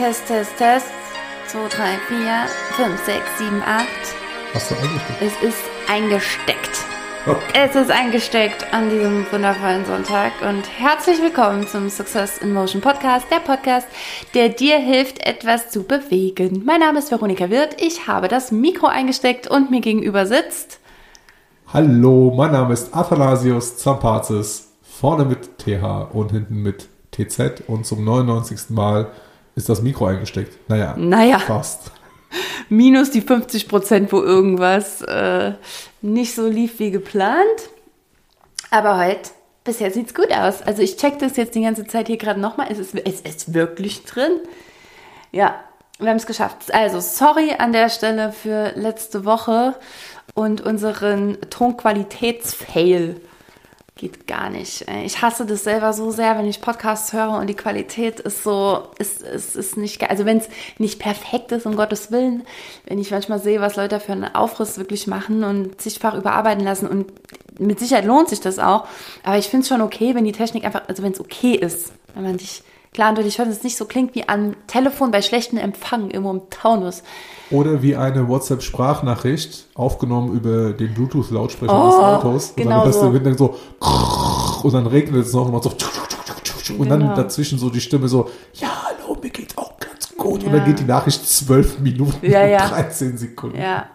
Test, 0.00 0.28
Test, 0.28 0.56
Test. 0.56 0.86
2, 1.48 1.68
3, 1.68 1.98
4, 2.08 2.86
5, 2.86 3.04
6, 3.04 3.20
7, 3.36 3.62
8. 3.62 3.86
Hast 4.54 4.70
du 4.70 4.74
eingesteckt? 4.76 5.20
Es 5.20 5.42
ist 5.46 5.64
eingesteckt. 5.90 6.70
Okay. 7.26 7.38
Es 7.52 7.76
ist 7.76 7.90
eingesteckt 7.90 8.72
an 8.72 8.88
diesem 8.88 9.30
wundervollen 9.30 9.84
Sonntag 9.84 10.32
und 10.40 10.62
herzlich 10.78 11.20
willkommen 11.20 11.66
zum 11.66 11.90
Success 11.90 12.38
in 12.38 12.54
Motion 12.54 12.80
Podcast, 12.80 13.26
der 13.30 13.40
Podcast, 13.40 13.86
der 14.32 14.48
dir 14.48 14.78
hilft, 14.78 15.22
etwas 15.26 15.68
zu 15.68 15.82
bewegen. 15.82 16.62
Mein 16.64 16.80
Name 16.80 17.00
ist 17.00 17.10
Veronika 17.10 17.50
Wirth, 17.50 17.76
ich 17.78 18.06
habe 18.06 18.28
das 18.28 18.52
Mikro 18.52 18.86
eingesteckt 18.86 19.50
und 19.50 19.70
mir 19.70 19.82
gegenüber 19.82 20.24
sitzt. 20.24 20.80
Hallo, 21.74 22.32
mein 22.34 22.52
Name 22.52 22.72
ist 22.72 22.96
Athanasius 22.96 23.76
Zampazis, 23.76 24.70
vorne 24.80 25.26
mit 25.26 25.58
TH 25.58 26.08
und 26.14 26.30
hinten 26.30 26.62
mit 26.62 26.88
TZ 27.10 27.64
und 27.66 27.84
zum 27.84 28.02
99. 28.02 28.70
Mal 28.70 29.10
ist 29.56 29.68
das 29.68 29.82
Mikro 29.82 30.06
eingesteckt. 30.06 30.56
Naja, 30.68 30.94
Naja. 30.96 31.38
fast. 31.38 31.90
Minus 32.68 33.10
die 33.10 33.20
50 33.20 33.68
Prozent, 33.68 34.12
wo 34.12 34.22
irgendwas 34.22 35.02
äh, 35.02 35.52
nicht 36.02 36.34
so 36.34 36.46
lief 36.46 36.78
wie 36.78 36.90
geplant. 36.90 37.38
Aber 38.70 38.96
heute, 38.98 39.30
bisher 39.64 39.90
sieht's 39.90 40.14
gut 40.14 40.32
aus. 40.32 40.62
Also 40.62 40.82
ich 40.82 40.96
check 40.96 41.18
das 41.18 41.36
jetzt 41.36 41.54
die 41.56 41.62
ganze 41.62 41.86
Zeit 41.86 42.06
hier 42.06 42.16
gerade 42.18 42.38
nochmal. 42.40 42.68
Es 42.70 42.78
ist, 42.78 42.94
es 42.94 43.20
ist 43.22 43.52
wirklich 43.54 44.04
drin. 44.04 44.32
Ja, 45.32 45.56
wir 45.98 46.08
haben 46.08 46.16
es 46.16 46.26
geschafft. 46.26 46.72
Also, 46.72 47.00
sorry 47.00 47.52
an 47.58 47.72
der 47.72 47.90
Stelle 47.90 48.32
für 48.32 48.72
letzte 48.74 49.24
Woche 49.24 49.74
und 50.34 50.60
unseren 50.60 51.36
Tonqualitätsfail. 51.50 53.20
Geht 54.00 54.26
gar 54.26 54.48
nicht. 54.48 54.86
Ich 55.04 55.20
hasse 55.20 55.44
das 55.44 55.62
selber 55.62 55.92
so 55.92 56.10
sehr, 56.10 56.38
wenn 56.38 56.48
ich 56.48 56.62
Podcasts 56.62 57.12
höre 57.12 57.32
und 57.32 57.48
die 57.48 57.54
Qualität 57.54 58.18
ist 58.18 58.42
so, 58.42 58.84
ist, 58.98 59.20
ist, 59.20 59.54
ist 59.56 59.76
nicht 59.76 60.00
geil. 60.00 60.08
Also 60.08 60.24
wenn 60.24 60.38
es 60.38 60.48
nicht 60.78 60.98
perfekt 60.98 61.52
ist, 61.52 61.66
um 61.66 61.76
Gottes 61.76 62.10
Willen, 62.10 62.44
wenn 62.86 62.98
ich 62.98 63.10
manchmal 63.10 63.40
sehe, 63.40 63.60
was 63.60 63.76
Leute 63.76 64.00
für 64.00 64.12
einen 64.12 64.34
Aufriss 64.34 64.78
wirklich 64.78 65.06
machen 65.06 65.44
und 65.44 65.82
zigfach 65.82 66.14
überarbeiten 66.14 66.64
lassen 66.64 66.88
und 66.88 67.12
mit 67.58 67.78
Sicherheit 67.78 68.06
lohnt 68.06 68.30
sich 68.30 68.40
das 68.40 68.58
auch. 68.58 68.86
Aber 69.22 69.36
ich 69.36 69.48
finde 69.48 69.64
es 69.64 69.68
schon 69.68 69.82
okay, 69.82 70.14
wenn 70.14 70.24
die 70.24 70.32
Technik 70.32 70.64
einfach, 70.64 70.88
also 70.88 71.02
wenn 71.02 71.12
es 71.12 71.20
okay 71.20 71.54
ist, 71.56 71.92
wenn 72.14 72.22
man 72.22 72.38
dich 72.38 72.62
klar 72.92 73.10
und 73.10 73.18
deutlich 73.18 73.38
hört, 73.38 73.48
dass 73.48 73.58
es 73.58 73.62
nicht 73.62 73.76
so 73.76 73.84
klingt 73.84 74.14
wie 74.14 74.28
am 74.28 74.54
Telefon 74.66 75.10
bei 75.10 75.22
schlechtem 75.22 75.58
Empfang 75.58 76.10
irgendwo 76.10 76.30
im 76.32 76.42
Taunus. 76.50 77.02
Oder 77.50 77.82
wie 77.82 77.96
eine 77.96 78.28
WhatsApp-Sprachnachricht 78.28 79.66
aufgenommen 79.74 80.34
über 80.34 80.72
den 80.72 80.94
Bluetooth-Lautsprecher 80.94 81.72
Oh, 81.72 81.86
des 81.86 81.94
Autos. 81.98 82.52
genau 82.56 82.78
und 82.84 82.84
dann, 82.86 82.92
so. 82.92 83.12
so. 83.12 83.18
dann 83.18 83.36
so 83.36 83.56
und 84.68 84.74
dann 84.74 84.86
regnet 84.86 85.26
es 85.26 85.32
noch 85.32 85.46
und 85.46 85.52
man 85.52 85.62
so 85.62 85.70
und 85.70 86.88
Genau. 86.88 86.88
dann 87.06 87.16
dazwischen 87.16 87.58
so 87.58 87.68
die 87.70 87.80
Stimme 87.80 88.06
so, 88.08 88.30
ja, 88.54 88.68
hallo, 88.84 89.16
mir 89.20 89.30
geht's 89.30 89.58
auch 89.58 89.72
ganz 89.80 90.08
gut. 90.16 90.44
Und 90.44 90.52
Ja. 90.52 90.52
dann 90.58 90.64
geht 90.66 90.78
die 90.78 90.84
Nachricht 90.84 91.26
zwölf 91.28 91.80
Minuten 91.80 92.24
Ja, 92.30 92.42
und 92.44 92.50
ja. 92.50 92.68
13 92.68 93.18
Sekunden. 93.18 93.58
Ja, 93.60 93.86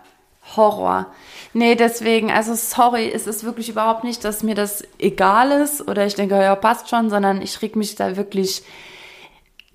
Horror. 0.57 1.07
Nee, 1.53 1.75
deswegen, 1.75 2.31
also 2.31 2.53
sorry, 2.55 3.09
es 3.11 3.27
ist 3.27 3.43
wirklich 3.43 3.69
überhaupt 3.69 4.03
nicht, 4.03 4.23
dass 4.25 4.43
mir 4.43 4.55
das 4.55 4.83
egal 4.99 5.51
ist 5.51 5.87
oder 5.87 6.05
ich 6.05 6.15
denke, 6.15 6.35
ja, 6.35 6.55
passt 6.55 6.89
schon, 6.89 7.09
sondern 7.09 7.41
ich 7.41 7.61
reg 7.61 7.75
mich 7.75 7.95
da 7.95 8.17
wirklich 8.17 8.63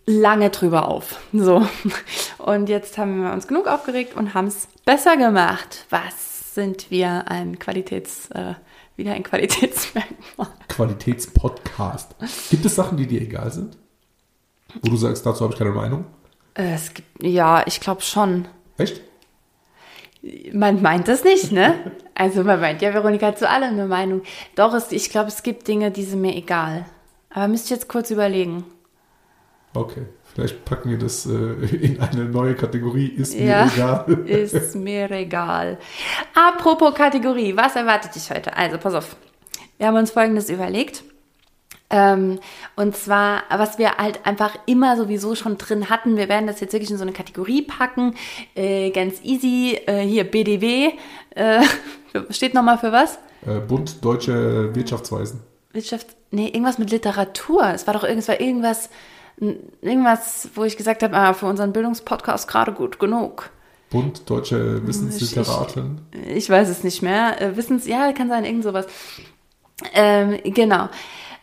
lange 0.06 0.50
drüber 0.50 0.88
auf. 0.88 1.16
So. 1.32 1.66
Und 2.38 2.68
jetzt 2.68 2.98
haben 2.98 3.22
wir 3.22 3.32
uns 3.32 3.46
genug 3.46 3.66
aufgeregt 3.66 4.16
und 4.16 4.34
haben 4.34 4.46
es 4.46 4.68
besser 4.84 5.16
gemacht. 5.16 5.86
Was 5.90 6.54
sind 6.54 6.90
wir 6.90 7.30
ein 7.30 7.58
Qualitäts, 7.58 8.30
äh, 8.32 8.54
wieder 8.96 9.12
ein 9.12 9.22
Qualitätsmerkmal? 9.22 10.48
Qualitätspodcast. 10.68 12.14
Gibt 12.50 12.66
es 12.66 12.74
Sachen, 12.74 12.96
die 12.96 13.06
dir 13.06 13.22
egal 13.22 13.50
sind? 13.52 13.76
Wo 14.82 14.90
du 14.90 14.96
sagst, 14.96 15.24
dazu 15.26 15.44
habe 15.44 15.52
ich 15.52 15.58
keine 15.58 15.72
Meinung? 15.72 16.04
Äh, 16.54 16.74
Es 16.74 16.92
gibt, 16.94 17.22
ja, 17.22 17.64
ich 17.66 17.80
glaube 17.80 18.02
schon. 18.02 18.46
Echt? 18.78 19.00
Man 20.52 20.82
meint 20.82 21.08
das 21.08 21.24
nicht, 21.24 21.50
ne? 21.50 21.92
Also 22.14 22.44
man 22.44 22.60
meint 22.60 22.82
ja, 22.82 22.92
Veronika 22.92 23.28
hat 23.28 23.38
zu 23.38 23.48
allem 23.48 23.70
eine 23.70 23.86
Meinung. 23.86 24.22
Doch, 24.54 24.74
es, 24.74 24.92
ich 24.92 25.10
glaube, 25.10 25.28
es 25.28 25.42
gibt 25.42 25.66
Dinge, 25.66 25.90
die 25.90 26.04
sind 26.04 26.20
mir 26.20 26.36
egal. 26.36 26.84
Aber 27.30 27.48
müsste 27.48 27.66
ich 27.66 27.80
jetzt 27.80 27.88
kurz 27.88 28.10
überlegen. 28.10 28.64
Okay. 29.74 30.02
Vielleicht 30.34 30.64
packen 30.64 30.90
wir 30.90 30.98
das 30.98 31.26
äh, 31.26 31.30
in 31.76 32.00
eine 32.00 32.24
neue 32.26 32.54
Kategorie. 32.54 33.06
Ist 33.06 33.34
mir 33.34 33.46
Ja, 33.46 33.66
egal. 33.66 34.18
ist 34.26 34.76
mir 34.76 35.10
egal. 35.10 35.78
Apropos 36.34 36.94
Kategorie, 36.94 37.56
was 37.56 37.74
erwartet 37.74 38.14
dich 38.14 38.30
heute? 38.30 38.56
Also, 38.56 38.78
pass 38.78 38.94
auf. 38.94 39.16
Wir 39.78 39.86
haben 39.88 39.96
uns 39.96 40.10
Folgendes 40.10 40.50
überlegt. 40.50 41.02
Ähm, 41.90 42.38
und 42.76 42.96
zwar, 42.96 43.42
was 43.50 43.78
wir 43.78 43.96
halt 43.96 44.24
einfach 44.24 44.56
immer 44.66 44.96
sowieso 44.96 45.34
schon 45.34 45.58
drin 45.58 45.90
hatten, 45.90 46.16
wir 46.16 46.28
werden 46.28 46.46
das 46.46 46.60
jetzt 46.60 46.72
wirklich 46.72 46.90
in 46.90 46.96
so 46.96 47.02
eine 47.02 47.12
Kategorie 47.12 47.62
packen, 47.62 48.14
äh, 48.54 48.90
ganz 48.90 49.20
easy, 49.24 49.76
äh, 49.86 50.00
hier 50.02 50.24
BDW, 50.24 50.92
äh, 51.34 51.62
steht 52.30 52.54
nochmal 52.54 52.78
für 52.78 52.92
was? 52.92 53.18
Äh, 53.44 53.58
Bund 53.58 54.04
Deutsche 54.04 54.74
Wirtschaftsweisen. 54.74 55.40
Wirtschaft, 55.72 56.08
nee, 56.30 56.48
irgendwas 56.48 56.78
mit 56.78 56.90
Literatur. 56.90 57.64
Es 57.74 57.86
war 57.86 57.94
doch 57.94 58.04
irgendwas, 58.04 58.28
irgendwas, 58.40 58.90
irgendwas, 59.82 60.48
wo 60.54 60.64
ich 60.64 60.76
gesagt 60.76 61.02
habe, 61.02 61.16
ah, 61.16 61.32
für 61.32 61.46
unseren 61.46 61.72
Bildungspodcast 61.72 62.46
gerade 62.46 62.72
gut 62.72 62.98
genug. 62.98 63.50
Bund 63.90 64.28
Deutsche 64.30 64.86
Wissensliteraten. 64.86 66.00
Ich 66.28 66.48
weiß 66.48 66.68
es 66.68 66.84
nicht 66.84 67.02
mehr. 67.02 67.40
Äh, 67.40 67.56
Wissens, 67.56 67.86
ja, 67.86 68.12
kann 68.12 68.28
sein, 68.28 68.44
irgend 68.44 68.62
sowas. 68.62 68.86
Ähm, 69.94 70.38
genau. 70.44 70.88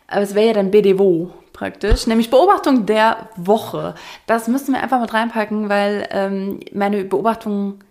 Aber 0.08 0.22
es 0.22 0.36
wäre 0.36 0.48
ja 0.48 0.54
dann 0.54 0.72
BDWO 0.72 1.32
praktisch, 1.54 2.08
nämlich 2.08 2.30
Beobachtung 2.30 2.86
der 2.86 3.30
Woche. 3.36 3.96
Das 4.26 4.48
müssen 4.48 4.74
wir 4.74 4.82
einfach 4.82 5.02
mit 5.02 5.14
reinpacken, 5.14 5.70
weil 5.70 6.08
ähm, 6.12 6.60
meine 6.74 7.04
Beobachtungen 7.04 7.84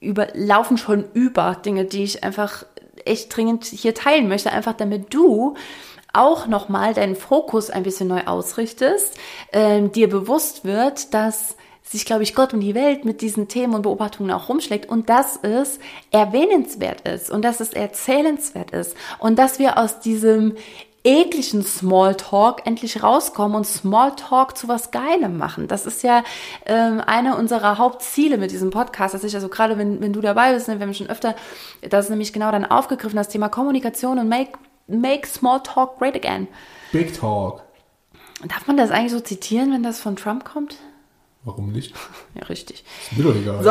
über, 0.00 0.28
laufen 0.34 0.78
schon 0.78 1.04
über 1.14 1.56
Dinge, 1.64 1.84
die 1.86 2.04
ich 2.04 2.22
einfach 2.24 2.64
echt 3.04 3.34
dringend 3.34 3.64
hier 3.64 3.94
teilen 3.94 4.28
möchte, 4.28 4.52
einfach 4.52 4.74
damit 4.74 5.12
du 5.14 5.54
auch 6.12 6.46
nochmal 6.46 6.92
deinen 6.92 7.16
Fokus 7.16 7.70
ein 7.70 7.84
bisschen 7.84 8.08
neu 8.08 8.24
ausrichtest, 8.26 9.16
ähm, 9.52 9.92
dir 9.92 10.08
bewusst 10.08 10.64
wird, 10.64 11.14
dass 11.14 11.56
sich, 11.82 12.04
glaube 12.04 12.22
ich, 12.22 12.34
Gott 12.34 12.52
und 12.52 12.60
die 12.60 12.74
Welt 12.74 13.04
mit 13.04 13.20
diesen 13.20 13.48
Themen 13.48 13.74
und 13.74 13.82
Beobachtungen 13.82 14.30
auch 14.30 14.48
rumschlägt 14.48 14.88
und 14.88 15.08
dass 15.08 15.38
es 15.42 15.78
erwähnenswert 16.10 17.08
ist 17.08 17.30
und 17.30 17.42
dass 17.42 17.60
es 17.60 17.72
erzählenswert 17.72 18.70
ist 18.70 18.96
und 19.18 19.38
dass 19.38 19.58
wir 19.58 19.78
aus 19.78 20.00
diesem 20.00 20.56
ekligen 21.02 21.62
Smalltalk 21.62 22.66
endlich 22.66 23.02
rauskommen 23.02 23.56
und 23.56 23.66
Smalltalk 23.66 24.56
zu 24.56 24.68
was 24.68 24.90
Geilem 24.90 25.38
machen. 25.38 25.66
Das 25.66 25.86
ist 25.86 26.02
ja 26.02 26.22
ähm, 26.66 27.02
eine 27.04 27.36
unserer 27.36 27.78
Hauptziele 27.78 28.36
mit 28.36 28.50
diesem 28.50 28.70
Podcast, 28.70 29.14
dass 29.14 29.24
ich 29.24 29.34
also 29.34 29.48
gerade, 29.48 29.78
wenn, 29.78 30.00
wenn 30.00 30.12
du 30.12 30.20
dabei 30.20 30.52
bist, 30.52 30.68
ne, 30.68 30.78
wir 30.78 30.86
haben 30.86 30.94
schon 30.94 31.08
öfter 31.08 31.34
das 31.88 32.06
ist 32.06 32.10
nämlich 32.10 32.32
genau 32.32 32.50
dann 32.50 32.64
aufgegriffen, 32.64 33.16
das 33.16 33.28
Thema 33.28 33.48
Kommunikation 33.48 34.18
und 34.18 34.28
make, 34.28 34.52
make 34.86 35.26
Smalltalk 35.26 35.98
great 35.98 36.14
again. 36.14 36.48
Big 36.92 37.18
Talk. 37.18 37.62
Darf 38.46 38.66
man 38.66 38.76
das 38.76 38.90
eigentlich 38.90 39.12
so 39.12 39.20
zitieren, 39.20 39.72
wenn 39.72 39.82
das 39.82 40.00
von 40.00 40.16
Trump 40.16 40.44
kommt? 40.44 40.76
Warum 41.44 41.72
nicht? 41.72 41.94
Ja, 42.34 42.44
richtig. 42.46 42.84
Ist 43.10 43.18
mir 43.18 43.24
doch 43.24 43.34
egal. 43.34 43.62
So, 43.62 43.70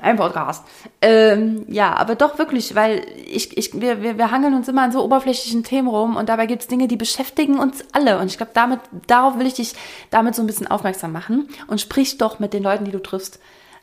ein 0.00 0.16
Podcast. 0.16 0.64
Ähm, 1.00 1.64
ja, 1.68 1.94
aber 1.94 2.14
doch 2.14 2.38
wirklich, 2.38 2.74
weil 2.74 3.04
ich, 3.26 3.56
ich, 3.56 3.80
wir, 3.80 4.02
wir, 4.02 4.18
wir 4.18 4.30
hangeln 4.30 4.54
uns 4.54 4.68
immer 4.68 4.82
an 4.82 4.92
so 4.92 5.04
oberflächlichen 5.04 5.64
Themen 5.64 5.88
rum 5.88 6.16
und 6.16 6.28
dabei 6.28 6.46
gibt 6.46 6.62
es 6.62 6.68
Dinge, 6.68 6.88
die 6.88 6.96
beschäftigen 6.96 7.58
uns 7.58 7.84
alle. 7.92 8.18
Und 8.18 8.26
ich 8.26 8.36
glaube, 8.36 8.52
damit, 8.54 8.80
darauf 9.06 9.38
will 9.38 9.46
ich 9.46 9.54
dich 9.54 9.74
damit 10.10 10.34
so 10.34 10.42
ein 10.42 10.46
bisschen 10.46 10.66
aufmerksam 10.66 11.12
machen 11.12 11.48
und 11.66 11.80
sprich 11.80 12.18
doch 12.18 12.38
mit 12.38 12.52
den 12.52 12.62
Leuten, 12.62 12.84
die 12.84 12.90
du 12.92 13.02
triffst, 13.02 13.38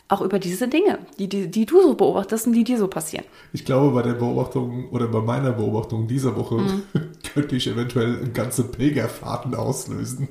auch 0.07 0.21
über 0.21 0.39
diese 0.39 0.67
Dinge, 0.67 0.99
die, 1.19 1.29
die, 1.29 1.49
die 1.49 1.65
du 1.65 1.81
so 1.81 1.95
beobachtest 1.95 2.45
und 2.47 2.53
die 2.53 2.65
dir 2.65 2.77
so 2.77 2.89
passieren. 2.89 3.23
Ich 3.53 3.63
glaube, 3.63 3.91
bei 3.91 4.01
der 4.01 4.15
Beobachtung 4.15 4.89
oder 4.89 5.07
bei 5.07 5.21
meiner 5.21 5.51
Beobachtung 5.53 6.07
dieser 6.07 6.35
Woche 6.35 6.55
Mhm. 6.55 6.83
könnte 7.33 7.55
ich 7.55 7.67
eventuell 7.67 8.27
ganze 8.33 8.65
Pilgerfahrten 8.65 9.55
auslösen. 9.55 10.27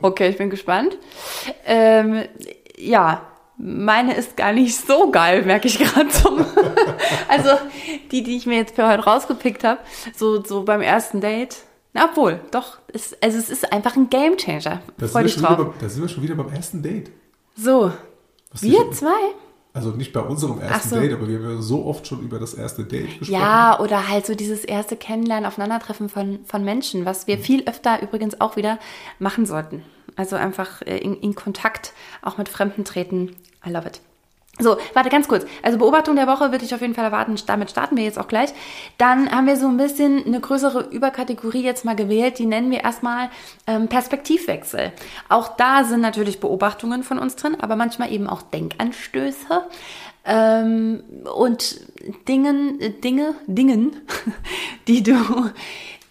Okay, 0.00 0.30
ich 0.30 0.38
bin 0.38 0.48
gespannt. 0.48 0.96
Ähm, 1.66 2.22
ja, 2.78 3.22
meine 3.62 4.14
ist 4.14 4.36
gar 4.36 4.52
nicht 4.52 4.74
so 4.74 5.10
geil, 5.10 5.42
merke 5.44 5.68
ich 5.68 5.78
gerade 5.78 6.08
zum. 6.08 6.44
also 7.28 7.50
die, 8.10 8.22
die 8.22 8.36
ich 8.36 8.46
mir 8.46 8.56
jetzt 8.56 8.74
für 8.74 8.88
heute 8.88 9.04
rausgepickt 9.04 9.64
habe, 9.64 9.80
so, 10.16 10.42
so 10.42 10.64
beim 10.64 10.80
ersten 10.80 11.20
Date. 11.20 11.56
Na, 11.92 12.08
obwohl, 12.10 12.40
doch, 12.52 12.78
es, 12.92 13.16
also 13.20 13.36
es 13.36 13.50
ist 13.50 13.72
einfach 13.72 13.96
ein 13.96 14.08
Gamechanger. 14.10 14.80
Dich 15.00 15.10
schon 15.10 15.42
drauf. 15.42 15.56
beim, 15.56 15.72
da 15.80 15.88
sind 15.88 16.02
wir 16.02 16.08
schon 16.08 16.22
wieder 16.22 16.36
beim 16.36 16.48
ersten 16.48 16.82
Date. 16.82 17.10
So, 17.56 17.92
Was 18.52 18.62
wir 18.62 18.88
ich- 18.90 18.96
zwei? 18.96 19.34
Also 19.72 19.90
nicht 19.90 20.12
bei 20.12 20.20
unserem 20.20 20.60
ersten 20.60 20.88
so. 20.88 20.96
Date, 20.96 21.12
aber 21.12 21.28
wir 21.28 21.38
haben 21.38 21.56
ja 21.56 21.62
so 21.62 21.84
oft 21.84 22.04
schon 22.04 22.20
über 22.22 22.40
das 22.40 22.54
erste 22.54 22.82
Date 22.84 23.20
gesprochen. 23.20 23.40
Ja, 23.40 23.78
oder 23.78 24.08
halt 24.08 24.26
so 24.26 24.34
dieses 24.34 24.64
erste 24.64 24.96
Kennenlernen, 24.96 25.46
Aufeinandertreffen 25.46 26.08
von, 26.08 26.40
von 26.44 26.64
Menschen, 26.64 27.04
was 27.04 27.28
wir 27.28 27.38
viel 27.38 27.62
öfter 27.68 28.02
übrigens 28.02 28.40
auch 28.40 28.56
wieder 28.56 28.80
machen 29.20 29.46
sollten. 29.46 29.84
Also 30.16 30.34
einfach 30.34 30.82
äh, 30.82 30.98
in, 30.98 31.14
in 31.20 31.36
Kontakt 31.36 31.92
auch 32.20 32.36
mit 32.36 32.48
Fremden 32.48 32.84
treten. 32.84 33.36
I 33.66 33.70
love 33.70 33.86
it. 33.86 34.00
So, 34.60 34.76
warte 34.92 35.08
ganz 35.08 35.26
kurz. 35.26 35.46
Also 35.62 35.78
Beobachtung 35.78 36.16
der 36.16 36.26
Woche 36.26 36.52
würde 36.52 36.64
ich 36.64 36.74
auf 36.74 36.82
jeden 36.82 36.94
Fall 36.94 37.04
erwarten. 37.04 37.34
Damit 37.46 37.70
starten 37.70 37.96
wir 37.96 38.04
jetzt 38.04 38.18
auch 38.18 38.28
gleich. 38.28 38.50
Dann 38.98 39.30
haben 39.30 39.46
wir 39.46 39.56
so 39.56 39.66
ein 39.68 39.78
bisschen 39.78 40.24
eine 40.26 40.40
größere 40.40 40.88
Überkategorie 40.90 41.62
jetzt 41.62 41.84
mal 41.84 41.96
gewählt. 41.96 42.38
Die 42.38 42.46
nennen 42.46 42.70
wir 42.70 42.80
erstmal 42.80 43.30
ähm, 43.66 43.88
Perspektivwechsel. 43.88 44.92
Auch 45.28 45.56
da 45.56 45.84
sind 45.84 46.02
natürlich 46.02 46.40
Beobachtungen 46.40 47.02
von 47.04 47.18
uns 47.18 47.36
drin, 47.36 47.56
aber 47.58 47.74
manchmal 47.74 48.12
eben 48.12 48.26
auch 48.26 48.42
Denkanstöße. 48.42 49.62
Ähm, 50.26 51.02
und 51.34 51.80
Dingen, 52.28 52.78
Dinge, 53.02 53.34
Dingen, 53.46 53.96
die 54.88 55.02
du, 55.02 55.16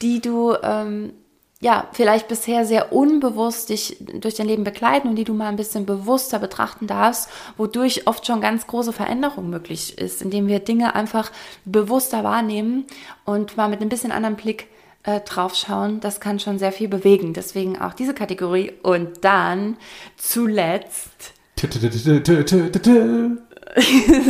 die 0.02 0.22
du 0.22 0.56
ähm, 0.64 1.14
ja, 1.62 1.90
vielleicht 1.92 2.30
bisher 2.30 2.66
sehr 2.66 2.94
unbewusst 2.94 3.70
dich 3.70 3.98
durch 4.00 4.36
dein 4.36 4.48
Leben 4.48 4.64
begleiten 4.64 5.10
und 5.10 5.16
die 5.18 5.26
du 5.26 5.34
mal 5.34 5.50
ein 5.50 5.58
bisschen 5.58 5.86
bewusster 5.86 6.40
betrachten 6.40 6.88
darfst, 6.88 7.30
wodurch 7.58 8.08
oft 8.08 8.26
schon 8.26 8.40
ganz 8.40 8.66
große 8.66 8.94
Veränderung 8.94 9.50
möglich 9.50 9.98
ist, 9.98 10.22
indem 10.22 10.48
wir 10.48 10.60
Dinge 10.60 10.96
einfach 10.96 11.32
bewusster 11.66 12.24
wahrnehmen 12.24 12.86
und 13.26 13.58
mal 13.58 13.68
mit 13.68 13.82
ein 13.82 13.90
bisschen 13.90 14.14
anderen 14.14 14.38
Blick 14.38 14.68
äh, 15.04 15.20
draufschauen. 15.20 16.00
Das 16.00 16.22
kann 16.22 16.40
schon 16.40 16.60
sehr 16.60 16.72
viel 16.72 16.88
bewegen. 16.88 17.34
Deswegen 17.34 17.80
auch 17.80 17.94
diese 17.94 18.14
Kategorie. 18.14 18.72
Und 18.82 19.26
dann 19.26 19.76
zuletzt. 20.16 21.34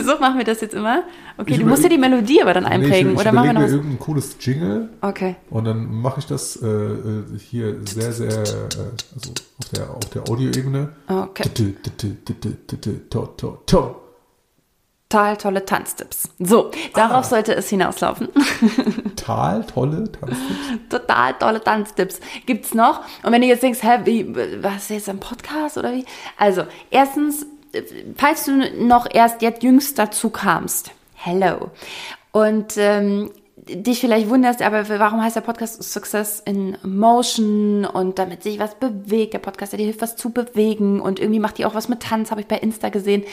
so 0.04 0.18
machen 0.20 0.38
wir 0.38 0.46
das 0.46 0.62
jetzt 0.62 0.74
immer. 0.74 1.04
Okay, 1.40 1.54
ich 1.54 1.60
du 1.60 1.66
musst 1.66 1.86
dir 1.86 1.90
die 1.90 1.98
Melodie 1.98 2.42
aber 2.42 2.54
dann 2.54 2.66
einprägen. 2.66 2.92
Nee, 2.92 3.14
ich, 3.14 3.14
ich 3.14 3.20
oder 3.22 3.32
machen 3.32 3.48
wir 3.48 3.54
noch 3.54 3.62
mir 3.62 3.70
irgendein 3.70 4.00
cooles 4.00 4.36
Jingle. 4.42 4.90
Okay. 5.00 5.38
Und 5.50 5.64
dann 5.64 5.90
mache 5.90 6.20
ich 6.20 6.26
das 6.26 6.62
äh, 6.62 6.68
hier 7.38 7.78
sehr, 7.86 8.12
sehr 8.12 8.28
äh, 8.28 8.40
also 8.40 9.32
auf 9.58 9.70
der, 9.74 9.90
auf 9.90 10.06
der 10.14 10.30
Audioebene. 10.30 10.90
Okay. 11.08 11.44
Total 13.66 15.38
tolle 15.38 15.64
Tanztipps. 15.64 16.30
So, 16.40 16.72
darauf 16.94 17.24
ah. 17.26 17.30
sollte 17.30 17.56
es 17.56 17.70
hinauslaufen. 17.70 18.28
Total 19.16 19.64
tolle 19.66 20.12
Tanztipps. 20.12 20.90
Total 20.90 21.34
tolle 21.40 21.64
Tanztipps. 21.64 22.20
Gibt's 22.46 22.74
noch? 22.74 23.02
Und 23.24 23.32
wenn 23.32 23.42
du 23.42 23.48
jetzt 23.48 23.64
denkst, 23.64 23.80
hä, 23.82 24.00
wie, 24.04 24.36
was 24.62 24.84
ist 24.84 24.90
jetzt 24.90 25.10
ein 25.10 25.22
Podcast 25.22 25.78
oder 25.78 25.94
wie? 25.94 26.06
Also, 26.38 26.64
erstens 26.92 27.46
falls 28.18 28.46
du 28.46 28.86
noch 28.86 29.08
erst 29.12 29.42
jetzt 29.42 29.64
jüngst 29.64 30.00
dazu 30.00 30.30
kamst, 30.30 30.92
hello. 31.22 31.72
Und 32.32 32.78
ähm, 32.78 33.32
dich 33.58 34.00
vielleicht 34.00 34.30
wunderst, 34.30 34.62
aber 34.62 34.88
warum 34.88 35.22
heißt 35.22 35.36
der 35.36 35.42
Podcast 35.42 35.84
Success 35.84 36.42
in 36.44 36.78
Motion 36.84 37.86
und 37.86 38.18
damit 38.18 38.42
sich 38.42 38.58
was 38.58 38.76
bewegt? 38.76 39.34
Der 39.34 39.40
Podcast, 39.40 39.74
der 39.74 39.78
dir 39.78 39.86
hilft, 39.86 40.02
was 40.02 40.16
zu 40.16 40.32
bewegen 40.32 41.02
und 41.02 41.20
irgendwie 41.20 41.40
macht 41.40 41.58
die 41.58 41.66
auch 41.66 41.76
was 41.76 41.90
mit 41.90 42.02
Tanz, 42.02 42.32
habe 42.32 42.42
ich 42.42 42.48
bei 42.48 42.58
Insta 42.58 42.90
gesehen. 42.90 43.24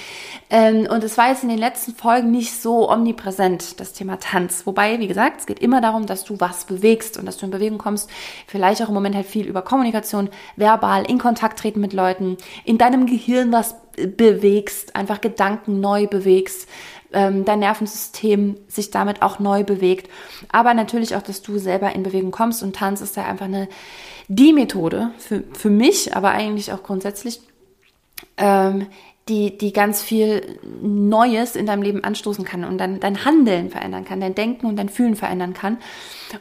Ähm, 0.51 0.89
und 0.91 1.05
es 1.05 1.17
war 1.17 1.29
jetzt 1.29 1.45
in 1.45 1.49
den 1.49 1.59
letzten 1.59 1.95
Folgen 1.95 2.31
nicht 2.31 2.61
so 2.61 2.91
omnipräsent, 2.91 3.79
das 3.79 3.93
Thema 3.93 4.19
Tanz. 4.19 4.67
Wobei, 4.67 4.99
wie 4.99 5.07
gesagt, 5.07 5.41
es 5.41 5.47
geht 5.47 5.61
immer 5.61 5.81
darum, 5.81 6.07
dass 6.07 6.25
du 6.25 6.41
was 6.41 6.65
bewegst 6.65 7.19
und 7.19 7.27
dass 7.27 7.37
du 7.37 7.47
in 7.47 7.53
Bewegung 7.53 7.79
kommst. 7.79 8.11
Vielleicht 8.47 8.83
auch 8.83 8.89
im 8.89 8.95
Moment 8.95 9.15
halt 9.15 9.27
viel 9.27 9.47
über 9.47 9.63
Kommunikation, 9.63 10.29
verbal, 10.57 11.05
in 11.09 11.19
Kontakt 11.19 11.61
treten 11.61 11.81
mit 11.81 11.93
Leuten, 11.93 12.37
in 12.65 12.79
deinem 12.79 13.07
Gehirn 13.07 13.53
was 13.53 13.77
bewegst, 13.97 14.95
einfach 14.95 15.21
Gedanken 15.21 15.81
neu 15.81 16.07
bewegst 16.07 16.69
ähm, 17.17 17.47
dein 17.47 17.61
Nervensystem 17.61 18.59
sich 18.69 18.91
damit 18.91 19.23
auch 19.23 19.39
neu 19.39 19.65
bewegt. 19.65 20.11
Aber 20.53 20.75
natürlich 20.75 21.17
auch, 21.17 21.23
dass 21.23 21.41
du 21.41 21.57
selber 21.59 21.93
in 21.95 22.03
Bewegung 22.03 22.31
kommst 22.31 22.63
und 22.63 22.77
Tanz 22.77 23.01
ist 23.01 23.17
da 23.17 23.25
einfach 23.25 23.47
eine, 23.47 23.69
die 24.29 24.53
Methode 24.53 25.11
für, 25.19 25.43
für 25.55 25.71
mich, 25.71 26.15
aber 26.15 26.33
eigentlich 26.33 26.73
auch 26.73 26.83
grundsätzlich, 26.83 27.41
ähm, 28.37 28.87
die, 29.29 29.57
die 29.57 29.73
ganz 29.73 30.03
viel 30.03 30.59
Neues 30.83 31.57
in 31.57 31.67
deinem 31.67 31.83
Leben 31.83 32.05
anstoßen 32.05 32.45
kann 32.45 32.65
und 32.65 32.79
dann 32.79 33.01
dein 33.01 33.25
Handeln 33.25 33.71
verändern 33.71 34.05
kann, 34.05 34.21
dein 34.21 34.35
Denken 34.35 34.67
und 34.67 34.77
dein 34.77 34.91
Fühlen 34.91 35.17
verändern 35.17 35.55
kann. 35.55 35.79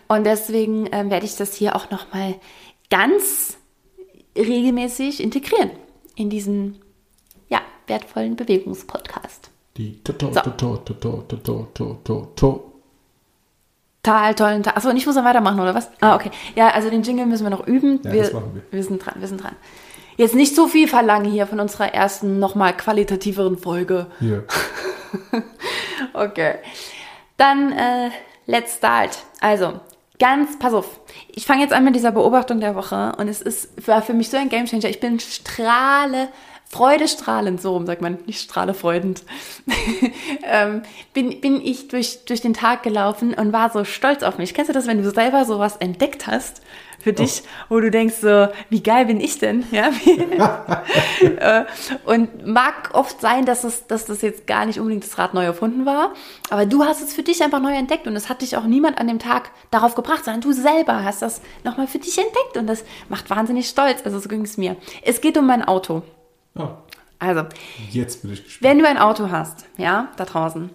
Und 0.08 0.26
deswegen 0.26 0.88
äh, 0.88 1.10
werde 1.10 1.26
ich 1.26 1.38
das 1.38 1.56
hier 1.56 1.76
auch 1.76 1.90
nochmal 1.90 2.36
ganz 2.90 3.58
regelmäßig 4.38 5.24
integrieren 5.24 5.72
in 6.16 6.30
diesen 6.30 6.82
ja, 7.48 7.62
wertvollen 7.88 8.36
Bewegungspodcast. 8.36 9.55
Die 9.78 10.02
Total 14.06 14.36
tollen 14.36 14.64
Tag. 14.64 14.78
Achso, 14.78 14.90
und 14.90 14.98
ich 14.98 15.06
muss 15.06 15.16
dann 15.16 15.26
weitermachen, 15.26 15.60
oder 15.60 15.74
was? 15.74 15.90
Ah, 16.00 16.16
okay. 16.16 16.32
Ja, 16.56 16.70
also 16.70 16.90
den 16.90 17.02
Jingle 17.02 17.26
müssen 17.26 17.44
wir 17.44 17.50
noch 17.50 17.66
üben. 17.66 18.00
Ja, 18.04 18.14
wir, 18.14 18.24
das 18.24 18.34
machen 18.34 18.52
wir. 18.54 18.62
Wir 18.72 18.84
sind 18.84 19.04
dran, 19.04 19.16
wir 19.18 19.28
sind 19.28 19.44
dran. 19.44 19.56
Jetzt 20.18 20.36
nicht 20.36 20.56
so 20.56 20.68
viel 20.68 20.88
verlangen 20.88 21.30
hier 21.30 21.48
von 21.48 21.60
unserer 21.60 21.94
ersten, 21.94 22.40
nochmal 22.40 22.78
qualitativeren 22.78 23.58
Folge. 23.58 24.08
Ja. 24.22 24.44
okay. 26.14 26.56
Dann, 27.36 27.74
äh, 27.74 28.12
let's 28.46 28.76
start. 28.76 29.18
Also, 29.42 29.80
ganz, 30.20 30.58
pass 30.58 30.74
auf. 30.74 31.00
Ich 31.30 31.46
fange 31.46 31.64
jetzt 31.64 31.74
an 31.74 31.84
mit 31.84 31.96
dieser 31.96 32.12
Beobachtung 32.12 32.62
der 32.62 32.76
Woche 32.76 33.14
und 33.18 33.28
es 33.28 33.42
ist, 33.42 33.88
war 33.88 34.02
für 34.02 34.14
mich 34.14 34.30
so 34.30 34.38
ein 34.38 34.50
Game 34.50 34.66
Changer. 34.68 34.90
Ich 34.90 35.02
bin 35.02 35.20
strahle 35.20 36.30
freudestrahlend, 36.76 37.62
so 37.62 37.72
rum 37.72 37.86
sagt 37.86 38.02
man, 38.02 38.18
nicht 38.26 38.42
strahlefreudend, 38.42 39.24
ähm, 40.44 40.82
bin, 41.14 41.40
bin 41.40 41.62
ich 41.62 41.88
durch, 41.88 42.26
durch 42.26 42.42
den 42.42 42.54
Tag 42.54 42.84
gelaufen 42.84 43.34
und 43.34 43.54
war 43.54 43.70
so 43.70 43.86
stolz 43.86 44.24
auf 44.24 44.38
mich. 44.38 44.54
Kennst 44.54 44.68
du 44.68 44.74
das, 44.74 44.86
wenn 44.86 45.02
du 45.02 45.10
selber 45.10 45.46
sowas 45.46 45.78
entdeckt 45.78 46.28
hast 46.28 46.62
für 47.00 47.12
oh. 47.12 47.14
dich, 47.14 47.44
wo 47.70 47.80
du 47.80 47.90
denkst 47.90 48.16
so, 48.16 48.50
wie 48.70 48.84
geil 48.84 49.06
bin 49.06 49.22
ich 49.22 49.40
denn? 49.40 49.64
Ja, 49.72 49.90
äh, 51.22 51.64
und 52.04 52.46
mag 52.46 52.90
oft 52.92 53.22
sein, 53.22 53.46
dass, 53.46 53.64
es, 53.64 53.88
dass 53.88 54.04
das 54.04 54.22
jetzt 54.22 54.46
gar 54.46 54.66
nicht 54.66 54.78
unbedingt 54.78 55.06
das 55.06 55.18
Rad 55.18 55.34
neu 55.34 55.46
erfunden 55.46 55.86
war, 55.86 56.14
aber 56.50 56.66
du 56.66 56.84
hast 56.84 57.02
es 57.02 57.14
für 57.14 57.24
dich 57.24 57.42
einfach 57.42 57.62
neu 57.62 57.74
entdeckt 57.74 58.06
und 58.06 58.18
es 58.18 58.28
hat 58.28 58.42
dich 58.42 58.58
auch 58.58 58.66
niemand 58.66 58.98
an 58.98 59.08
dem 59.08 59.20
Tag 59.20 59.52
darauf 59.72 59.96
gebracht, 59.96 60.26
sondern 60.26 60.42
du 60.42 60.52
selber 60.52 61.06
hast 61.06 61.22
das 61.22 61.40
nochmal 61.64 61.88
für 61.88 62.00
dich 62.00 62.18
entdeckt 62.18 62.58
und 62.58 62.68
das 62.68 62.84
macht 63.08 63.30
wahnsinnig 63.30 63.70
stolz. 63.70 64.02
Also 64.04 64.20
so 64.20 64.28
ging 64.28 64.42
es 64.42 64.58
mir. 64.58 64.76
Es 65.04 65.22
geht 65.22 65.38
um 65.38 65.48
mein 65.48 65.64
Auto. 65.64 66.04
Also, 67.20 67.44
jetzt 67.92 68.22
bin 68.22 68.34
ich 68.34 68.44
gespannt. 68.44 68.64
Wenn 68.64 68.80
du 68.80 68.88
ein 68.88 68.98
Auto 68.98 69.30
hast, 69.32 69.66
ja, 69.78 70.10
da 70.18 70.26
draußen. 70.26 70.70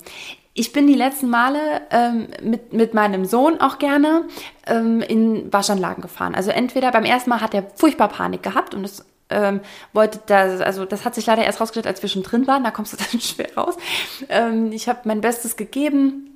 Ich 0.52 0.72
bin 0.72 0.86
die 0.86 0.94
letzten 0.94 1.30
Male 1.30 1.82
ähm, 1.90 2.28
mit, 2.42 2.72
mit 2.72 2.92
meinem 2.92 3.24
Sohn 3.24 3.60
auch 3.60 3.78
gerne 3.78 4.24
ähm, 4.66 5.00
in 5.00 5.52
Waschanlagen 5.52 6.02
gefahren. 6.02 6.34
Also 6.34 6.50
entweder 6.50 6.90
beim 6.90 7.04
ersten 7.04 7.30
Mal 7.30 7.40
hat 7.40 7.54
er 7.54 7.64
furchtbar 7.76 8.08
Panik 8.08 8.42
gehabt 8.42 8.74
und 8.74 8.82
das 8.82 9.04
ähm, 9.30 9.60
wollte 9.92 10.20
das, 10.26 10.60
also 10.60 10.84
das 10.84 11.04
hat 11.04 11.14
sich 11.14 11.26
leider 11.26 11.44
erst 11.44 11.60
rausgestellt, 11.60 11.86
als 11.86 12.02
wir 12.02 12.08
schon 12.08 12.24
drin 12.24 12.48
waren, 12.48 12.64
da 12.64 12.72
kommst 12.72 12.92
du 12.92 12.96
dann 13.10 13.20
schwer 13.20 13.54
raus. 13.56 13.76
Ähm, 14.28 14.72
ich 14.72 14.88
habe 14.88 15.00
mein 15.04 15.20
Bestes 15.20 15.56
gegeben, 15.56 16.29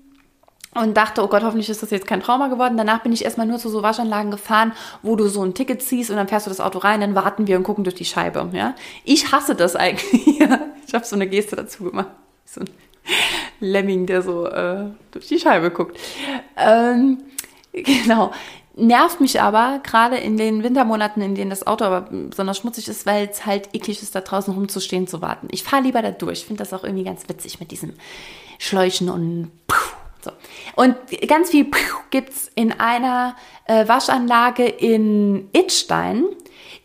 und 0.74 0.96
dachte, 0.96 1.22
oh 1.22 1.28
Gott, 1.28 1.42
hoffentlich 1.42 1.70
ist 1.70 1.82
das 1.82 1.90
jetzt 1.90 2.06
kein 2.06 2.20
Trauma 2.20 2.48
geworden. 2.48 2.76
Danach 2.76 3.02
bin 3.02 3.12
ich 3.12 3.24
erstmal 3.24 3.46
nur 3.46 3.58
zu 3.58 3.68
so 3.68 3.82
Waschanlagen 3.82 4.30
gefahren, 4.30 4.72
wo 5.02 5.16
du 5.16 5.28
so 5.28 5.42
ein 5.42 5.54
Ticket 5.54 5.82
ziehst 5.82 6.10
und 6.10 6.16
dann 6.16 6.28
fährst 6.28 6.46
du 6.46 6.50
das 6.50 6.60
Auto 6.60 6.78
rein, 6.78 7.00
dann 7.00 7.14
warten 7.14 7.46
wir 7.46 7.56
und 7.56 7.62
gucken 7.62 7.84
durch 7.84 7.94
die 7.94 8.04
Scheibe. 8.04 8.48
Ja? 8.52 8.74
Ich 9.04 9.32
hasse 9.32 9.54
das 9.54 9.76
eigentlich. 9.76 10.40
ich 10.86 10.94
habe 10.94 11.04
so 11.04 11.16
eine 11.16 11.28
Geste 11.28 11.56
dazu 11.56 11.84
gemacht. 11.84 12.08
So 12.44 12.60
ein 12.60 12.68
Lemming, 13.60 14.06
der 14.06 14.22
so 14.22 14.46
äh, 14.46 14.86
durch 15.12 15.28
die 15.28 15.38
Scheibe 15.38 15.70
guckt. 15.70 15.98
Ähm, 16.56 17.18
genau. 17.72 18.32
Nervt 18.76 19.20
mich 19.20 19.40
aber, 19.40 19.80
gerade 19.84 20.16
in 20.16 20.36
den 20.36 20.64
Wintermonaten, 20.64 21.22
in 21.22 21.36
denen 21.36 21.50
das 21.50 21.64
Auto 21.64 21.84
aber 21.84 22.08
besonders 22.10 22.58
schmutzig 22.58 22.88
ist, 22.88 23.06
weil 23.06 23.28
es 23.28 23.46
halt 23.46 23.68
eklig 23.72 24.02
ist, 24.02 24.16
da 24.16 24.20
draußen 24.20 24.52
rumzustehen, 24.52 25.06
zu 25.06 25.22
warten. 25.22 25.46
Ich 25.52 25.62
fahre 25.62 25.84
lieber 25.84 26.02
da 26.02 26.10
durch. 26.10 26.40
Ich 26.40 26.46
finde 26.46 26.58
das 26.58 26.72
auch 26.72 26.82
irgendwie 26.82 27.04
ganz 27.04 27.28
witzig 27.28 27.60
mit 27.60 27.70
diesem 27.70 27.92
Schläuchen 28.58 29.10
und 29.10 29.52
puh, 29.68 29.76
so. 30.24 30.30
Und 30.74 30.96
ganz 31.28 31.50
viel 31.50 31.66
gibt's 32.10 32.50
in 32.54 32.72
einer 32.72 33.36
äh, 33.66 33.86
Waschanlage 33.86 34.64
in 34.64 35.48
Itstein. 35.52 36.24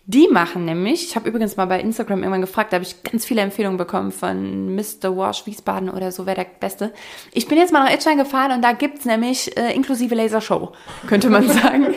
Die 0.05 0.27
machen 0.27 0.65
nämlich, 0.65 1.08
ich 1.08 1.15
habe 1.15 1.29
übrigens 1.29 1.55
mal 1.55 1.65
bei 1.65 1.79
Instagram 1.79 2.19
irgendwann 2.19 2.41
gefragt, 2.41 2.74
da 2.74 2.77
habe 2.77 2.84
ich 2.84 3.03
ganz 3.03 3.25
viele 3.25 3.41
Empfehlungen 3.41 3.77
bekommen 3.77 4.12
von 4.12 4.75
Mr. 4.75 5.15
Wash 5.15 5.46
Wiesbaden 5.46 5.89
oder 5.89 6.12
so, 6.12 6.25
wer 6.25 6.34
der 6.34 6.48
Beste. 6.60 6.91
Ich 7.31 7.48
bin 7.48 7.60
jetzt 7.60 7.72
mal 7.72 7.84
nach 7.84 7.93
Itstein 7.93 8.17
gefahren 8.17 8.51
und 8.53 8.63
da 8.63 8.72
gibt's 8.72 9.05
nämlich 9.05 9.55
äh, 9.55 9.72
inklusive 9.72 10.15
Lasershow, 10.15 10.72
könnte 11.08 11.29
man 11.29 11.48
sagen. 11.48 11.93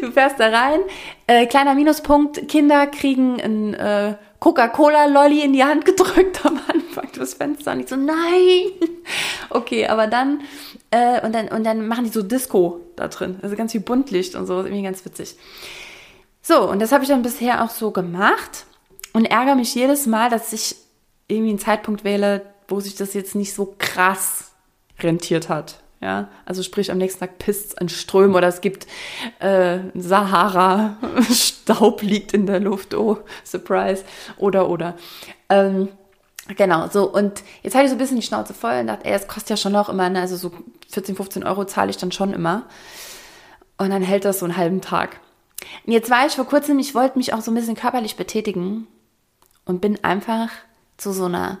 du 0.00 0.10
fährst 0.10 0.40
da 0.40 0.48
rein, 0.48 0.80
äh, 1.28 1.46
kleiner 1.46 1.74
Minuspunkt, 1.74 2.48
Kinder 2.48 2.88
kriegen 2.88 3.40
ein 3.40 3.74
äh, 3.74 4.16
Coca-Cola-Lolli 4.40 5.44
in 5.44 5.52
die 5.52 5.62
Hand 5.62 5.84
gedrückt 5.84 6.44
am 6.44 6.58
Anfang 6.66 7.08
das 7.16 7.34
Fenster 7.34 7.72
und 7.72 7.80
ich 7.80 7.88
so, 7.88 7.96
nein. 7.96 8.72
Okay, 9.50 9.86
aber 9.86 10.06
dann, 10.06 10.40
äh, 10.90 11.24
und 11.24 11.34
dann, 11.34 11.48
und 11.48 11.64
dann 11.64 11.86
machen 11.86 12.04
die 12.04 12.10
so 12.10 12.22
Disco 12.22 12.80
da 12.96 13.08
drin. 13.08 13.38
Also 13.42 13.56
ganz 13.56 13.72
viel 13.72 13.80
Buntlicht 13.80 14.34
und 14.34 14.46
so, 14.46 14.60
ist 14.60 14.66
irgendwie 14.66 14.82
ganz 14.82 15.04
witzig. 15.04 15.36
So, 16.42 16.68
und 16.70 16.80
das 16.80 16.92
habe 16.92 17.04
ich 17.04 17.10
dann 17.10 17.22
bisher 17.22 17.62
auch 17.62 17.70
so 17.70 17.90
gemacht 17.90 18.64
und 19.12 19.26
ärgere 19.26 19.56
mich 19.56 19.74
jedes 19.74 20.06
Mal, 20.06 20.30
dass 20.30 20.52
ich 20.52 20.76
irgendwie 21.28 21.50
einen 21.50 21.58
Zeitpunkt 21.58 22.04
wähle, 22.04 22.42
wo 22.68 22.80
sich 22.80 22.94
das 22.94 23.14
jetzt 23.14 23.34
nicht 23.34 23.54
so 23.54 23.74
krass 23.78 24.52
rentiert 25.00 25.48
hat. 25.48 25.80
Ja, 26.00 26.28
also 26.46 26.62
sprich, 26.62 26.90
am 26.90 26.98
nächsten 26.98 27.20
Tag 27.20 27.38
pisst 27.38 27.66
es 27.68 27.78
an 27.78 27.90
Strömen 27.90 28.34
oder 28.34 28.48
es 28.48 28.62
gibt 28.62 28.86
äh, 29.38 29.80
Sahara, 29.94 30.96
Staub 31.30 32.00
liegt 32.00 32.32
in 32.32 32.46
der 32.46 32.58
Luft, 32.58 32.94
oh, 32.94 33.18
Surprise, 33.44 34.04
oder, 34.38 34.68
oder. 34.68 34.96
Ähm, 35.48 35.88
Genau, 36.56 36.88
so 36.88 37.08
und 37.08 37.44
jetzt 37.62 37.74
hatte 37.74 37.84
ich 37.84 37.90
so 37.90 37.94
ein 37.94 37.98
bisschen 37.98 38.16
die 38.16 38.26
Schnauze 38.26 38.54
voll 38.54 38.80
und 38.80 38.88
dachte, 38.88 39.04
ey, 39.04 39.12
es 39.12 39.28
kostet 39.28 39.50
ja 39.50 39.56
schon 39.56 39.72
noch 39.72 39.88
immer, 39.88 40.08
ne, 40.08 40.20
also 40.20 40.36
so 40.36 40.50
14, 40.88 41.14
15 41.14 41.44
Euro 41.44 41.64
zahle 41.64 41.90
ich 41.90 41.96
dann 41.96 42.10
schon 42.10 42.32
immer. 42.32 42.64
Und 43.78 43.90
dann 43.90 44.02
hält 44.02 44.24
das 44.24 44.40
so 44.40 44.46
einen 44.46 44.56
halben 44.56 44.80
Tag. 44.80 45.20
Und 45.86 45.92
jetzt 45.92 46.10
war 46.10 46.26
ich 46.26 46.32
vor 46.34 46.46
kurzem, 46.46 46.78
ich 46.78 46.94
wollte 46.94 47.18
mich 47.18 47.32
auch 47.32 47.40
so 47.40 47.50
ein 47.50 47.54
bisschen 47.54 47.76
körperlich 47.76 48.16
betätigen 48.16 48.86
und 49.64 49.80
bin 49.80 50.02
einfach 50.02 50.50
zu 50.96 51.12
so 51.12 51.26
einer 51.26 51.58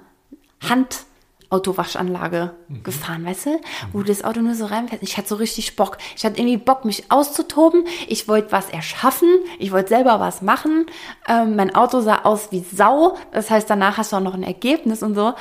Handautowwaschanlage 1.50 2.52
mhm. 2.68 2.82
gefahren, 2.82 3.24
weißt 3.24 3.46
du? 3.46 3.60
Wo 3.92 3.98
du 3.98 4.04
das 4.04 4.24
Auto 4.24 4.40
nur 4.40 4.54
so 4.54 4.66
reinfährst. 4.66 5.02
Ich 5.02 5.16
hatte 5.16 5.28
so 5.28 5.34
richtig 5.36 5.76
Bock. 5.76 5.98
Ich 6.16 6.24
hatte 6.24 6.38
irgendwie 6.38 6.56
Bock, 6.56 6.84
mich 6.84 7.10
auszutoben. 7.10 7.86
Ich 8.06 8.28
wollte 8.28 8.52
was 8.52 8.70
erschaffen. 8.70 9.28
Ich 9.58 9.72
wollte 9.72 9.88
selber 9.88 10.20
was 10.20 10.42
machen. 10.42 10.86
Ähm, 11.28 11.56
mein 11.56 11.74
Auto 11.74 12.00
sah 12.00 12.22
aus 12.22 12.52
wie 12.52 12.60
Sau. 12.60 13.16
Das 13.32 13.50
heißt, 13.50 13.68
danach 13.68 13.98
hast 13.98 14.12
du 14.12 14.16
auch 14.16 14.20
noch 14.20 14.34
ein 14.34 14.42
Ergebnis 14.42 15.02
und 15.02 15.14
so. 15.14 15.34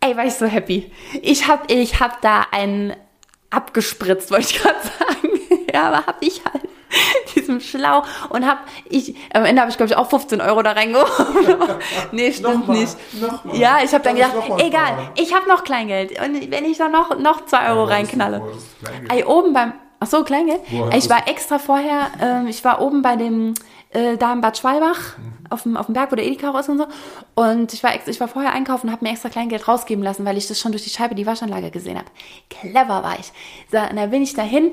Ey, 0.00 0.16
war 0.16 0.26
ich 0.26 0.34
so 0.34 0.46
happy. 0.46 0.90
Ich 1.22 1.46
hab, 1.46 1.70
ich 1.70 2.00
hab 2.00 2.20
da 2.22 2.46
einen 2.50 2.94
abgespritzt, 3.50 4.30
wollte 4.30 4.46
ich 4.50 4.58
gerade 4.62 4.80
sagen. 4.82 5.66
ja, 5.72 5.88
aber 5.88 6.06
hab 6.06 6.22
ich 6.22 6.42
halt 6.44 6.64
diesem 7.34 7.60
Schlauch 7.60 8.06
und 8.30 8.46
hab 8.46 8.58
ich 8.88 9.14
am 9.32 9.44
Ende 9.44 9.62
habe 9.62 9.70
ich 9.70 9.76
glaube 9.76 9.92
ich 9.92 9.96
auch 9.96 10.08
15 10.08 10.40
Euro 10.40 10.62
da 10.62 10.72
reingeworfen. 10.72 11.56
nee, 12.12 12.32
stimmt 12.32 12.60
nochmal, 12.60 12.78
nicht. 12.78 12.96
Ja, 13.52 13.78
ich 13.82 13.92
habe 13.92 14.04
dann 14.04 14.14
gedacht, 14.14 14.34
egal, 14.58 14.86
fahren. 14.86 15.10
ich 15.16 15.34
habe 15.34 15.48
noch 15.48 15.64
Kleingeld 15.64 16.12
und 16.20 16.50
wenn 16.50 16.64
ich 16.64 16.78
da 16.78 16.88
noch 16.88 17.18
noch 17.18 17.46
2 17.46 17.70
Euro 17.70 17.88
ja, 17.88 17.94
reinknalle. 17.96 18.42
Ey, 19.08 19.24
oben 19.24 19.52
beim 19.52 19.72
Ach 20.02 20.08
so, 20.08 20.24
Kleingeld. 20.24 20.62
Woher 20.68 20.98
ich 20.98 21.08
war 21.08 21.28
extra 21.28 21.60
vorher, 21.60 22.10
äh, 22.20 22.50
ich 22.50 22.64
war 22.64 22.80
oben 22.80 23.02
bei 23.02 23.14
dem 23.14 23.54
äh, 23.90 24.16
da 24.16 24.32
in 24.32 24.40
Bad 24.40 24.58
Schwalbach 24.58 25.16
mhm. 25.16 25.46
auf, 25.50 25.62
dem, 25.62 25.76
auf 25.76 25.86
dem 25.86 25.92
Berg, 25.92 26.10
wo 26.10 26.16
der 26.16 26.26
Edeka 26.26 26.58
ist 26.58 26.68
und 26.68 26.78
so. 26.78 26.86
Und 27.36 27.72
ich 27.72 27.84
war, 27.84 27.92
ich 28.04 28.20
war 28.20 28.26
vorher 28.26 28.52
einkaufen 28.52 28.88
und 28.88 28.92
habe 28.92 29.04
mir 29.04 29.12
extra 29.12 29.28
Kleingeld 29.28 29.68
rausgeben 29.68 30.02
lassen, 30.02 30.24
weil 30.24 30.36
ich 30.36 30.48
das 30.48 30.58
schon 30.58 30.72
durch 30.72 30.82
die 30.84 30.90
Scheibe 30.90 31.14
die 31.14 31.26
Waschanlage 31.26 31.70
gesehen 31.70 31.98
habe. 31.98 32.08
Clever 32.50 33.04
war 33.04 33.16
ich. 33.18 33.32
So, 33.70 33.78
und 33.78 33.96
dann 33.96 34.10
bin 34.10 34.22
ich 34.22 34.34
dahin 34.34 34.72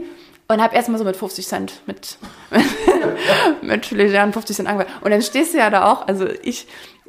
und 0.50 0.62
habe 0.62 0.76
erstmal 0.76 0.98
so 0.98 1.06
mit 1.06 1.16
50 1.16 1.48
Cent, 1.48 1.82
mit, 1.86 2.18
mit 3.62 3.92
legeren 3.92 4.34
50 4.34 4.56
Cent 4.56 4.68
angefangen. 4.68 4.94
Und 5.02 5.12
dann 5.12 5.22
stehst 5.22 5.54
du 5.54 5.60
ja 5.60 5.70
da 5.70 5.92
auch, 5.92 6.08
also 6.08 6.28
ich 6.42 6.68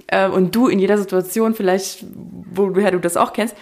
äh, 0.08 0.28
und 0.28 0.54
du 0.54 0.68
in 0.68 0.78
jeder 0.78 0.98
Situation, 0.98 1.54
vielleicht, 1.54 2.04
woher 2.52 2.90
du 2.90 2.98
das 2.98 3.16
auch 3.16 3.32
kennst, 3.32 3.56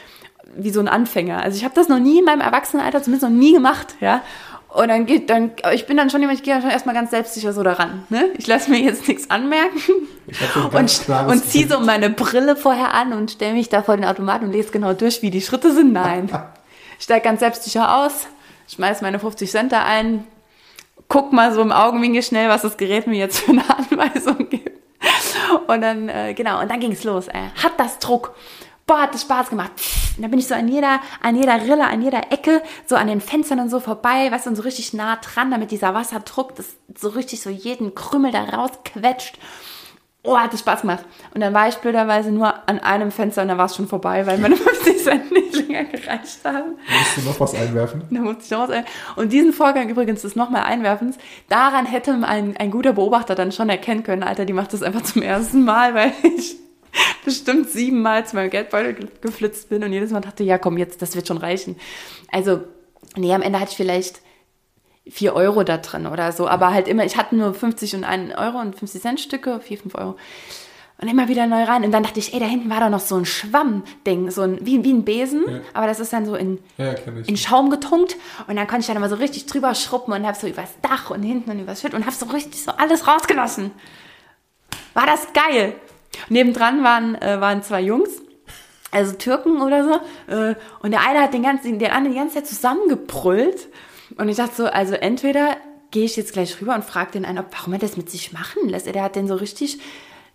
wie 0.57 0.71
so 0.71 0.81
ein 0.81 0.89
Anfänger. 0.89 1.43
Also 1.43 1.57
ich 1.57 1.65
habe 1.65 1.75
das 1.75 1.89
noch 1.89 2.01
nie 2.01 2.19
in 2.19 2.25
meinem 2.25 2.41
Erwachsenenalter, 2.41 3.03
zumindest 3.03 3.31
noch 3.31 3.39
nie 3.39 3.53
gemacht, 3.53 3.95
ja. 4.01 4.23
Und 4.69 4.89
dann 4.89 5.07
geht 5.07 5.31
dann, 5.31 5.53
ich 5.73 5.87
bin 5.87 5.97
dann 5.97 6.11
schon 6.11 6.21
jemand, 6.21 6.39
ich 6.39 6.45
gehe 6.45 6.53
dann 6.53 6.61
schon 6.61 6.71
erstmal 6.71 6.95
ganz 6.95 7.11
selbstsicher 7.11 7.55
so 7.55 7.63
daran. 7.63 8.05
Ne? 8.11 8.31
Ich 8.37 8.47
lasse 8.47 8.71
mir 8.71 8.79
jetzt 8.81 9.09
nichts 9.09 9.31
anmerken 9.31 9.79
und, 10.73 11.09
und 11.09 11.45
ziehe 11.45 11.67
so 11.67 11.81
meine 11.81 12.11
Brille 12.11 12.55
vorher 12.55 12.93
an 12.93 13.15
und 13.15 13.31
stelle 13.31 13.55
mich 13.55 13.71
da 13.71 13.83
vor 13.83 13.97
den 13.97 14.05
Automaten 14.05 14.45
und 14.45 14.53
lese 14.53 14.71
genau 14.71 14.93
durch, 14.93 15.23
wie 15.23 15.31
die 15.31 15.41
Schritte 15.41 15.73
sind. 15.73 15.93
Nein. 15.93 16.29
Ich 17.01 17.05
steige 17.05 17.23
ganz 17.23 17.39
selbstsicher 17.39 17.97
aus, 17.97 18.27
schmeiß 18.69 19.03
meine 19.03 19.19
50 19.19 19.51
Cent 19.51 19.73
da 19.73 19.85
ein, 19.85 20.25
guck 21.09 21.33
mal 21.33 21.53
so 21.53 21.61
im 21.63 21.73
Augenwinkel 21.73 22.23
schnell, 22.23 22.49
was 22.49 22.63
das 22.63 22.77
Gerät 22.77 23.07
mir 23.07 23.19
jetzt 23.19 23.41
für 23.41 23.53
eine 23.53 23.65
Anweisung 23.69 24.49
gibt. 24.49 24.79
Und 25.67 25.81
dann, 25.81 26.09
äh, 26.09 26.35
genau, 26.35 26.61
und 26.61 26.71
dann 26.71 26.81
ging's 26.81 27.05
los. 27.05 27.29
Ey. 27.29 27.51
Hat 27.63 27.79
das 27.79 27.99
Druck. 27.99 28.35
Boah, 28.87 29.03
hat 29.03 29.15
das 29.15 29.23
Spaß 29.23 29.51
gemacht. 29.51 29.73
Und 30.17 30.23
dann 30.23 30.31
bin 30.31 30.41
ich 30.41 30.49
so 30.49 30.55
an 30.55 30.67
jeder, 30.67 31.01
an 31.21 31.37
jeder 31.37 31.61
Rille, 31.61 31.87
an 31.87 32.01
jeder 32.01 32.33
Ecke, 32.33 32.63
so 32.87 32.97
an 32.97 33.07
den 33.07 33.21
Fenstern 33.21 33.61
und 33.61 33.69
so 33.69 33.81
vorbei, 33.81 34.31
weißt 34.31 34.47
du, 34.47 34.51
und 34.51 34.57
so 34.57 34.63
richtig 34.63 34.95
nah 34.95 35.17
dran, 35.17 35.51
damit 35.51 35.71
dieser 35.71 35.93
Wasserdruck 35.93 36.57
das 36.57 36.77
so 36.99 37.11
richtig 37.11 37.43
so 37.43 37.51
jeden 37.51 37.95
Krümmel 37.95 38.33
da 38.33 38.45
rausquetscht 38.45 39.39
oh, 40.29 40.39
hat 40.39 40.53
das 40.53 40.61
Spaß 40.61 40.83
gemacht. 40.83 41.05
Und 41.35 41.41
dann 41.41 41.55
war 41.55 41.69
ich 41.69 41.77
blöderweise 41.77 42.31
nur 42.31 42.69
an 42.69 42.79
einem 42.81 43.11
Fenster 43.11 43.43
und 43.43 43.49
dann 43.49 43.59
war 43.59 43.67
es 43.67 43.77
schon 43.77 43.89
vorbei, 43.89 44.27
weil 44.27 44.39
meine 44.39 44.57
50 44.79 44.99
Cent 44.99 45.33
nicht 45.33 45.55
länger 45.55 45.85
gereicht 45.85 46.41
haben. 46.45 46.77
Musst 46.89 47.17
du 47.17 47.21
noch 47.23 47.41
was 47.41 47.55
einwerfen? 47.55 48.03
Da 48.11 48.21
musste 48.21 48.43
ich 48.45 48.51
noch 48.51 48.61
was 48.61 48.71
einwerfen. 48.71 48.93
Und 49.17 49.33
diesen 49.33 49.53
Vorgang 49.53 49.89
übrigens 49.89 50.23
des 50.23 50.37
nochmal 50.37 50.65
Einwerfens, 50.65 51.17
daran 51.49 51.87
hätte 51.87 52.13
ein, 52.23 52.57
ein 52.57 52.71
guter 52.71 52.93
Beobachter 52.93 53.35
dann 53.35 53.53
schon 53.53 53.69
erkennen 53.69 54.03
können, 54.03 54.23
Alter, 54.23 54.45
die 54.45 54.53
macht 54.53 54.73
das 54.73 54.83
einfach 54.83 55.03
zum 55.03 55.23
ersten 55.23 55.65
Mal, 55.65 55.95
weil 55.95 56.13
ich 56.23 56.57
bestimmt 57.25 57.71
siebenmal 57.71 58.27
zu 58.27 58.37
meinem 58.37 58.51
Geldbeutel 58.51 59.09
geflitzt 59.21 59.69
bin 59.69 59.85
und 59.85 59.93
jedes 59.93 60.11
Mal 60.11 60.21
dachte, 60.21 60.45
ja 60.45 60.59
komm, 60.59 60.79
jetzt, 60.79 61.03
das 61.03 61.15
wird 61.15 61.27
schon 61.27 61.39
reichen. 61.39 61.77
Also, 62.31 62.61
nee, 63.17 63.33
am 63.33 63.43
Ende 63.43 63.61
hatte 63.61 63.71
ich 63.71 63.77
vielleicht 63.77 64.21
4 65.11 65.35
Euro 65.35 65.65
da 65.65 65.79
drin 65.79 66.07
oder 66.07 66.33
so. 66.33 66.49
Aber 66.49 66.73
halt 66.73 66.89
immer, 66.89 67.05
ich 67.05 67.17
hatte 67.17 67.37
nur 67.37 67.55
50 67.55 67.97
und 67.97 68.05
1 68.05 68.35
Euro 68.37 68.59
und 68.59 68.77
50 68.77 69.03
Cent 69.03 69.21
Stücke, 69.21 69.61
4, 69.61 69.79
5 69.79 69.95
Euro. 69.95 70.17
Und 71.01 71.07
immer 71.07 71.29
wieder 71.29 71.47
neu 71.47 71.63
rein. 71.63 71.85
Und 71.85 71.93
dann 71.93 72.03
dachte 72.03 72.19
ich, 72.19 72.35
ey, 72.35 72.41
da 72.41 72.47
hinten 72.47 72.71
war 72.71 72.81
doch 72.81 72.91
noch 72.91 73.01
so 73.01 73.17
ein 73.17 73.25
Schwamm-Ding, 73.25 74.33
so 74.33 74.43
ein, 74.43 74.59
wie, 74.67 74.83
wie 74.83 74.93
ein 74.93 75.05
Besen, 75.05 75.45
ja. 75.49 75.61
aber 75.73 75.87
das 75.87 76.01
ist 76.01 76.13
dann 76.13 76.27
so 76.27 76.35
in, 76.35 76.59
ja, 76.77 76.93
in 77.27 77.37
Schaum 77.37 77.71
getunkt. 77.71 78.17
Und 78.49 78.57
dann 78.57 78.67
konnte 78.67 78.81
ich 78.81 78.87
dann 78.89 78.97
immer 78.97 79.09
so 79.09 79.15
richtig 79.15 79.47
drüber 79.47 79.77
schruppen 79.77 80.13
und 80.13 80.27
hab 80.27 80.35
so 80.35 80.49
übers 80.49 80.75
Dach 80.83 81.11
und 81.11 81.23
hinten 81.23 81.53
und 81.53 81.61
übers 81.61 81.83
Schütt 81.83 81.95
und 81.95 82.05
hab 82.05 82.15
so 82.15 82.27
richtig 82.27 82.65
so 82.65 82.73
alles 82.73 83.07
rausgelassen. 83.07 83.71
War 84.95 85.07
das 85.07 85.29
geil. 85.33 85.75
nebendran 86.29 86.83
waren, 86.83 87.15
äh, 87.23 87.41
waren 87.41 87.63
zwei 87.63 87.81
Jungs, 87.81 88.11
also 88.91 89.13
Türken 89.13 89.63
oder 89.63 89.85
so. 89.85 90.35
Äh, 90.35 90.57
und 90.81 90.91
der 90.91 91.07
eine 91.07 91.21
hat 91.21 91.33
den 91.33 91.45
ganzen, 91.45 91.79
der 91.79 91.95
andere 91.95 92.15
die 92.15 92.19
ganze 92.19 92.35
Zeit 92.37 92.49
zusammengebrüllt. 92.49 93.69
Und 94.19 94.29
ich 94.29 94.37
dachte 94.37 94.55
so, 94.55 94.67
also 94.67 94.95
entweder 94.95 95.57
gehe 95.91 96.05
ich 96.05 96.17
jetzt 96.17 96.33
gleich 96.33 96.61
rüber 96.61 96.75
und 96.75 96.85
frage 96.85 97.13
den 97.13 97.25
einen, 97.25 97.45
warum 97.51 97.73
er 97.73 97.79
das 97.79 97.97
mit 97.97 98.11
sich 98.11 98.33
machen 98.33 98.69
lässt. 98.69 98.87
Der 98.87 99.03
hat 99.03 99.17
den 99.17 99.29
so 99.29 99.37
richtig, 99.37 99.79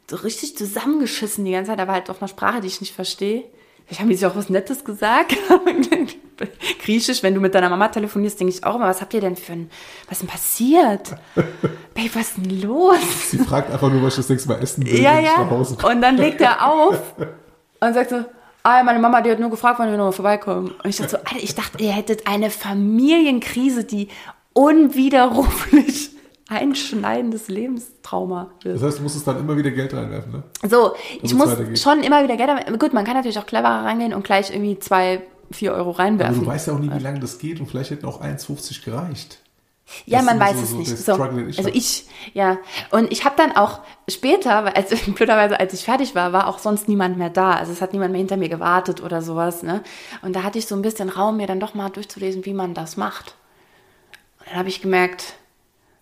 so 0.10 0.16
richtig 0.16 0.58
zusammengeschissen 0.58 1.46
die 1.46 1.52
ganze 1.52 1.72
Zeit, 1.72 1.80
aber 1.80 1.92
halt 1.92 2.10
auf 2.10 2.22
einer 2.22 2.30
Sprache, 2.30 2.62
die 2.62 2.68
ich 2.68 2.82
nicht 2.82 2.96
verstehe. 2.96 3.44
Vielleicht 3.86 4.02
haben 4.02 4.10
die 4.10 4.16
sich 4.16 4.26
auch 4.26 4.36
was 4.36 4.50
Nettes 4.50 4.86
gesagt. 4.86 5.36
Griechisch, 6.84 7.22
wenn 7.22 7.36
du 7.36 7.42
mit 7.42 7.54
deiner 7.54 7.70
Mama 7.70 7.90
telefonierst, 7.90 8.40
denke 8.40 8.54
ich 8.54 8.64
auch 8.64 8.76
immer, 8.76 8.88
was 8.88 9.02
habt 9.02 9.14
ihr 9.14 9.22
denn 9.22 9.36
für 9.36 9.54
ein, 9.54 9.70
was 10.08 10.18
ist 10.18 10.22
denn 10.22 10.30
passiert? 10.30 11.16
Babe, 11.94 12.10
was 12.14 12.30
ist 12.30 12.38
denn 12.38 12.62
los? 12.62 12.98
Sie 13.30 13.38
fragt 13.38 13.70
einfach 13.70 13.92
nur, 13.92 14.02
was 14.02 14.14
ich 14.14 14.18
das 14.18 14.30
nächste 14.30 14.50
Mal 14.50 14.62
essen 14.62 14.86
will, 14.86 15.00
ja, 15.00 15.20
ja. 15.20 15.42
Und 15.42 16.02
dann 16.02 16.18
legt 16.18 16.42
er 16.42 16.66
auf 16.66 17.16
und 17.82 17.94
sagt 17.94 18.10
so, 18.10 18.24
ah, 18.64 18.84
meine 18.84 19.00
Mama, 19.00 19.22
die 19.22 19.30
hat 19.30 19.40
nur 19.40 19.50
gefragt, 19.50 19.80
wann 19.80 19.90
wir 19.90 19.98
nochmal 19.98 20.14
vorbeikommen. 20.14 20.72
Und 20.84 20.90
ich 20.90 20.98
dachte 20.98 21.12
so, 21.12 21.18
Alter, 21.18 21.44
ich 21.44 21.54
dachte, 21.56 21.84
ihr 21.84 21.92
hättet 21.92 22.28
eine 22.28 22.50
Familienkrise, 22.50 23.84
die 23.84 24.08
unwiderruflich 24.54 26.12
einschneidendes 26.50 27.48
Lebenstrauma 27.48 28.52
wird. 28.62 28.78
Das 28.78 28.84
heißt, 28.84 29.00
du 29.00 29.04
musstest 29.04 29.28
dann 29.28 29.40
immer 29.40 29.58
wieder 29.58 29.72
Geld 29.72 29.94
reinwerfen, 29.94 30.32
ne? 30.32 30.44
So, 30.70 30.94
ich 31.22 31.34
muss 31.34 31.50
schon 31.80 32.04
immer 32.04 32.24
wieder 32.24 32.38
Geld 32.38 32.50
reinwerfen. 32.50 32.80
Gut, 32.80 32.94
man 32.94 33.06
kann 33.06 33.16
natürlich 33.16 33.40
auch 33.40 33.46
cleverer 33.46 33.86
reingehen 33.86 34.14
und 34.14 34.24
gleich 34.24 34.50
irgendwie 34.52 34.80
zwei, 34.80 35.22
vier 35.52 35.74
Euro 35.74 35.92
reinwerfen. 35.92 36.36
Aber 36.36 36.46
du 36.46 36.52
weißt 36.52 36.68
ja 36.68 36.74
auch 36.74 36.80
nie, 36.80 36.92
wie 36.92 37.04
lange 37.04 37.20
das 37.20 37.38
geht 37.38 37.60
und 37.60 37.68
vielleicht 37.68 37.92
hätten 37.92 38.06
auch 38.06 38.22
1,50 38.22 38.84
gereicht. 38.84 39.40
Ja, 40.06 40.20
das 40.20 40.26
man 40.26 40.40
weiß 40.40 40.58
so, 40.58 40.64
es 40.64 40.70
so 40.70 40.78
nicht. 40.78 40.98
So, 40.98 41.14
also 41.14 41.70
ich, 41.74 42.08
ja. 42.34 42.58
Und 42.92 43.12
ich 43.12 43.26
habe 43.26 43.36
dann 43.38 43.56
auch 43.56 43.82
später, 44.10 44.76
als, 44.76 44.90
blöderweise, 45.08 45.60
als 45.60 45.74
ich 45.74 45.86
fertig 45.86 46.16
war, 46.16 46.34
war 46.34 46.48
auch 46.48 46.60
sonst 46.60 46.88
niemand 46.88 47.18
mehr 47.18 47.30
da. 47.30 47.52
Also 47.52 47.72
es 47.72 47.82
hat 47.82 47.94
niemand 47.94 48.12
mehr 48.12 48.20
hinter 48.20 48.38
mir 48.38 48.50
gewartet 48.50 49.02
oder 49.02 49.22
sowas. 49.22 49.64
Ne? 49.64 49.84
Und 50.22 50.36
da 50.36 50.44
hatte 50.44 50.60
ich 50.60 50.68
so 50.68 50.76
ein 50.76 50.82
bisschen 50.82 51.10
Raum, 51.10 51.38
mir 51.38 51.48
dann 51.48 51.60
doch 51.60 51.74
mal 51.74 51.90
durchzulesen, 51.90 52.46
wie 52.46 52.54
man 52.54 52.74
das 52.74 52.98
macht. 52.98 53.36
Und 54.40 54.50
dann 54.50 54.58
habe 54.58 54.70
ich 54.70 54.82
gemerkt, 54.82 55.36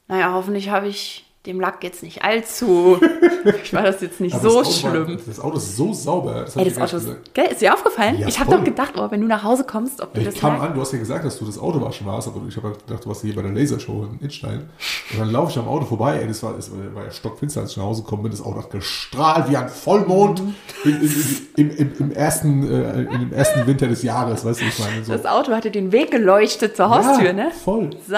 naja, 0.08 0.34
hoffentlich 0.34 0.70
habe 0.70 0.88
ich 0.88 1.31
dem 1.46 1.60
Lack 1.60 1.84
jetzt 1.84 2.04
nicht 2.04 2.24
allzu. 2.24 3.00
ich 3.64 3.74
war 3.74 3.82
das 3.82 4.02
jetzt 4.02 4.20
nicht 4.22 4.40
so 4.40 4.60
Auto 4.60 4.72
schlimm. 4.72 5.08
War, 5.08 5.18
das 5.26 5.40
Auto 5.40 5.58
ist 5.58 5.76
so 5.76 5.92
sauber. 5.92 6.42
Das, 6.42 6.56
Ey, 6.56 6.66
das 6.66 6.78
Auto 6.78 6.98
ist, 6.98 7.34
gell, 7.34 7.46
ist 7.46 7.62
dir 7.62 7.74
aufgefallen? 7.74 8.20
Ja, 8.20 8.28
ich 8.28 8.40
habe 8.40 8.52
doch 8.52 8.64
gedacht, 8.64 8.94
oh, 8.96 9.10
wenn 9.10 9.22
du 9.22 9.28
nach 9.28 9.44
Hause 9.44 9.64
kommst, 9.64 10.02
ob 10.02 10.14
du 10.14 10.20
ich 10.20 10.28
das 10.28 10.36
kam 10.36 10.62
an, 10.62 10.76
du 10.76 10.82
hast 10.82 10.94
ja 10.94 11.00
gesagt, 11.00 11.26
dass 11.26 11.40
du 11.40 11.46
das 11.46 11.58
Auto 11.58 11.82
waschen 11.82 12.06
warst, 12.06 12.28
aber 12.28 12.42
ich 12.48 12.56
habe 12.58 12.68
halt 12.68 12.86
gedacht, 12.86 13.04
du 13.04 13.10
warst 13.10 13.22
hier 13.22 13.36
bei 13.36 13.42
der 13.42 13.52
Lasershow 13.52 14.06
in 14.12 14.20
Innstein. 14.20 14.70
Und 15.12 15.20
dann 15.20 15.32
laufe 15.32 15.52
ich 15.52 15.58
am 15.58 15.68
Auto 15.68 15.86
vorbei, 15.86 16.20
ey, 16.20 16.28
das 16.28 16.44
war, 16.44 16.54
das 16.54 16.70
war 16.72 17.06
ja 17.06 17.12
stockfinster, 17.12 17.62
als 17.62 17.72
ich 17.72 17.78
nach 17.78 17.86
Hause 17.86 18.04
gekommen 18.04 18.24
bin, 18.24 18.32
das 18.32 18.42
Auto 18.42 18.58
hat 18.58 18.70
gestrahlt 18.70 19.50
wie 19.50 19.58
ein 19.58 19.70
Vollmond 19.70 20.44
mhm. 20.44 20.56
in, 20.84 21.02
in, 21.02 21.12
in, 21.56 21.70
im, 21.72 21.94
im, 21.98 22.12
ersten, 22.12 22.70
äh, 22.70 23.02
im 23.02 23.34
ersten 23.34 23.66
Winter 23.66 23.88
des 23.88 24.04
Jahres, 24.04 24.46
weißt 24.46 24.62
du, 24.62 24.66
ich 24.66 24.78
meine. 24.78 25.04
So. 25.04 25.14
Das 25.14 25.26
Auto 25.26 25.54
hatte 25.54 25.72
den 25.72 25.92
Weg 25.92 26.12
geleuchtet 26.12 26.78
zur 26.78 26.92
Haustür, 26.92 27.28
ja, 27.28 27.34
ne? 27.34 27.52
voll. 27.52 27.90
So, 28.08 28.16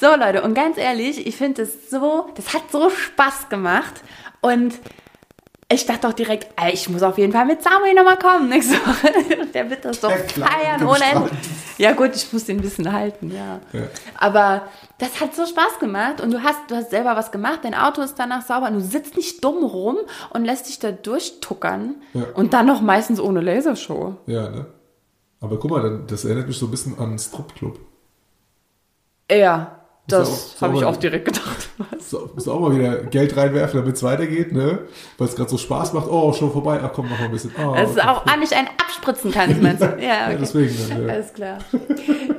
so 0.00 0.06
Leute, 0.18 0.42
und 0.42 0.52
ganz 0.52 0.76
ehrlich, 0.76 1.26
ich 1.26 1.36
finde 1.36 1.62
das 1.62 1.90
so, 1.90 2.26
das 2.34 2.52
hat 2.52 2.57
so 2.70 2.90
Spaß 2.90 3.28
Spaß 3.28 3.48
gemacht. 3.48 4.02
Und 4.40 4.74
ich 5.70 5.84
dachte 5.84 6.08
auch 6.08 6.14
direkt, 6.14 6.48
ey, 6.56 6.72
ich 6.72 6.88
muss 6.88 7.02
auf 7.02 7.18
jeden 7.18 7.32
Fall 7.32 7.44
mit 7.44 7.62
Samuel 7.62 7.94
nochmal 7.94 8.18
kommen 8.18 8.48
nächste 8.48 8.74
Woche. 8.74 9.46
Der 9.54 9.68
wird 9.68 9.84
das 9.84 10.00
doch 10.00 10.10
feiern 10.10 10.86
ohne 10.86 11.04
Ende. 11.04 11.30
Ja 11.76 11.92
gut, 11.92 12.16
ich 12.16 12.32
muss 12.32 12.46
den 12.46 12.58
ein 12.58 12.62
bisschen 12.62 12.90
halten, 12.90 13.30
ja. 13.30 13.60
ja. 13.72 13.86
Aber 14.16 14.62
das 14.96 15.20
hat 15.20 15.34
so 15.34 15.44
Spaß 15.44 15.78
gemacht 15.78 16.20
und 16.20 16.32
du 16.32 16.42
hast, 16.42 16.58
du 16.68 16.74
hast 16.74 16.90
selber 16.90 17.14
was 17.16 17.30
gemacht, 17.30 17.60
dein 17.62 17.74
Auto 17.74 18.00
ist 18.00 18.18
danach 18.18 18.42
sauber 18.42 18.68
und 18.68 18.74
du 18.74 18.80
sitzt 18.80 19.16
nicht 19.16 19.44
dumm 19.44 19.62
rum 19.62 19.98
und 20.30 20.44
lässt 20.44 20.68
dich 20.68 20.78
da 20.78 20.90
durchtuckern 20.90 21.96
ja. 22.14 22.24
und 22.34 22.54
dann 22.54 22.66
noch 22.66 22.80
meistens 22.80 23.20
ohne 23.20 23.40
Lasershow. 23.40 24.16
Ja, 24.26 24.48
ne? 24.48 24.66
Aber 25.40 25.58
guck 25.58 25.70
mal, 25.70 26.02
das 26.06 26.24
erinnert 26.24 26.48
mich 26.48 26.58
so 26.58 26.66
ein 26.66 26.70
bisschen 26.70 26.98
an 26.98 27.16
Stripclub. 27.16 27.78
Ja, 29.30 29.77
Das 30.08 30.56
habe 30.60 30.76
ich 30.76 30.84
auch 30.84 30.96
direkt 30.96 31.26
gedacht. 31.26 31.68
So, 32.00 32.30
musst 32.34 32.46
du 32.46 32.52
auch 32.52 32.60
mal 32.60 32.74
wieder 32.74 32.96
Geld 33.04 33.36
reinwerfen, 33.36 33.80
damit 33.80 33.96
es 33.96 34.02
weitergeht, 34.02 34.52
ne? 34.52 34.80
Weil 35.18 35.28
es 35.28 35.36
gerade 35.36 35.50
so 35.50 35.58
Spaß 35.58 35.92
macht. 35.92 36.08
Oh, 36.08 36.32
schon 36.32 36.50
vorbei. 36.50 36.80
Ach 36.82 36.90
komm, 36.94 37.08
noch 37.10 37.18
mal 37.18 37.26
ein 37.26 37.30
bisschen. 37.30 37.52
Oh, 37.58 37.74
du 37.74 37.82
okay. 37.82 38.00
auch 38.00 38.24
an 38.24 38.40
nicht 38.40 38.54
einen 38.54 38.68
abspritzen 38.68 39.30
kannst, 39.30 39.60
meinst 39.62 39.82
du? 39.82 39.86
Ja, 40.00 40.02
Ja, 40.02 40.26
okay. 40.28 40.38
deswegen. 40.40 40.74
Dann, 40.88 41.06
ja. 41.06 41.12
Alles 41.12 41.32
klar. 41.34 41.58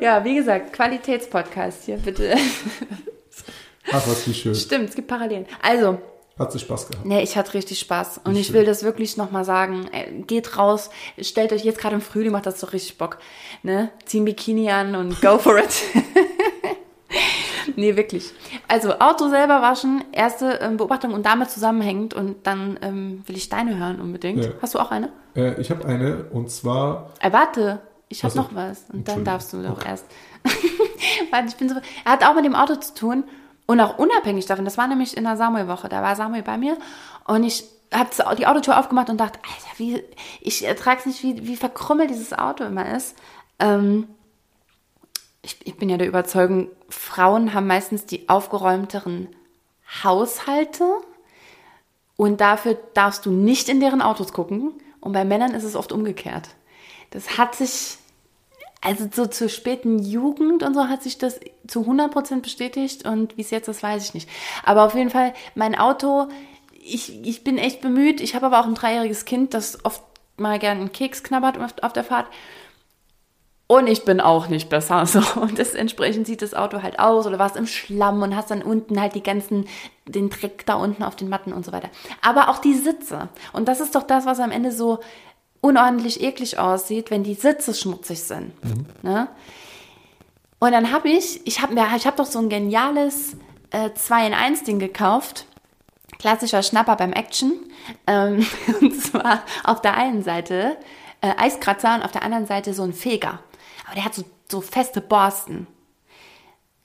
Ja, 0.02 0.26
wie 0.26 0.36
gesagt, 0.36 0.74
Qualitätspodcast 0.74 1.86
hier, 1.86 1.98
bitte. 1.98 2.36
Ach, 3.92 4.08
was 4.08 4.28
wie 4.28 4.34
schön. 4.34 4.56
Stimmt, 4.56 4.90
es 4.90 4.96
gibt 4.96 5.08
Parallelen. 5.08 5.46
Also, 5.62 6.00
Hat 6.38 6.52
sich 6.52 6.62
Spaß 6.62 6.88
gehabt. 6.90 7.06
nee, 7.06 7.22
ich 7.22 7.36
hatte 7.38 7.54
richtig 7.54 7.80
Spaß. 7.80 8.22
Und 8.24 8.36
ich 8.36 8.54
will 8.54 8.66
das 8.66 8.84
wirklich 8.84 9.18
nochmal 9.18 9.46
sagen. 9.46 9.88
Ey, 9.92 10.24
Geht 10.26 10.58
raus, 10.58 10.90
stellt 11.20 11.54
euch 11.54 11.64
jetzt 11.64 11.80
gerade 11.80 11.96
im 11.96 12.02
Frühling, 12.02 12.32
macht 12.32 12.46
das 12.46 12.60
doch 12.60 12.74
richtig 12.74 12.98
Bock. 12.98 13.18
Ne? 13.62 13.92
Zieh 14.06 14.20
ein 14.22 14.26
Bikini 14.26 14.70
an 14.72 14.96
und 14.96 15.22
go 15.22 15.38
for 15.38 15.58
it. 15.58 15.70
nee, 17.80 17.96
wirklich. 17.96 18.32
Also, 18.68 19.00
Auto 19.00 19.30
selber 19.30 19.62
waschen, 19.62 20.04
erste 20.12 20.60
ähm, 20.62 20.78
Beobachtung 20.78 21.14
und 21.14 21.26
damit 21.26 21.50
zusammenhängend. 21.50 22.14
Und 22.14 22.46
dann 22.46 22.80
ähm, 22.82 23.24
will 23.26 23.38
ich 23.38 23.50
deine 23.50 23.78
hören 23.78 24.00
unbedingt. 24.00 24.46
Ja. 24.46 24.52
Hast 24.62 24.76
du 24.76 24.80
auch 24.80 24.92
eine? 24.92 25.10
Äh, 25.36 25.60
ich 25.60 25.72
habe 25.72 25.86
eine 25.86 26.26
und 26.32 26.52
zwar. 26.52 27.12
Äh, 27.20 27.32
warte, 27.32 27.80
ich 28.08 28.24
habe 28.24 28.36
noch 28.36 28.54
was. 28.54 28.86
Und 28.92 29.08
dann 29.08 29.24
darfst 29.24 29.54
du 29.54 29.62
doch 29.62 29.78
Okay. 29.78 29.90
erst. 29.90 30.06
warte, 31.32 31.48
ich 31.48 31.56
bin 31.56 31.70
so. 31.70 31.76
Er 32.06 32.12
hat 32.12 32.26
auch 32.26 32.36
mit 32.36 32.46
dem 32.46 32.56
Auto 32.56 32.76
zu 32.76 32.94
tun. 32.94 33.24
Und 33.66 33.80
auch 33.82 34.00
unabhängig 34.00 34.48
davon, 34.48 34.66
das 34.66 34.80
war 34.80 34.88
nämlich 34.88 35.16
in 35.16 35.26
der 35.26 35.38
Samuel-Woche, 35.38 35.90
da 35.90 36.02
war 36.02 36.16
Samuel 36.16 36.42
bei 36.42 36.58
mir 36.58 36.76
und 37.28 37.44
ich 37.44 37.66
habe 37.94 38.10
die 38.36 38.48
Autotür 38.48 38.80
aufgemacht 38.80 39.12
und 39.12 39.18
dachte, 39.18 39.38
Alter, 39.44 39.78
wie, 39.78 40.04
ich 40.42 40.66
ertrage 40.66 41.02
es 41.02 41.06
nicht, 41.06 41.22
wie, 41.22 41.48
wie 41.48 41.56
verkrümmelt 41.56 42.10
dieses 42.10 42.34
Auto 42.34 42.64
immer 42.64 42.96
ist. 42.96 43.16
Ähm, 43.60 44.08
ich, 45.50 45.68
ich 45.68 45.76
bin 45.76 45.90
ja 45.90 45.98
der 45.98 46.08
Überzeugung, 46.08 46.70
Frauen 46.90 47.54
haben 47.54 47.68
meistens 47.68 48.06
die 48.06 48.30
aufgeräumteren 48.30 49.28
Haushalte 50.04 50.86
und 52.16 52.42
dafür 52.42 52.78
darfst 52.94 53.26
du 53.26 53.32
nicht 53.32 53.70
in 53.70 53.80
deren 53.80 54.02
Autos 54.02 54.34
gucken. 54.34 54.74
Und 55.02 55.14
bei 55.14 55.24
Männern 55.24 55.54
ist 55.54 55.64
es 55.64 55.76
oft 55.76 55.92
umgekehrt. 55.92 56.50
Das 57.12 57.38
hat 57.38 57.56
sich, 57.56 57.98
also 58.82 59.08
so 59.12 59.26
zur 59.26 59.50
späten 59.50 60.00
Jugend 60.00 60.62
und 60.62 60.74
so 60.74 60.90
hat 60.90 61.02
sich 61.02 61.18
das 61.18 61.40
zu 61.66 61.82
100% 61.82 62.42
bestätigt 62.42 63.08
und 63.08 63.38
wie 63.38 63.42
es 63.42 63.52
jetzt 63.52 63.70
ist, 63.70 63.82
weiß 63.82 64.04
ich 64.04 64.14
nicht. 64.14 64.30
Aber 64.64 64.84
auf 64.84 64.94
jeden 64.94 65.10
Fall, 65.10 65.34
mein 65.56 65.76
Auto, 65.76 66.28
ich, 66.74 67.26
ich 67.26 67.44
bin 67.44 67.58
echt 67.58 67.82
bemüht. 67.82 68.22
Ich 68.22 68.36
habe 68.36 68.48
aber 68.48 68.60
auch 68.60 68.68
ein 68.68 68.76
dreijähriges 68.76 69.26
Kind, 69.26 69.54
das 69.54 69.84
oft 69.86 70.04
mal 70.38 70.60
gern 70.60 70.80
einen 70.80 70.92
Keks 70.92 71.24
knabbert 71.24 71.84
auf 71.84 71.94
der 71.94 72.04
Fahrt. 72.04 72.28
Und 73.72 73.86
ich 73.86 74.04
bin 74.04 74.20
auch 74.20 74.48
nicht 74.48 74.68
besser. 74.68 75.06
So. 75.06 75.20
Und 75.40 75.60
das, 75.60 75.76
entsprechend 75.76 76.26
sieht 76.26 76.42
das 76.42 76.56
Auto 76.56 76.82
halt 76.82 76.98
aus 76.98 77.28
oder 77.28 77.38
warst 77.38 77.56
im 77.56 77.68
Schlamm 77.68 78.22
und 78.24 78.36
hast 78.36 78.50
dann 78.50 78.64
unten 78.64 79.00
halt 79.00 79.14
die 79.14 79.22
ganzen, 79.22 79.68
den 80.08 80.32
Dreck 80.32 80.66
da 80.66 80.74
unten 80.74 81.04
auf 81.04 81.16
den 81.16 81.30
Matten 81.30 81.54
und 81.54 81.64
so 81.64 81.72
weiter. 81.72 81.90
Aber 82.24 82.50
auch 82.50 82.58
die 82.58 82.74
Sitze. 82.74 83.30
Und 83.54 83.68
das 83.68 83.80
ist 83.80 83.94
doch 83.94 84.04
das, 84.04 84.26
was 84.26 84.40
am 84.40 84.50
Ende 84.50 84.72
so 84.72 85.00
unordentlich 85.62 86.22
eklig 86.22 86.58
aussieht, 86.58 87.12
wenn 87.12 87.24
die 87.24 87.36
Sitze 87.36 87.76
schmutzig 87.76 88.24
sind. 88.24 88.54
Ne? 89.04 89.28
Und 90.58 90.72
dann 90.72 90.92
habe 90.92 91.10
ich, 91.10 91.46
ich 91.46 91.62
habe 91.62 91.76
mir, 91.76 91.86
ich 91.96 92.08
habe 92.08 92.18
doch 92.18 92.26
so 92.26 92.40
ein 92.40 92.50
geniales 92.50 93.38
äh, 93.70 93.92
2 93.94 94.28
in 94.28 94.34
1 94.34 94.64
Ding 94.64 94.80
gekauft. 94.80 95.46
Klassischer 96.18 96.64
Schnapper 96.64 96.96
beim 96.96 97.14
Action. 97.14 97.54
Ähm, 98.08 98.48
und 98.82 99.00
zwar 99.00 99.44
auf 99.64 99.82
der 99.82 99.96
einen 99.96 100.24
Seite 100.24 100.76
äh, 101.22 101.34
Eiskratzer 101.38 101.94
und 101.94 102.02
auf 102.02 102.12
der 102.12 102.24
anderen 102.24 102.48
Seite 102.48 102.74
so 102.74 102.82
ein 102.82 102.94
Feger. 102.94 103.40
Aber 103.90 103.96
der 103.96 104.06
hat 104.06 104.14
so, 104.14 104.24
so 104.48 104.62
feste 104.62 105.02
Borsten. 105.02 105.66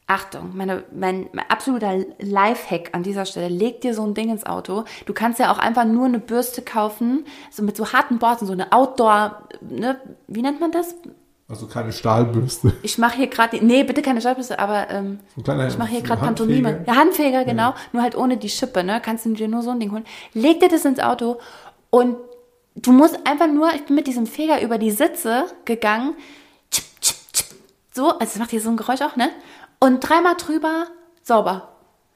Achtung, 0.07 0.55
meine, 0.55 0.85
mein, 0.91 1.29
mein 1.33 1.45
absoluter 1.49 1.99
Lifehack 2.19 2.91
an 2.93 3.03
dieser 3.03 3.27
Stelle, 3.27 3.49
leg 3.49 3.83
dir 3.83 3.95
so 3.95 4.07
ein 4.07 4.15
Ding 4.15 4.31
ins 4.31 4.47
Auto. 4.47 4.85
Du 5.05 5.13
kannst 5.13 5.39
ja 5.39 5.53
auch 5.53 5.59
einfach 5.59 5.85
nur 5.85 6.07
eine 6.07 6.19
Bürste 6.19 6.63
kaufen, 6.63 7.27
so 7.51 7.63
mit 7.63 7.77
so 7.77 7.93
harten 7.93 8.19
Borsten, 8.19 8.47
so 8.47 8.53
eine 8.53 8.73
Outdoor, 8.73 9.49
ne, 9.61 10.01
wie 10.27 10.43
nennt 10.43 10.61
man 10.61 10.73
das? 10.73 10.95
Also 11.47 11.67
keine 11.67 11.93
Stahlbürste. 11.93 12.73
Ich 12.83 12.97
mache 12.97 13.17
hier 13.17 13.27
gerade, 13.27 13.63
nee, 13.65 13.85
bitte 13.85 14.01
keine 14.01 14.23
Schallbürste, 14.23 14.59
aber 14.59 14.89
ähm, 14.91 15.21
kleiner 15.43 15.69
ich 15.69 15.77
mache 15.77 15.91
hier 15.91 16.03
gerade 16.03 16.23
Pantomime. 16.23 16.69
Handfeger. 16.69 16.93
Ja, 16.93 16.99
Handfeger, 16.99 17.45
genau, 17.45 17.75
nur 17.93 18.03
halt 18.03 18.17
ohne 18.17 18.39
die 18.39 18.49
Schippe, 18.49 18.83
ne? 18.83 19.01
Kannst 19.03 19.27
du 19.27 19.35
dir 19.35 19.49
nur 19.49 19.63
so 19.63 19.71
ein 19.71 19.81
Ding 19.81 19.93
holen. 19.93 20.05
Leg 20.33 20.61
dir 20.61 20.69
das 20.69 20.87
ins 20.87 21.01
Auto 21.01 21.39
und 21.91 22.17
du 22.77 22.93
musst 22.93 23.19
einfach 23.27 23.47
nur, 23.47 23.73
ich 23.75 23.85
bin 23.85 23.97
mit 23.97 24.07
diesem 24.07 24.27
Feger 24.27 24.61
über 24.63 24.79
die 24.79 24.91
Sitze 24.91 25.45
gegangen, 25.65 26.15
so, 27.95 28.09
also 28.11 28.19
das 28.19 28.37
macht 28.37 28.51
hier 28.51 28.61
so 28.61 28.71
ein 28.71 28.77
Geräusch 28.77 29.03
auch, 29.03 29.17
ne? 29.17 29.31
Und 29.79 30.01
dreimal 30.01 30.35
drüber, 30.37 30.87
sauber. 31.23 31.71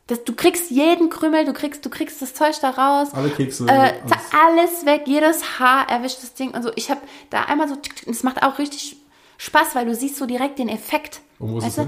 Das, 0.09 0.25
du 0.25 0.35
kriegst 0.35 0.71
jeden 0.71 1.11
Krümel, 1.11 1.45
du 1.45 1.53
kriegst, 1.53 1.85
du 1.85 1.91
kriegst 1.91 2.21
das 2.23 2.33
Zeug 2.35 2.57
da 2.63 2.71
raus. 2.71 3.09
Alle 3.13 3.29
Kekse. 3.29 3.67
Äh, 3.69 3.93
alles. 4.33 4.87
weg, 4.87 5.03
jedes 5.07 5.59
Haar 5.59 5.89
erwischt 5.89 6.23
das 6.23 6.33
Ding 6.35 6.53
und 6.55 6.63
so. 6.63 6.71
Ich 6.77 6.91
habe 6.91 7.01
da 7.29 7.43
einmal 7.43 7.69
so, 7.69 7.77
es 8.07 8.23
macht 8.23 8.43
auch 8.43 8.59
richtig 8.59 8.97
Spaß, 9.37 9.75
weil 9.75 9.85
du 9.85 9.95
siehst 9.95 10.17
so 10.17 10.25
direkt 10.27 10.59
den 10.59 10.69
Effekt. 10.69 11.21
Und 11.39 11.53
wo 11.53 11.59
ist 11.59 11.67
Weißt 11.67 11.79
es? 11.79 11.87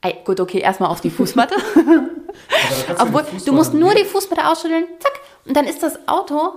Ey, 0.00 0.16
gut, 0.24 0.40
okay, 0.40 0.60
erstmal 0.60 0.90
auf 0.90 1.00
die 1.00 1.10
Fußmatte. 1.10 1.56
Obwohl, 2.98 3.24
Fuß 3.24 3.44
du 3.44 3.52
musst 3.52 3.74
nur 3.74 3.94
die 3.94 4.04
Fußmatte 4.04 4.46
ausschütteln, 4.46 4.86
zack, 4.98 5.12
und 5.44 5.56
dann 5.56 5.66
ist 5.66 5.82
das 5.82 6.08
Auto, 6.08 6.54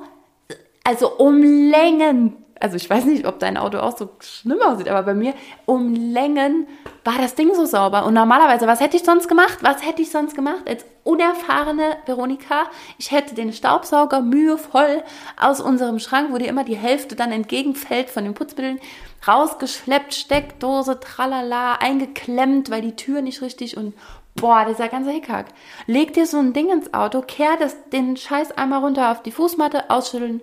also 0.84 1.18
um 1.18 1.42
Längen, 1.42 2.38
also 2.62 2.76
ich 2.76 2.90
weiß 2.90 3.06
nicht, 3.06 3.26
ob 3.26 3.40
dein 3.40 3.58
Auto 3.58 3.80
auch 3.80 3.98
so 3.98 4.10
schlimm 4.20 4.62
aussieht, 4.62 4.88
aber 4.88 5.04
bei 5.04 5.14
mir 5.14 5.34
um 5.66 5.94
Längen 5.96 6.68
war 7.04 7.18
das 7.18 7.34
Ding 7.34 7.54
so 7.56 7.66
sauber. 7.66 8.06
Und 8.06 8.14
normalerweise, 8.14 8.68
was 8.68 8.80
hätte 8.80 8.98
ich 8.98 9.04
sonst 9.04 9.28
gemacht? 9.28 9.58
Was 9.62 9.86
hätte 9.86 10.04
ich 10.04 10.12
sonst 10.12 10.36
gemacht? 10.36 10.62
Als 10.68 10.86
unerfahrene 11.04 11.98
Veronika, 12.06 12.66
ich 13.00 13.12
hätte 13.12 13.34
den 13.34 13.52
Staubsauger 13.52 14.22
mühevoll 14.22 15.04
aus 15.40 15.60
unserem 15.60 15.98
Schrank, 15.98 16.32
wo 16.32 16.38
dir 16.38 16.50
immer 16.50 16.64
die 16.64 16.78
Hälfte 16.78 17.16
dann 17.16 17.32
entgegenfällt 17.32 18.12
von 18.12 18.24
den 18.24 18.36
Putzmitteln, 18.36 18.80
rausgeschleppt, 19.28 20.14
Steckdose, 20.14 21.00
tralala, 21.00 21.74
eingeklemmt, 21.76 22.70
weil 22.70 22.82
die 22.82 22.96
Tür 22.96 23.22
nicht 23.22 23.42
richtig 23.42 23.76
und 23.76 23.96
boah, 24.36 24.66
dieser 24.70 24.88
ganze 24.88 25.12
Hickhack. 25.12 25.48
Leg 25.88 26.14
dir 26.14 26.28
so 26.28 26.38
ein 26.38 26.54
Ding 26.54 26.70
ins 26.70 26.94
Auto, 26.94 27.22
kehr 27.22 27.58
das, 27.60 27.76
den 27.90 28.18
Scheiß 28.18 28.52
einmal 28.52 28.82
runter 28.82 29.12
auf 29.12 29.24
die 29.24 29.32
Fußmatte, 29.32 29.90
ausschütteln, 29.90 30.42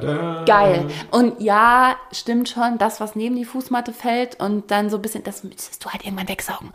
Tada. 0.00 0.44
geil. 0.44 0.88
Und 1.10 1.40
ja, 1.40 1.96
stimmt 2.12 2.48
schon, 2.48 2.78
das, 2.78 3.00
was 3.00 3.14
neben 3.16 3.36
die 3.36 3.44
Fußmatte 3.44 3.92
fällt 3.92 4.40
und 4.40 4.70
dann 4.70 4.90
so 4.90 4.96
ein 4.96 5.02
bisschen, 5.02 5.24
das 5.24 5.44
müsstest 5.44 5.84
du 5.84 5.90
halt 5.90 6.04
irgendwann 6.04 6.28
wegsaugen. 6.28 6.70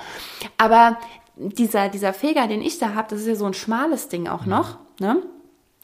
Aber 0.57 0.97
dieser, 1.35 1.89
dieser 1.89 2.13
Feger, 2.13 2.47
den 2.47 2.61
ich 2.61 2.79
da 2.79 2.93
habe, 2.93 3.07
das 3.09 3.21
ist 3.21 3.27
ja 3.27 3.35
so 3.35 3.45
ein 3.45 3.53
schmales 3.53 4.09
Ding 4.09 4.27
auch 4.27 4.45
noch, 4.45 4.77
ne? 4.99 5.21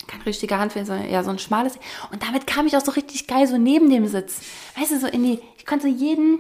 Kein 0.06 0.22
richtiger 0.22 0.60
Handfeger, 0.60 0.86
sondern 0.86 1.10
ja, 1.10 1.24
so 1.24 1.30
ein 1.30 1.39
schmales 1.39 1.74
Ding. 1.74 1.82
Und 2.12 2.24
damit 2.24 2.46
kam 2.46 2.67
ich 2.67 2.76
auch 2.76 2.84
so 2.84 2.91
richtig 2.91 3.26
geil 3.28 3.48
so 3.48 3.58
neben 3.58 3.89
dem 3.89 4.06
Sitz. 4.08 4.41
Weißt 4.78 4.91
du, 4.91 5.00
so 5.00 5.08
in 5.08 5.24
die, 5.24 5.39
ich 5.58 5.65
konnte 5.65 5.88
jeden 5.88 6.39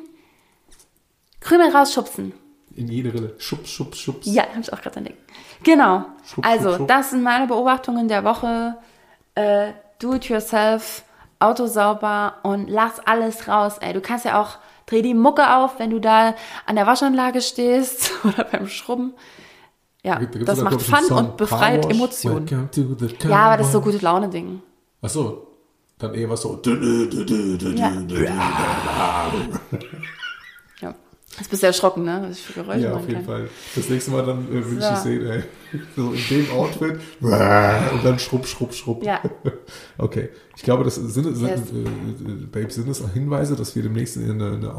Krümel 1.39 1.69
rausschubsen. 1.69 2.33
In 2.75 2.87
jede 2.87 3.13
Rille. 3.13 3.35
Schubs, 3.37 3.69
schubs, 3.69 3.99
schubs. 3.99 4.25
Ja, 4.25 4.43
habe 4.49 4.61
ich 4.61 4.73
auch 4.73 4.81
gerade 4.81 4.97
entdeckt. 4.97 5.19
Genau. 5.63 6.05
Schub, 6.25 6.45
also, 6.45 6.69
schub, 6.69 6.77
schub. 6.79 6.87
das 6.87 7.11
sind 7.11 7.23
meine 7.23 7.47
Beobachtungen 7.47 8.07
der 8.07 8.23
Woche. 8.23 8.77
Äh, 9.35 9.71
do 9.99 10.13
it 10.13 10.25
yourself, 10.25 11.03
Auto 11.39 11.67
sauber 11.67 12.35
und 12.43 12.69
lass 12.69 12.99
alles 13.05 13.47
raus. 13.47 13.77
Ey, 13.79 13.93
du 13.93 14.01
kannst 14.01 14.25
ja 14.25 14.41
auch, 14.41 14.57
dreh 14.85 15.01
die 15.01 15.13
Mucke 15.13 15.55
auf, 15.55 15.79
wenn 15.79 15.89
du 15.89 15.99
da 15.99 16.35
an 16.65 16.75
der 16.75 16.87
Waschanlage 16.87 17.41
stehst 17.41 18.11
oder 18.23 18.43
beim 18.45 18.67
Schrubben. 18.67 19.13
Ja, 20.03 20.19
Da 20.19 20.39
das 20.43 20.61
macht 20.61 20.81
Fun 20.81 21.03
Song, 21.05 21.17
und 21.17 21.37
befreit 21.37 21.89
Emotionen. 21.89 22.69
Ja, 23.29 23.37
aber 23.37 23.57
das 23.57 23.67
ist 23.67 23.73
so 23.73 23.81
gute 23.81 23.99
Laune-Ding. 23.99 24.61
Ach 25.01 25.09
so. 25.09 25.47
Dann 25.97 26.13
eher 26.15 26.29
was 26.29 26.41
so. 26.41 26.59
Ja. 26.65 27.91
Jetzt 31.39 31.49
bist 31.49 31.63
du 31.63 31.67
erschrocken, 31.67 32.03
ne? 32.03 32.25
Was 32.27 32.37
ich 32.37 32.43
für 32.45 32.53
Geräusche 32.61 32.79
Ja, 32.81 32.93
auf 32.93 33.01
jeden 33.07 33.15
kann. 33.15 33.25
Fall. 33.25 33.49
Das 33.75 33.89
nächste 33.89 34.11
Mal 34.11 34.23
dann 34.25 34.47
äh, 34.49 34.51
will 34.69 34.77
ich 34.77 34.83
So. 34.83 34.89
dich 34.91 34.99
sehen, 34.99 35.25
ey. 35.27 35.43
So 35.95 36.13
in 36.13 36.21
dem 36.29 36.51
Outfit. 36.51 36.99
Und 37.21 38.05
dann 38.05 38.19
schrupp, 38.19 38.45
schrupp, 38.45 38.73
schrupp. 38.73 39.03
Ja. 39.03 39.19
Okay. 39.97 40.29
Ich 40.55 40.61
glaube, 40.63 40.83
das 40.83 40.95
sind, 40.95 41.35
sind 41.35 41.47
Yes. 41.47 41.59
äh, 41.71 42.45
Babes, 42.51 42.75
sind 42.75 42.87
das 42.87 43.01
Hinweise, 43.13 43.55
dass 43.55 43.75
wir 43.75 43.81
demnächst 43.81 44.17
eine, 44.17 44.51
eine 44.53 44.75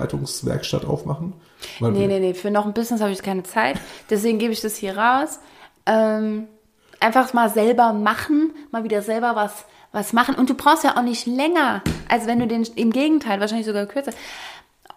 Autoaufbereitungswerkstatt 0.00 0.84
aufmachen? 0.84 1.32
Weil 1.80 1.92
Nee, 1.92 2.06
nee, 2.06 2.20
nee, 2.20 2.34
für 2.34 2.50
noch 2.50 2.66
ein 2.66 2.74
Business 2.74 3.00
habe 3.00 3.12
ich 3.12 3.22
keine 3.22 3.42
Zeit. 3.44 3.80
Deswegen 4.10 4.38
gebe 4.38 4.52
ich 4.52 4.60
das 4.60 4.76
hier 4.76 4.96
raus. 4.98 5.38
Ähm, 5.86 6.46
einfach 7.00 7.32
mal 7.32 7.48
selber 7.50 7.92
machen, 7.92 8.52
mal 8.72 8.84
wieder 8.84 9.00
selber 9.02 9.34
was, 9.36 9.64
was 9.92 10.12
machen. 10.12 10.34
Und 10.34 10.50
du 10.50 10.54
brauchst 10.54 10.84
ja 10.84 10.96
auch 10.98 11.02
nicht 11.02 11.26
länger, 11.26 11.82
als 12.08 12.26
wenn 12.26 12.38
du 12.40 12.46
den, 12.46 12.66
im 12.76 12.92
Gegenteil, 12.92 13.40
wahrscheinlich 13.40 13.66
sogar 13.66 13.86
kürzer, 13.86 14.12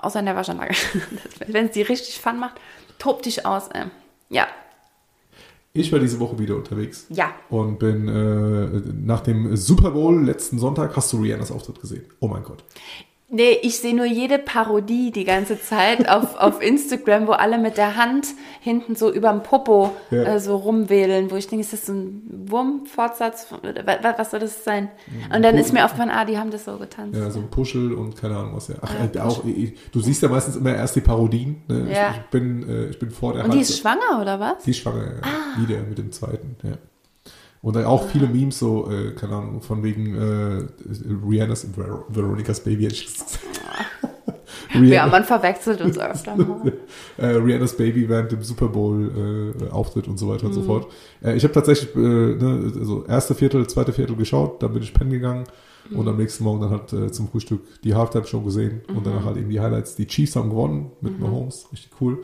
außer 0.01 0.19
in 0.19 0.25
der 0.25 0.35
Waschanlage. 0.35 0.75
wenn 1.47 1.67
es 1.67 1.71
dir 1.71 1.87
richtig 1.87 2.19
Fun 2.19 2.39
macht, 2.39 2.55
tob 2.97 3.21
dich 3.21 3.45
aus. 3.45 3.67
Ey. 3.69 3.85
Ja, 4.29 4.47
Ich 5.73 5.91
war 5.91 5.99
diese 5.99 6.19
Woche 6.19 6.39
wieder 6.39 6.55
unterwegs. 6.55 7.05
Ja. 7.09 7.33
Und 7.49 7.79
bin 7.79 8.07
äh, 8.07 8.81
nach 9.05 9.21
dem 9.21 9.55
Super 9.55 9.91
Bowl 9.91 10.23
letzten 10.23 10.57
Sonntag, 10.59 10.95
hast 10.95 11.13
du 11.13 11.21
Rihannas 11.21 11.51
Auftritt 11.51 11.79
gesehen? 11.79 12.05
Oh 12.19 12.27
mein 12.27 12.43
Gott. 12.43 12.63
Nee, 13.31 13.59
ich 13.61 13.77
sehe 13.79 13.95
nur 13.95 14.05
jede 14.07 14.39
Parodie 14.39 15.11
die 15.11 15.23
ganze 15.23 15.61
Zeit 15.61 16.09
auf, 16.09 16.35
auf 16.39 16.61
Instagram, 16.63 17.27
wo 17.27 17.33
alle 17.33 17.59
mit 17.59 17.77
der 17.77 17.95
Hand 17.95 18.27
hinten 18.59 18.95
so 18.95 19.11
überm 19.11 19.43
Popo 19.43 19.91
Ja. 20.09 20.23
äh, 20.23 20.39
so 20.39 20.55
rumwedeln, 20.55 21.29
wo 21.29 21.35
ich 21.35 21.47
denke, 21.47 21.61
ist 21.63 21.71
das 21.73 21.85
so 21.85 21.93
ein 21.93 22.23
Wurmfortsatz? 22.47 23.47
Was, 23.85 23.97
was 24.17 24.31
soll 24.31 24.39
das 24.39 24.63
sein? 24.63 24.89
Und 25.33 25.43
dann 25.43 25.57
ist 25.57 25.73
mir 25.73 25.85
aufgefallen, 25.85 26.09
ah, 26.11 26.25
die 26.25 26.37
haben 26.39 26.49
das 26.49 26.65
so 26.65 26.77
getanzt. 26.77 27.19
Ja, 27.19 27.29
so 27.29 27.39
ein 27.39 27.49
Puschel 27.49 27.93
und 27.93 28.15
keine 28.19 28.35
Ahnung 28.37 28.55
was 28.55 28.67
ja. 28.69 28.75
Ach, 28.81 28.93
äh, 29.13 29.19
auch, 29.19 29.45
ich, 29.45 29.73
du 29.91 29.99
siehst 29.99 30.21
ja 30.23 30.29
meistens 30.29 30.55
immer 30.55 30.73
erst 30.75 30.95
die 30.95 31.01
Parodien. 31.01 31.61
Ne? 31.67 31.87
Ja. 31.93 32.09
Ich, 32.11 32.17
ich, 32.17 32.23
bin, 32.31 32.67
äh, 32.67 32.85
ich 32.89 32.97
bin 32.99 33.11
vor 33.11 33.33
der 33.33 33.43
Und 33.45 33.53
die 33.53 33.57
Hand- 33.59 33.69
ist 33.69 33.79
schwanger, 33.79 34.21
oder 34.21 34.39
was? 34.39 34.63
Die 34.63 34.71
ist 34.71 34.77
schwanger, 34.77 35.03
ja. 35.05 35.21
Ah. 35.21 35.61
Wieder 35.61 35.79
mit 35.81 35.97
dem 35.99 36.11
zweiten, 36.11 36.55
ja. 36.63 36.71
Und 37.61 37.75
dann 37.75 37.83
auch 37.85 38.07
viele 38.07 38.27
Memes, 38.27 38.57
so, 38.59 38.89
äh, 38.89 39.11
keine 39.11 39.35
Ahnung, 39.35 39.61
von 39.61 39.83
wegen 39.83 40.15
äh, 40.15 40.63
Rihanna's 41.27 41.67
Ver 41.75 42.05
Veronica's 42.07 42.61
Baby. 42.61 42.83
hätte 42.83 42.95
ich 42.95 43.05
gesagt. 43.05 43.39
Ja, 44.73 44.79
Rihanna, 44.79 45.11
man 45.11 45.23
verwechselt 45.25 45.81
uns 45.81 45.97
öfter 45.97 46.35
mal. 46.37 46.71
äh, 47.17 47.25
Rihanna's 47.25 47.75
Baby 47.75 48.07
während 48.07 48.31
dem 48.31 48.43
Super 48.43 48.67
Bowl 48.69 49.53
äh, 49.61 49.69
Auftritt 49.71 50.07
und 50.07 50.17
so 50.17 50.29
weiter 50.29 50.45
und 50.45 50.51
Mhm. 50.51 50.55
so 50.55 50.61
fort. 50.61 50.87
Äh, 51.21 51.35
ich 51.35 51.43
habe 51.43 51.53
tatsächlich 51.53 51.93
äh, 51.95 51.99
ne, 51.99 52.71
also 52.79 53.03
erste 53.05 53.35
Viertel, 53.35 53.67
zweite 53.67 53.91
Viertel 53.91 54.15
geschaut, 54.15 54.63
dann 54.63 54.71
bin 54.73 54.81
ich 54.83 54.93
pennen 54.93 55.11
gegangen 55.11 55.43
und 55.91 56.03
Mhm. 56.03 56.07
am 56.07 56.17
nächsten 56.17 56.43
Morgen 56.45 56.61
dann 56.61 56.69
halt 56.69 56.93
äh, 56.93 57.11
zum 57.11 57.27
Frühstück 57.27 57.61
die 57.83 57.93
Halftime 57.93 58.25
Show 58.25 58.39
gesehen 58.41 58.81
und 58.87 58.99
Mhm. 58.99 59.03
danach 59.03 59.25
halt 59.25 59.37
eben 59.37 59.49
die 59.49 59.59
Highlights. 59.59 59.95
Die 59.95 60.07
Chiefs 60.07 60.35
haben 60.37 60.49
gewonnen 60.49 60.91
mit 61.01 61.19
Mahomes, 61.19 61.67
richtig 61.73 61.91
cool. 61.99 62.19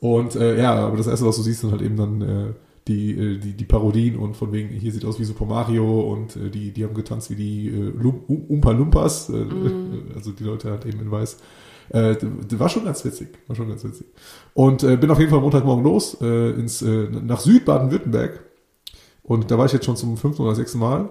Und 0.00 0.34
äh, 0.36 0.58
ja, 0.62 0.74
aber 0.76 0.96
das 0.96 1.08
erste, 1.08 1.26
was 1.26 1.36
du 1.36 1.42
siehst, 1.42 1.60
sind 1.60 1.72
halt 1.72 1.82
eben 1.82 1.96
dann 1.96 2.22
äh, 2.22 2.52
die, 2.88 3.12
äh, 3.12 3.38
die, 3.38 3.52
die 3.52 3.64
Parodien 3.64 4.16
und 4.16 4.36
von 4.36 4.52
wegen, 4.52 4.68
hier 4.70 4.92
sieht 4.92 5.04
aus 5.04 5.20
wie 5.20 5.24
Super 5.24 5.44
Mario 5.44 6.00
und 6.12 6.36
äh, 6.36 6.50
die, 6.50 6.72
die 6.72 6.84
haben 6.84 6.94
getanzt 6.94 7.30
wie 7.30 7.36
die 7.36 7.92
Umpa 8.48 8.72
Lumpas, 8.72 9.28
äh, 9.30 9.44
also 10.14 10.32
die 10.32 10.44
Leute 10.44 10.70
halt 10.70 10.86
eben 10.86 11.00
in 11.00 11.10
Weiß. 11.10 11.36
Äh, 11.90 12.16
war 12.58 12.68
schon 12.68 12.84
ganz 12.84 13.04
witzig, 13.04 13.28
war 13.46 13.56
schon 13.56 13.68
ganz 13.68 13.84
witzig. 13.84 14.06
Und 14.54 14.82
äh, 14.82 14.96
bin 14.96 15.10
auf 15.10 15.18
jeden 15.18 15.30
Fall 15.30 15.40
Montagmorgen 15.40 15.84
los 15.84 16.18
äh, 16.20 16.50
ins, 16.50 16.82
äh, 16.82 17.08
nach 17.08 17.40
Südbaden-Württemberg. 17.40 18.40
Und 19.22 19.50
da 19.50 19.58
war 19.58 19.66
ich 19.66 19.72
jetzt 19.72 19.86
schon 19.86 19.96
zum 19.96 20.16
fünften 20.16 20.42
oder 20.42 20.54
sechsten 20.54 20.78
Mal 20.78 21.10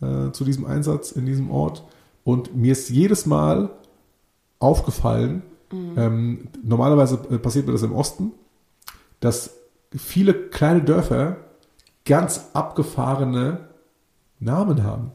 äh, 0.00 0.30
zu 0.32 0.44
diesem 0.44 0.66
Einsatz 0.66 1.12
in 1.12 1.26
diesem 1.26 1.50
Ort. 1.50 1.84
Und 2.24 2.54
mir 2.56 2.72
ist 2.72 2.90
jedes 2.90 3.26
Mal 3.26 3.70
aufgefallen, 4.58 5.42
ähm, 5.72 6.48
normalerweise 6.62 7.18
äh, 7.30 7.38
passiert 7.38 7.66
mir 7.66 7.72
das 7.72 7.82
im 7.82 7.92
Osten, 7.92 8.32
dass 9.20 9.61
viele 9.96 10.34
kleine 10.34 10.82
Dörfer 10.82 11.36
ganz 12.04 12.50
abgefahrene 12.52 13.68
Namen 14.40 14.82
haben. 14.82 15.12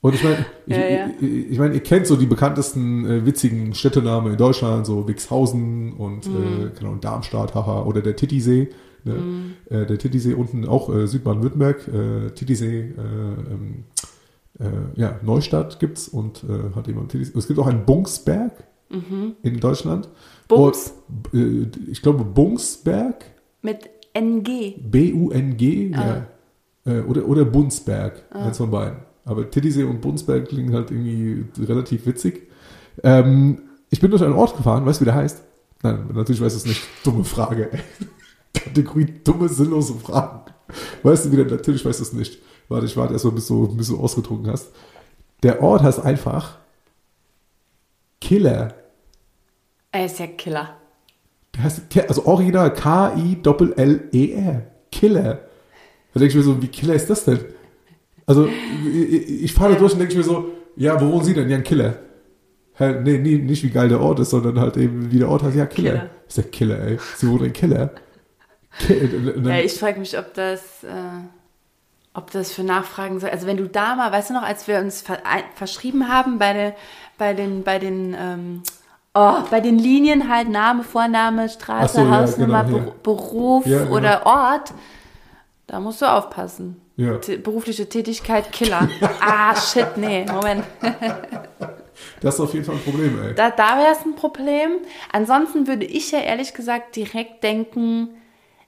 Und 0.00 0.14
ich 0.14 0.22
meine, 0.22 0.46
ich, 0.66 0.76
Ja, 0.76 0.84
ja. 0.88 1.06
ich, 1.20 1.50
ich 1.52 1.58
meine, 1.58 1.74
ihr 1.74 1.82
kennt 1.82 2.06
so 2.06 2.16
die 2.16 2.26
bekanntesten 2.26 3.06
äh, 3.06 3.26
witzigen 3.26 3.74
Städtenamen 3.74 4.32
in 4.32 4.38
Deutschland, 4.38 4.86
so 4.86 5.08
Wixhausen 5.08 5.94
und 5.94 6.26
äh, 6.26 6.70
keine 6.74 6.88
Ahnung, 6.88 7.00
Darmstadt, 7.00 7.54
haha, 7.54 7.82
oder 7.82 8.00
der 8.00 8.16
Titisee. 8.16 8.70
Ne? 9.04 9.54
Äh, 9.68 9.86
der 9.86 9.98
Titisee 9.98 10.34
unten 10.34 10.66
auch 10.66 10.94
äh, 10.94 11.06
Südbaden-Württemberg, 11.06 11.88
äh, 11.88 12.30
Titisee, 12.30 12.80
äh, 12.80 13.52
ähm, 13.52 13.84
äh, 14.60 15.00
ja, 15.00 15.18
Neustadt 15.22 15.80
gibt's 15.80 16.08
und 16.08 16.44
äh, 16.44 16.74
hat 16.76 16.86
jemand 16.86 17.10
Titisee. 17.10 17.36
Es 17.36 17.48
gibt 17.48 17.58
auch 17.58 17.66
einen 17.66 17.84
Bungsberg 17.84 18.52
in 19.42 19.60
Deutschland. 19.60 20.08
Und, 20.48 20.76
äh, 21.32 21.66
ich 21.90 22.02
glaube 22.02 22.24
Bungsberg, 22.24 23.24
Mit 23.62 23.88
NG. 24.12 24.74
B-U-N-G, 24.78 25.90
ja. 25.90 26.26
Äh, 26.84 27.00
oder, 27.00 27.26
oder 27.26 27.44
Bunsberg, 27.44 28.24
eins 28.30 28.58
von 28.58 28.70
beiden. 28.70 28.98
Aber 29.24 29.48
Titisee 29.48 29.84
und 29.84 30.00
Bunsberg 30.00 30.48
klingen 30.48 30.74
halt 30.74 30.90
irgendwie 30.90 31.44
relativ 31.62 32.06
witzig. 32.06 32.48
Ähm, 33.02 33.62
ich 33.88 34.00
bin 34.00 34.10
durch 34.10 34.22
einen 34.22 34.34
Ort 34.34 34.56
gefahren, 34.56 34.84
weißt 34.84 35.00
du, 35.00 35.04
wie 35.04 35.06
der 35.06 35.14
heißt? 35.14 35.42
Nein, 35.82 36.08
natürlich 36.12 36.40
weiß 36.40 36.54
es 36.54 36.66
nicht. 36.66 36.82
Dumme 37.04 37.24
Frage. 37.24 37.70
Kategorie 38.54 39.06
dumme, 39.24 39.48
sinnlose 39.48 39.94
Fragen. 39.94 40.52
Weißt 41.02 41.26
du 41.26 41.32
wieder, 41.32 41.44
natürlich 41.44 41.84
weiß 41.84 42.00
es 42.00 42.12
nicht. 42.12 42.40
Warte, 42.68 42.86
ich 42.86 42.96
warte 42.96 43.12
erstmal, 43.12 43.34
bis 43.34 43.46
du, 43.46 43.68
bis 43.74 43.88
du 43.88 43.98
ausgetrunken 43.98 44.50
hast. 44.50 44.68
Der 45.42 45.62
Ort 45.62 45.82
heißt 45.82 46.00
einfach 46.00 46.58
Killer. 48.20 48.74
Er 49.92 50.06
ist 50.06 50.18
ja 50.18 50.26
Killer. 50.26 50.76
Der 51.54 51.64
heißt, 51.64 51.82
also 52.08 52.24
original 52.26 52.72
K-I-L-L-E-R. 53.52 54.62
Killer. 54.90 55.34
Da 56.14 56.20
denke 56.20 56.26
ich 56.28 56.34
mir 56.34 56.42
so, 56.42 56.60
wie 56.62 56.68
Killer 56.68 56.94
ist 56.94 57.08
das 57.10 57.24
denn? 57.24 57.40
Also, 58.26 58.46
ich, 58.46 59.44
ich 59.44 59.52
fahre 59.52 59.72
da 59.74 59.78
durch 59.78 59.92
und 59.94 59.98
denke 59.98 60.12
ich 60.12 60.18
mir 60.18 60.24
so, 60.24 60.50
ja, 60.76 61.00
wo 61.00 61.10
wohnen 61.12 61.24
Sie 61.24 61.34
denn? 61.34 61.48
Ja, 61.50 61.56
ein 61.56 61.64
Killer. 61.64 61.94
Hä, 62.74 63.00
nee, 63.02 63.18
nee, 63.18 63.36
nicht 63.36 63.62
wie 63.64 63.70
geil 63.70 63.88
der 63.88 64.00
Ort 64.00 64.20
ist, 64.20 64.30
sondern 64.30 64.58
halt 64.60 64.76
eben, 64.76 65.10
wie 65.12 65.18
der 65.18 65.28
Ort 65.28 65.42
heißt, 65.42 65.56
ja, 65.56 65.66
Killer. 65.66 65.90
Killer. 65.92 66.10
Ist 66.28 66.36
der 66.38 66.44
Killer, 66.44 66.78
ey. 66.80 66.98
Sie 67.16 67.28
wohnen 67.28 67.46
in 67.46 67.52
Killer. 67.52 67.90
Ki- 68.78 68.94
und 69.00 69.44
dann- 69.44 69.52
Ja, 69.54 69.58
ich 69.60 69.74
frage 69.74 70.00
mich, 70.00 70.16
ob 70.18 70.32
das, 70.34 70.82
äh, 70.84 70.88
ob 72.14 72.30
das 72.30 72.52
für 72.52 72.62
Nachfragen 72.64 73.20
soll. 73.20 73.28
Also 73.30 73.46
wenn 73.46 73.58
du 73.58 73.68
da 73.68 73.94
mal, 73.96 74.10
weißt 74.12 74.30
du 74.30 74.34
noch, 74.34 74.42
als 74.42 74.66
wir 74.68 74.78
uns 74.78 75.02
ver 75.02 75.18
ein- 75.26 75.42
verschrieben 75.54 76.08
haben 76.08 76.38
bei, 76.38 76.52
der, 76.54 76.74
bei 77.18 77.34
den, 77.34 77.62
bei 77.64 77.78
den, 77.78 78.16
ähm, 78.18 78.62
oh, 79.14 79.34
bei 79.50 79.60
den 79.60 79.78
Linien 79.78 80.28
halt 80.28 80.48
Name, 80.48 80.82
Vorname, 80.84 81.48
Straße, 81.48 81.96
so, 81.96 82.04
ja, 82.04 82.10
Hausnummer, 82.18 82.64
genau, 82.64 82.76
Beru- 82.78 82.86
ja. 82.86 82.92
Beruf 83.02 83.66
Ja, 83.66 83.78
genau. 83.84 83.96
oder 83.96 84.26
Ort, 84.26 84.72
da 85.66 85.80
musst 85.80 86.02
du 86.02 86.06
aufpassen. 86.06 86.80
Ja. 86.96 87.18
Berufliche 87.42 87.88
Tätigkeit, 87.88 88.52
Killer. 88.52 88.88
ah, 89.20 89.54
shit, 89.56 89.96
nee, 89.96 90.26
Moment. 90.30 90.64
das 92.20 92.34
ist 92.34 92.40
auf 92.40 92.52
jeden 92.52 92.64
Fall 92.64 92.74
ein 92.76 92.82
Problem, 92.82 93.18
ey. 93.22 93.34
Da, 93.34 93.50
da 93.50 93.78
wäre 93.78 93.92
es 93.92 94.04
ein 94.04 94.14
Problem. 94.14 94.72
Ansonsten 95.10 95.66
würde 95.66 95.86
ich 95.86 96.10
ja 96.12 96.18
ehrlich 96.20 96.52
gesagt 96.54 96.96
direkt 96.96 97.42
denken, 97.42 98.10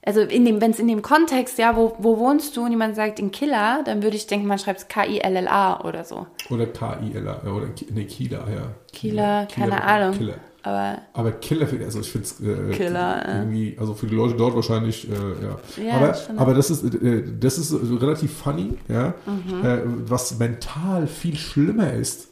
also 0.05 0.21
in 0.21 0.45
dem, 0.45 0.61
wenn 0.61 0.71
es 0.71 0.79
in 0.79 0.87
dem 0.87 1.01
Kontext, 1.01 1.57
ja, 1.57 1.75
wo, 1.75 1.95
wo 1.99 2.17
wohnst 2.19 2.55
du 2.55 2.63
und 2.63 2.71
jemand 2.71 2.95
sagt 2.95 3.19
in 3.19 3.31
Killer, 3.31 3.81
dann 3.85 4.03
würde 4.03 4.15
ich 4.15 4.27
denken, 4.27 4.47
man 4.47 4.59
schreibt 4.59 4.79
es 4.81 4.87
K-I-L-L-A 4.87 5.81
oder 5.83 6.03
so. 6.03 6.27
Oder 6.49 6.67
K-I-L-A, 6.67 7.49
oder 7.51 7.67
nee, 7.91 8.05
Kieler, 8.05 8.45
ja. 8.53 8.61
Kieler, 8.93 9.47
keine 9.53 9.83
Ahnung. 9.83 10.15
Killer. 10.17 10.35
Aber 10.63 10.97
Aber 11.13 11.31
Killer, 11.33 11.67
finde 11.67 11.83
ich- 11.83 11.87
also 11.87 11.99
ich 11.99 12.11
finde 12.11 12.25
es 12.27 12.39
äh, 12.41 12.71
Killer, 12.75 13.23
irgendwie, 13.27 13.77
also 13.79 13.93
für 13.93 14.07
die 14.07 14.15
Leute 14.15 14.33
dort 14.35 14.55
wahrscheinlich, 14.55 15.07
äh, 15.07 15.13
ja. 15.13 15.85
Ja, 15.89 15.95
aber, 15.97 16.15
aber 16.41 16.53
das 16.55 16.71
ist, 16.71 16.83
äh, 16.95 17.21
das 17.39 17.57
ist 17.59 17.71
relativ 18.01 18.33
funny, 18.35 18.73
ja. 18.87 19.13
Mhm. 19.27 19.63
Äh, 19.65 19.77
was 20.09 20.39
mental 20.39 21.05
viel 21.07 21.35
schlimmer 21.35 21.93
ist. 21.93 22.29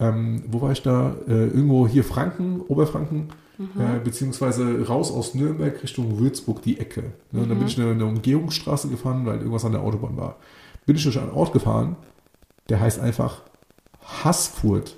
Ähm, 0.00 0.44
wo 0.48 0.60
war 0.60 0.72
ich 0.72 0.82
da? 0.82 1.14
Äh, 1.28 1.32
irgendwo 1.46 1.86
hier 1.88 2.04
Franken, 2.04 2.60
Oberfranken, 2.68 3.28
Mhm. 3.58 3.80
äh, 3.80 4.00
beziehungsweise 4.02 4.86
raus 4.86 5.12
aus 5.12 5.34
Nürnberg 5.34 5.82
Richtung 5.82 6.18
Würzburg 6.18 6.62
die 6.62 6.78
Ecke. 6.78 7.12
Ne? 7.30 7.42
Mhm. 7.42 7.58
bin 7.58 7.66
ich 7.66 7.80
eine, 7.80 7.90
eine 7.90 8.06
Umgehungsstraße 8.06 8.88
gefahren, 8.88 9.24
weil 9.26 9.38
irgendwas 9.38 9.64
an 9.64 9.72
der 9.72 9.82
Autobahn 9.82 10.16
war. 10.16 10.36
Bin 10.86 10.96
ich 10.96 11.02
durch 11.02 11.18
einen 11.18 11.30
Ort 11.30 11.52
gefahren, 11.52 11.96
der 12.68 12.80
heißt 12.80 13.00
einfach 13.00 13.42
Haßfurt. 14.24 14.96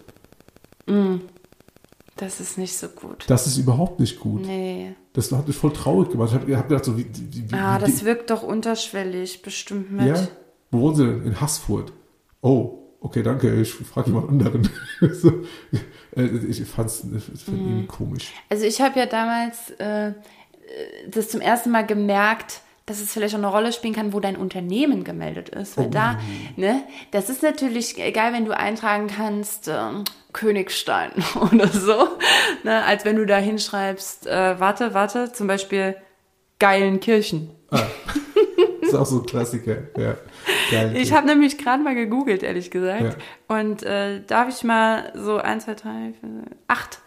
das 2.16 2.40
ist 2.40 2.58
nicht 2.58 2.76
so 2.76 2.88
gut. 2.88 3.24
Das 3.28 3.46
ist 3.46 3.56
überhaupt 3.58 4.00
nicht 4.00 4.18
gut. 4.18 4.46
Nee. 4.46 4.94
Das 5.12 5.30
hat 5.32 5.46
mich 5.46 5.56
voll 5.56 5.72
traurig 5.72 6.10
gemacht. 6.10 6.30
Ich 6.32 6.40
habe 6.40 6.56
hab 6.56 6.68
gedacht, 6.68 6.84
so, 6.84 6.96
wie, 6.96 7.06
wie, 7.12 7.50
wie, 7.50 7.54
Ah, 7.54 7.78
das 7.78 8.04
wirkt 8.04 8.30
doch 8.30 8.42
unterschwellig, 8.42 9.42
bestimmt 9.42 9.92
mit. 9.92 10.06
Ja? 10.06 10.28
Wo 10.70 10.80
wohnen 10.80 10.96
Sie 10.96 11.06
denn? 11.06 11.22
In 11.22 11.40
Haßfurt. 11.40 11.92
Oh, 12.42 12.85
okay, 13.06 13.22
danke. 13.22 13.54
Ich 13.60 13.72
frage 13.72 14.08
jemand 14.10 14.28
anderen. 14.28 14.68
so, 15.12 15.30
äh, 16.16 16.22
ich 16.48 16.64
fand 16.64 16.88
es 16.90 17.04
Mhm. 17.04 17.20
irgendwie 17.46 17.86
komisch. 17.86 18.32
Also 18.50 18.64
ich 18.64 18.80
habe 18.80 18.98
ja 18.98 19.06
damals 19.06 19.70
äh, 19.78 20.12
das 21.08 21.28
zum 21.28 21.40
ersten 21.40 21.70
Mal 21.70 21.86
gemerkt, 21.86 22.60
dass 22.86 23.00
es 23.00 23.12
vielleicht 23.12 23.34
auch 23.34 23.38
eine 23.38 23.48
Rolle 23.48 23.72
spielen 23.72 23.94
kann, 23.94 24.12
wo 24.12 24.20
dein 24.20 24.36
Unternehmen 24.36 25.02
gemeldet 25.02 25.48
ist. 25.48 25.76
Weil 25.76 25.86
Oh. 25.86 25.90
da, 25.90 26.18
ne, 26.56 26.82
das 27.10 27.28
ist 27.30 27.42
natürlich 27.42 27.96
geil, 27.96 28.32
wenn 28.32 28.44
du 28.44 28.56
eintragen 28.56 29.08
kannst, 29.08 29.68
ähm, 29.68 30.04
Königstein 30.32 31.10
oder 31.52 31.66
so. 31.68 32.08
Ne, 32.62 32.84
als 32.84 33.04
wenn 33.04 33.16
du 33.16 33.26
da 33.26 33.38
hinschreibst, 33.38 34.26
äh, 34.28 34.60
warte, 34.60 34.94
warte, 34.94 35.32
zum 35.32 35.46
Beispiel 35.48 35.96
Geilenkirchen. 36.60 37.50
Das 37.70 37.82
ist 38.82 38.94
auch 38.94 39.06
so 39.06 39.20
ein 39.20 39.26
Klassiker. 39.26 39.76
Ja. 39.98 40.14
Geil. 40.70 40.96
Ich 40.96 41.12
habe 41.12 41.26
nämlich 41.26 41.58
gerade 41.58 41.82
mal 41.82 41.94
gegoogelt, 41.94 42.42
ehrlich 42.42 42.70
gesagt. 42.70 43.02
Ja. 43.02 43.56
Und 43.56 43.82
äh, 43.82 44.22
darf 44.26 44.48
ich 44.48 44.64
mal 44.64 45.12
so 45.14 45.38
eins, 45.38 45.64
zwei, 45.64 45.74
drei, 45.74 46.12
vier, 46.20 46.28
acht 46.68 47.00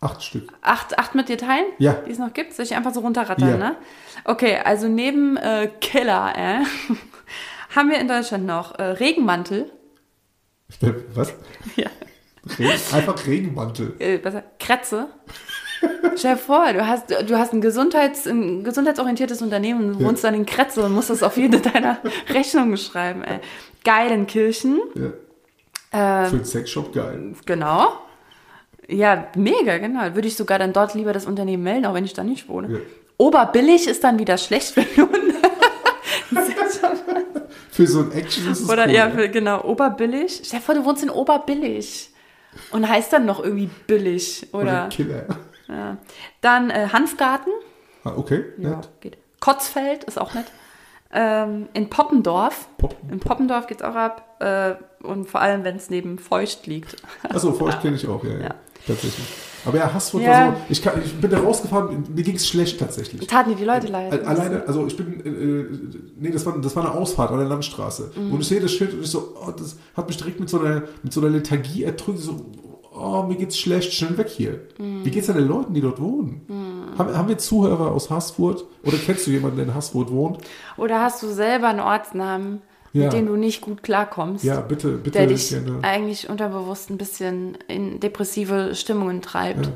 Acht 0.00 0.22
Stück. 0.22 0.52
Acht, 0.62 0.96
acht 0.96 1.16
mit 1.16 1.28
dir 1.28 1.38
teilen? 1.38 1.64
Ja. 1.78 1.94
Die 2.06 2.12
es 2.12 2.18
noch 2.20 2.32
gibt? 2.32 2.52
Soll 2.54 2.64
ich 2.64 2.76
einfach 2.76 2.94
so 2.94 3.00
runterrattern, 3.00 3.48
Ja. 3.48 3.56
ne? 3.56 3.76
Okay, 4.24 4.56
also 4.64 4.86
neben 4.86 5.36
äh, 5.36 5.68
Killer, 5.80 6.34
äh, 6.36 6.64
haben 7.74 7.90
wir 7.90 7.98
in 7.98 8.06
Deutschland 8.06 8.46
noch 8.46 8.78
äh, 8.78 8.82
Regenmantel, 8.84 9.72
Was? 11.14 11.34
Ja. 11.76 11.88
Regen, 12.58 12.70
einfach 12.92 13.26
Regenmantel. 13.26 13.96
äh, 13.98 14.20
was, 14.22 14.34
Kretze. 14.60 15.08
Stell 16.16 16.34
dir 16.34 16.40
vor, 16.40 16.72
du 16.72 16.86
hast, 16.86 17.10
du 17.10 17.38
hast 17.38 17.52
ein, 17.52 17.60
Gesundheits, 17.60 18.26
ein 18.26 18.64
gesundheitsorientiertes 18.64 19.40
Unternehmen 19.42 19.94
und 19.94 20.00
Ja. 20.00 20.06
wohnst 20.08 20.24
dann 20.24 20.34
in 20.34 20.46
Kretze 20.46 20.82
und 20.84 20.92
musst 20.92 21.10
das 21.10 21.22
auf 21.22 21.36
jede 21.36 21.60
deiner 21.60 21.98
Rechnungen 22.30 22.76
schreiben, 22.76 23.22
ey. 23.22 23.38
Geilenkirchen, 23.84 24.80
Ja. 24.94 26.24
Für 26.26 26.36
den 26.36 26.44
Sexshop 26.44 26.92
geil. 26.92 27.32
Genau. 27.46 27.92
Ja, 28.88 29.28
mega, 29.36 29.78
genau. 29.78 30.14
Würde 30.14 30.28
ich 30.28 30.36
sogar 30.36 30.58
dann 30.58 30.72
dort 30.72 30.94
lieber 30.94 31.12
das 31.12 31.24
Unternehmen 31.26 31.62
melden, 31.62 31.86
auch 31.86 31.94
wenn 31.94 32.04
ich 32.04 32.12
da 32.14 32.24
nicht 32.24 32.48
wohne. 32.48 32.72
Ja. 32.72 32.78
Oberbillig 33.16 33.86
ist 33.88 34.04
dann 34.04 34.18
wieder 34.18 34.36
schlecht, 34.38 34.76
wenn 34.76 34.86
du. 34.96 35.08
Für 37.70 37.86
so 37.86 38.00
ein 38.00 38.12
Action 38.12 38.50
ist 38.50 38.60
es 38.62 38.68
Oder 38.68 38.86
cool. 38.86 38.92
ja, 38.92 39.10
für, 39.10 39.28
genau, 39.28 39.62
Oberbillig. 39.64 40.40
Stell 40.44 40.58
dir 40.60 40.64
vor, 40.64 40.74
du 40.74 40.84
wohnst 40.84 41.02
in 41.02 41.10
Oberbillig. 41.10 42.10
Und 42.72 42.88
heißt 42.88 43.12
dann 43.12 43.24
noch 43.26 43.42
irgendwie 43.42 43.70
billig. 43.86 44.46
Oder 44.52 44.62
Oder. 44.62 44.88
Killer. 44.90 45.26
Ja. 45.68 45.96
Dann 46.40 46.70
äh, 46.70 46.88
Hanfgarten. 46.92 47.52
Ah, 48.04 48.12
okay, 48.16 48.44
Ja, 48.58 48.70
nett. 48.76 48.88
geht. 49.00 49.18
Kotzfeld 49.40 50.04
ist 50.04 50.18
auch 50.20 50.34
nett. 50.34 50.46
Ähm, 51.12 51.68
in 51.74 51.88
Poppendorf. 51.88 52.68
Pop- 52.78 52.96
in 53.10 53.20
Poppendorf 53.20 53.66
geht's 53.66 53.82
auch 53.82 53.94
ab. 53.94 54.36
Äh, 54.40 54.74
und 55.04 55.28
vor 55.28 55.40
allem, 55.40 55.64
wenn 55.64 55.76
es 55.76 55.90
neben 55.90 56.18
Feucht 56.18 56.66
liegt. 56.66 56.96
Achso, 57.28 57.52
Feucht 57.52 57.80
kenne 57.82 57.96
ich 57.96 58.06
auch, 58.08 58.22
ja, 58.24 58.30
ja, 58.32 58.40
Ja. 58.40 58.54
Tatsächlich. 58.86 59.26
Aber 59.64 59.76
ja, 59.78 59.92
Hassfurt 59.92 60.22
Ja. 60.22 60.30
war 60.30 60.52
so. 60.52 60.56
Ich, 60.68 60.80
kann, 60.82 61.02
ich 61.04 61.14
bin 61.20 61.30
da 61.30 61.38
rausgefahren, 61.40 62.04
mir 62.14 62.22
ging 62.22 62.36
es 62.36 62.46
schlecht 62.48 62.78
tatsächlich. 62.78 63.26
Taten 63.26 63.50
dir 63.50 63.56
die 63.56 63.64
Leute 63.64 63.88
leid. 63.88 64.12
Al- 64.12 64.24
Alleine, 64.24 64.62
also 64.66 64.86
ich 64.86 64.96
bin, 64.96 65.20
äh, 65.24 65.28
äh, 65.28 66.00
nee, 66.18 66.30
das 66.30 66.46
war, 66.46 66.56
das 66.58 66.74
war 66.76 66.84
eine 66.86 66.94
Ausfahrt 66.94 67.30
an 67.32 67.38
der 67.38 67.48
Landstraße. 67.48 68.12
Mhm. 68.14 68.32
Und 68.32 68.40
ich 68.40 68.48
sehe 68.48 68.60
das 68.60 68.70
Schild 68.72 68.94
und 68.94 69.02
ich 69.02 69.10
so, 69.10 69.34
oh, 69.44 69.50
das 69.50 69.76
hat 69.96 70.06
mich 70.06 70.16
direkt 70.16 70.40
mit 70.40 70.48
so 70.48 70.60
einer, 70.60 70.84
mit 71.02 71.12
so 71.12 71.20
einer 71.20 71.30
Lethargie 71.30 71.84
erdrückt. 71.84 72.18
So, 72.20 72.46
oh, 72.98 73.22
mir 73.22 73.36
geht's 73.36 73.58
schlecht, 73.58 73.92
schnell 73.92 74.16
weg 74.18 74.28
hier. 74.28 74.60
Mhm. 74.78 75.04
Wie 75.04 75.10
geht's 75.10 75.26
denn 75.28 75.36
den 75.36 75.48
Leuten, 75.48 75.74
die 75.74 75.80
dort 75.80 76.00
wohnen? 76.00 76.94
Haben, 76.98 77.16
haben 77.16 77.28
wir 77.28 77.38
Zuhörer 77.38 77.92
aus 77.92 78.10
Haßfurt? 78.10 78.64
Oder 78.84 78.96
kennst 78.98 79.26
du 79.26 79.30
jemanden, 79.30 79.56
der 79.58 79.66
in 79.66 79.74
Haßfurt 79.74 80.10
wohnt? 80.10 80.38
Oder 80.76 81.00
hast 81.00 81.22
du 81.22 81.28
selber 81.28 81.68
einen 81.68 81.80
Ortsnamen, 81.80 82.60
Ja. 82.92 83.04
mit 83.04 83.12
dem 83.12 83.26
du 83.26 83.36
nicht 83.36 83.60
gut 83.60 83.82
klarkommst? 83.82 84.44
Ja, 84.44 84.60
bitte, 84.60 84.92
bitte. 84.92 85.18
der 85.18 85.26
dich 85.28 85.50
gerne. 85.50 85.78
eigentlich 85.82 86.28
unterbewusst 86.28 86.90
ein 86.90 86.98
bisschen 86.98 87.56
in 87.68 88.00
depressive 88.00 88.74
Stimmungen 88.74 89.22
treibt. 89.22 89.66
Ja. 89.66 89.72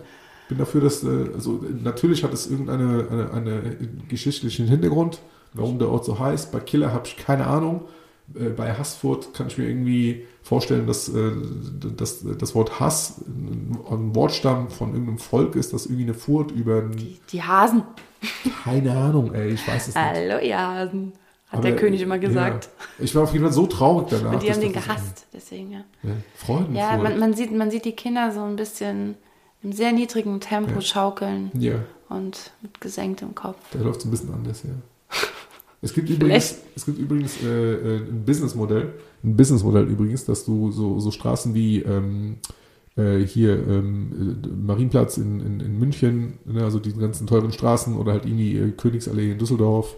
bin 0.48 0.58
dafür, 0.58 0.80
dass, 0.80 1.02
äh, 1.04 1.30
also 1.34 1.60
natürlich 1.82 2.24
hat 2.24 2.32
es 2.34 2.50
irgendeine 2.50 3.06
eine, 3.10 3.30
eine 3.32 3.76
geschichtlichen 4.08 4.66
Hintergrund, 4.66 5.20
warum 5.54 5.78
der 5.78 5.88
Ort 5.88 6.04
so 6.04 6.18
heißt. 6.18 6.50
Bei 6.52 6.60
Killer 6.60 6.92
habe 6.92 7.06
ich 7.06 7.16
keine 7.16 7.46
Ahnung. 7.46 7.82
Äh, 8.34 8.50
Bei 8.50 8.74
Hassfurt 8.74 9.34
kann 9.34 9.48
ich 9.48 9.58
mir 9.58 9.68
irgendwie 9.68 10.26
vorstellen, 10.42 10.86
dass, 10.86 11.08
äh, 11.08 11.32
dass 11.96 12.24
das 12.38 12.54
Wort 12.54 12.80
Hass 12.80 13.22
ein 13.26 14.14
Wortstamm 14.14 14.70
von 14.70 14.92
irgendeinem 14.92 15.18
Volk 15.18 15.56
ist, 15.56 15.72
das 15.72 15.86
irgendwie 15.86 16.04
eine 16.04 16.14
Furt 16.14 16.50
über 16.50 16.78
ein, 16.78 17.18
Die 17.30 17.42
Hasen. 17.42 17.82
keine 18.64 18.96
Ahnung, 18.96 19.34
ey, 19.34 19.50
ich 19.50 19.66
weiß 19.66 19.88
es 19.88 19.94
nicht. 19.94 20.04
Hallo, 20.04 20.38
ihr 20.38 20.58
Hasen. 20.58 21.12
Hat 21.48 21.58
Aber, 21.58 21.68
der 21.68 21.76
König 21.76 22.00
immer 22.00 22.18
gesagt. 22.18 22.70
Ja, 22.98 23.04
ich 23.04 23.14
war 23.14 23.24
auf 23.24 23.32
jeden 23.32 23.44
Fall 23.44 23.52
so 23.52 23.66
traurig 23.66 24.08
danach. 24.08 24.32
Und 24.32 24.42
die 24.42 24.50
haben 24.50 24.60
den 24.60 24.72
gehasst, 24.72 25.26
deswegen, 25.34 25.72
ja. 25.72 25.84
Ja, 26.02 26.12
Freudenfurt. 26.34 26.76
Ja, 26.76 26.96
man, 26.96 27.18
man, 27.18 27.34
sieht, 27.34 27.52
man 27.52 27.70
sieht 27.70 27.84
die 27.84 27.92
Kinder 27.92 28.32
so 28.32 28.42
ein 28.42 28.56
bisschen 28.56 29.16
im 29.62 29.72
sehr 29.72 29.92
niedrigen 29.92 30.40
Tempo 30.40 30.80
schaukeln 30.80 31.50
ja. 31.54 31.74
und 32.08 32.52
mit 32.62 32.80
gesenktem 32.80 33.34
Kopf. 33.34 33.58
Da 33.72 33.80
läuft 33.80 34.00
es 34.00 34.06
ein 34.06 34.10
bisschen 34.10 34.32
anders, 34.32 34.62
ja. 34.62 34.70
Es 35.84 35.92
gibt 35.92 36.08
übrigens, 36.08 36.58
es 36.76 36.86
gibt 36.86 36.98
übrigens 36.98 37.42
äh, 37.42 37.48
äh, 37.48 37.96
ein 37.98 38.24
Businessmodell, 38.24 38.94
ein 39.24 39.36
Businessmodell 39.36 39.88
übrigens, 39.88 40.24
dass 40.24 40.44
du 40.44 40.70
so, 40.70 41.00
so 41.00 41.10
Straßen 41.10 41.54
wie 41.54 41.80
ähm, 41.80 42.36
äh, 42.96 43.18
hier 43.18 43.54
ähm, 43.66 44.38
äh, 44.44 44.48
Marienplatz 44.48 45.16
in, 45.18 45.40
in, 45.40 45.60
in 45.60 45.78
München, 45.80 46.34
ne, 46.44 46.62
also 46.62 46.78
die 46.78 46.92
ganzen 46.92 47.26
teuren 47.26 47.52
Straßen 47.52 47.96
oder 47.96 48.12
halt 48.12 48.26
irgendwie 48.26 48.56
äh, 48.58 48.70
Königsallee 48.70 49.32
in 49.32 49.38
Düsseldorf, 49.38 49.96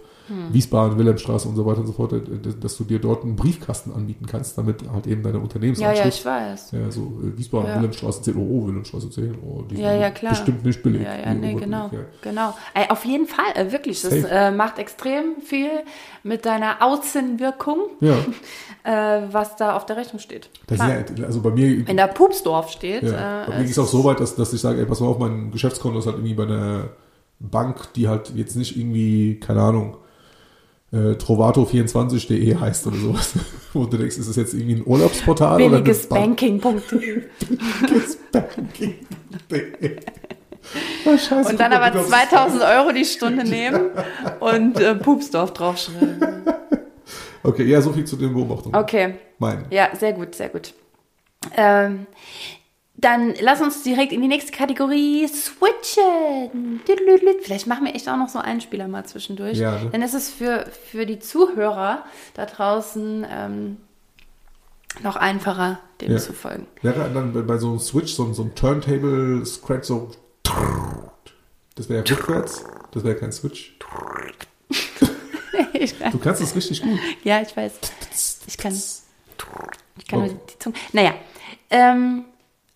Wiesbaden, 0.51 0.97
Wilhelmstraße 0.97 1.47
und 1.47 1.55
so 1.55 1.65
weiter 1.65 1.81
und 1.81 1.87
so 1.87 1.93
fort, 1.93 2.13
äh, 2.13 2.19
dass- 2.59 2.77
du 2.77 2.83
dir 2.83 2.99
dort 2.99 3.23
einen 3.23 3.35
Briefkasten 3.35 3.91
anbieten 3.93 4.25
kannst, 4.25 4.57
damit 4.57 4.83
halt 4.91 5.07
eben 5.07 5.21
deine 5.23 5.37
Ja, 5.37 5.43
Unternehmensanschrift 5.43 5.99
ja, 6.03 6.07
ich 6.07 6.25
weiß. 6.25 6.71
ja, 6.71 6.91
so 6.91 7.01
äh, 7.23 7.37
Wiesbaden, 7.37 7.67
Ja. 7.69 7.75
Wilhelmstraße 7.75 8.21
10, 8.23 8.35
oh, 8.35 8.39
oh, 8.63 8.67
Wilhelmstraße 8.67 9.09
10, 9.11 9.35
oh, 9.45 9.61
die 9.61 9.75
Ja, 9.81 9.91
sind 9.91 10.01
ja, 10.01 10.09
klar. 10.09 10.31
bestimmt 10.31 10.65
nicht 10.65 10.81
billig. 10.83 11.03
Ja, 11.03 11.15
ja, 11.15 11.33
nee, 11.33 11.53
genau. 11.53 11.89
Ja. 11.93 11.99
Genau. 12.21 12.53
Ey, 12.73 12.89
auf 12.89 13.05
jeden 13.05 13.27
Fall, 13.27 13.45
äh, 13.55 13.71
wirklich. 13.71 14.01
Das 14.01 14.13
äh, 14.13 14.51
macht 14.51 14.79
extrem 14.79 15.41
viel 15.41 15.69
mit 16.23 16.45
deiner 16.45 16.81
Außenwirkung, 16.81 17.79
ja, 18.01 18.15
äh, 18.83 19.27
was 19.31 19.55
da 19.55 19.75
auf 19.75 19.85
der 19.85 19.97
Rechnung 19.97 20.19
steht. 20.19 20.49
das 20.67 20.77
Klar. 20.79 20.99
ist 21.01 21.17
ja, 21.19 21.25
also 21.25 21.41
bei 21.41 21.51
mir 21.51 21.87
Wenn 21.87 21.97
da 21.97 22.07
Pupsdorf 22.07 22.69
steht, 22.71 23.03
Ja. 23.03 23.43
äh, 23.43 23.47
Bei 23.47 23.53
mir 23.57 23.63
ging 23.63 23.71
es 23.71 23.79
auch 23.79 23.87
so 23.87 24.03
weit, 24.03 24.19
dass, 24.19 24.35
dass 24.35 24.51
ich 24.53 24.61
sage, 24.61 24.79
ey, 24.79 24.85
pass 24.85 24.99
mal 24.99 25.07
auf, 25.07 25.19
mein 25.19 25.51
Geschäftskonto 25.51 25.99
ist 25.99 26.05
halt 26.07 26.17
irgendwie 26.17 26.33
bei 26.33 26.43
einer 26.43 26.89
Bank, 27.39 27.93
die 27.95 28.07
halt 28.07 28.31
jetzt 28.35 28.55
nicht 28.55 28.77
irgendwie, 28.77 29.39
keine 29.39 29.61
Ahnung, 29.61 29.97
äh, 30.91 31.11
Trovato24.de 31.13 32.55
heißt 32.57 32.87
oder 32.87 32.97
sowas. 32.97 33.33
Wo 33.73 33.85
du 33.85 33.97
denkst, 33.97 34.17
ist 34.17 34.29
das 34.29 34.35
jetzt 34.35 34.53
irgendwie 34.53 34.75
ein 34.75 34.83
Urlaubsportal 34.85 35.57
billigesbanking.de. 35.57 37.21
Billiges 37.81 38.17
Banking.de. 38.31 39.95
Oh, 41.05 41.17
scheiße, 41.17 41.49
Und 41.51 41.59
dann 41.59 41.71
guck 41.71 41.81
aber 41.81 41.93
wie 41.93 41.97
das- 41.99 42.07
2000 42.09 42.63
Euro 42.63 42.91
die 42.91 43.05
Stunde 43.05 43.43
nehmen 43.43 43.91
und 44.39 44.79
äh, 44.79 44.95
Pupsdorf 44.95 45.53
draufschreiben. 45.53 46.21
Okay, 47.43 47.65
ja, 47.65 47.79
so 47.79 47.93
viel 47.93 48.05
zu 48.05 48.15
den 48.15 48.33
Beobachtungen. 48.33 48.73
Okay, 48.75 49.13
Meine. 49.37 49.65
ja, 49.69 49.89
sehr 49.95 50.13
gut, 50.13 50.33
sehr 50.33 50.49
gut. 50.49 50.73
Ähm, 51.55 52.07
dann 53.05 53.35
lass 53.39 53.61
uns 53.61 53.83
direkt 53.83 54.11
in 54.11 54.21
die 54.21 54.27
nächste 54.27 54.51
Kategorie 54.51 55.27
switchen. 55.27 56.81
Vielleicht 57.43 57.67
machen 57.67 57.85
wir 57.85 57.93
echt 57.93 58.09
auch 58.09 58.17
noch 58.17 58.29
so 58.29 58.39
einen 58.39 58.61
Spieler 58.61 58.87
mal 58.87 59.05
zwischendurch. 59.05 59.57
Ja? 59.59 59.79
Dann 59.91 60.01
ist 60.01 60.13
es 60.15 60.29
für, 60.31 60.65
für 60.89 61.05
die 61.05 61.19
Zuhörer 61.19 62.03
da 62.33 62.45
draußen 62.45 63.25
ähm, 63.29 63.77
noch 65.03 65.15
einfacher, 65.17 65.79
dem 66.01 66.13
Ja. 66.13 66.17
zu 66.17 66.33
folgen. 66.33 66.65
Wäre 66.81 67.09
dann 67.13 67.45
bei- 67.45 67.57
so 67.57 67.69
einem 67.69 67.79
Switch, 67.79 68.13
so, 68.13 68.23
ein- 68.25 68.33
so 68.33 68.43
ein 68.43 68.55
Turntable 68.55 69.45
Scratch, 69.45 69.87
so. 69.87 70.09
Das 71.75 71.89
wäre 71.89 72.03
ja 72.03 72.15
rückwärts. 72.15 72.63
Das 72.91 73.03
wäre 73.03 73.15
kein 73.15 73.31
Switch. 73.31 73.77
ich, 75.73 75.93
Du 76.11 76.17
kannst 76.17 76.41
das 76.41 76.55
richtig 76.55 76.81
gut. 76.81 76.97
ja, 77.23 77.41
ich 77.41 77.55
weiß. 77.55 77.73
Ich 78.47 78.57
kann, 78.57 78.73
ich 78.73 80.07
kann 80.07 80.19
Oh. 80.19 80.25
nur 80.25 80.29
die 80.33 80.59
Zunge. 80.59 80.75
Naja, 80.93 81.13
ähm, 81.69 82.25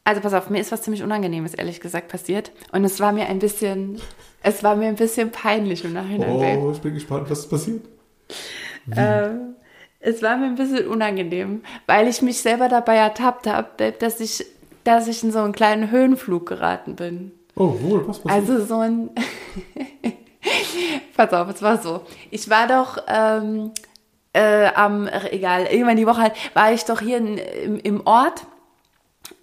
also 0.03 0.21
pass 0.21 0.33
auf, 0.33 0.49
mir 0.49 0.59
ist 0.59 0.71
was 0.71 0.81
ziemlich 0.81 1.03
Unangenehmes, 1.03 1.53
ehrlich 1.53 1.79
gesagt, 1.79 2.07
passiert. 2.07 2.51
Und 2.71 2.83
es 2.83 2.99
war 2.99 3.11
mir 3.11 3.27
ein 3.27 3.39
bisschen, 3.39 4.01
es 4.41 4.63
war 4.63 4.75
mir 4.75 4.87
ein 4.87 4.95
bisschen 4.95 5.31
peinlich 5.31 5.85
im 5.85 5.93
Nachhinein. 5.93 6.39
Babe. 6.39 6.59
Oh, 6.59 6.71
ich 6.71 6.79
bin 6.79 6.93
gespannt, 6.93 7.29
was 7.29 7.47
passiert. 7.47 7.85
Ähm, 8.95 9.55
es 9.99 10.23
war 10.23 10.37
mir 10.37 10.45
ein 10.45 10.55
bisschen 10.55 10.87
unangenehm, 10.87 11.61
weil 11.85 12.07
ich 12.07 12.21
mich 12.21 12.41
selber 12.41 12.69
dabei 12.69 12.95
ertappt 12.95 13.47
habe, 13.47 13.91
dass 13.91 14.19
ich, 14.19 14.45
dass 14.83 15.07
ich 15.07 15.23
in 15.23 15.31
so 15.31 15.39
einen 15.39 15.53
kleinen 15.53 15.91
Höhenflug 15.91 16.47
geraten 16.47 16.95
bin. 16.95 17.31
Oh, 17.55 17.75
wohl, 17.81 18.07
was 18.07 18.19
passiert? 18.19 18.49
Also 18.49 18.65
so 18.65 18.79
ein. 18.79 19.09
Pass 21.17 21.33
auf, 21.33 21.49
es 21.49 21.61
war 21.61 21.81
so. 21.81 22.01
Ich 22.31 22.49
war 22.49 22.67
doch 22.67 22.97
ähm, 23.07 23.71
äh, 24.31 24.67
am, 24.73 25.09
egal, 25.31 25.65
irgendwann 25.65 25.97
die 25.97 26.07
Woche 26.07 26.21
halt, 26.21 26.33
war 26.53 26.71
ich 26.71 26.85
doch 26.85 27.01
hier 27.01 27.17
in, 27.17 27.37
im, 27.37 27.79
im 27.79 28.07
Ort 28.07 28.45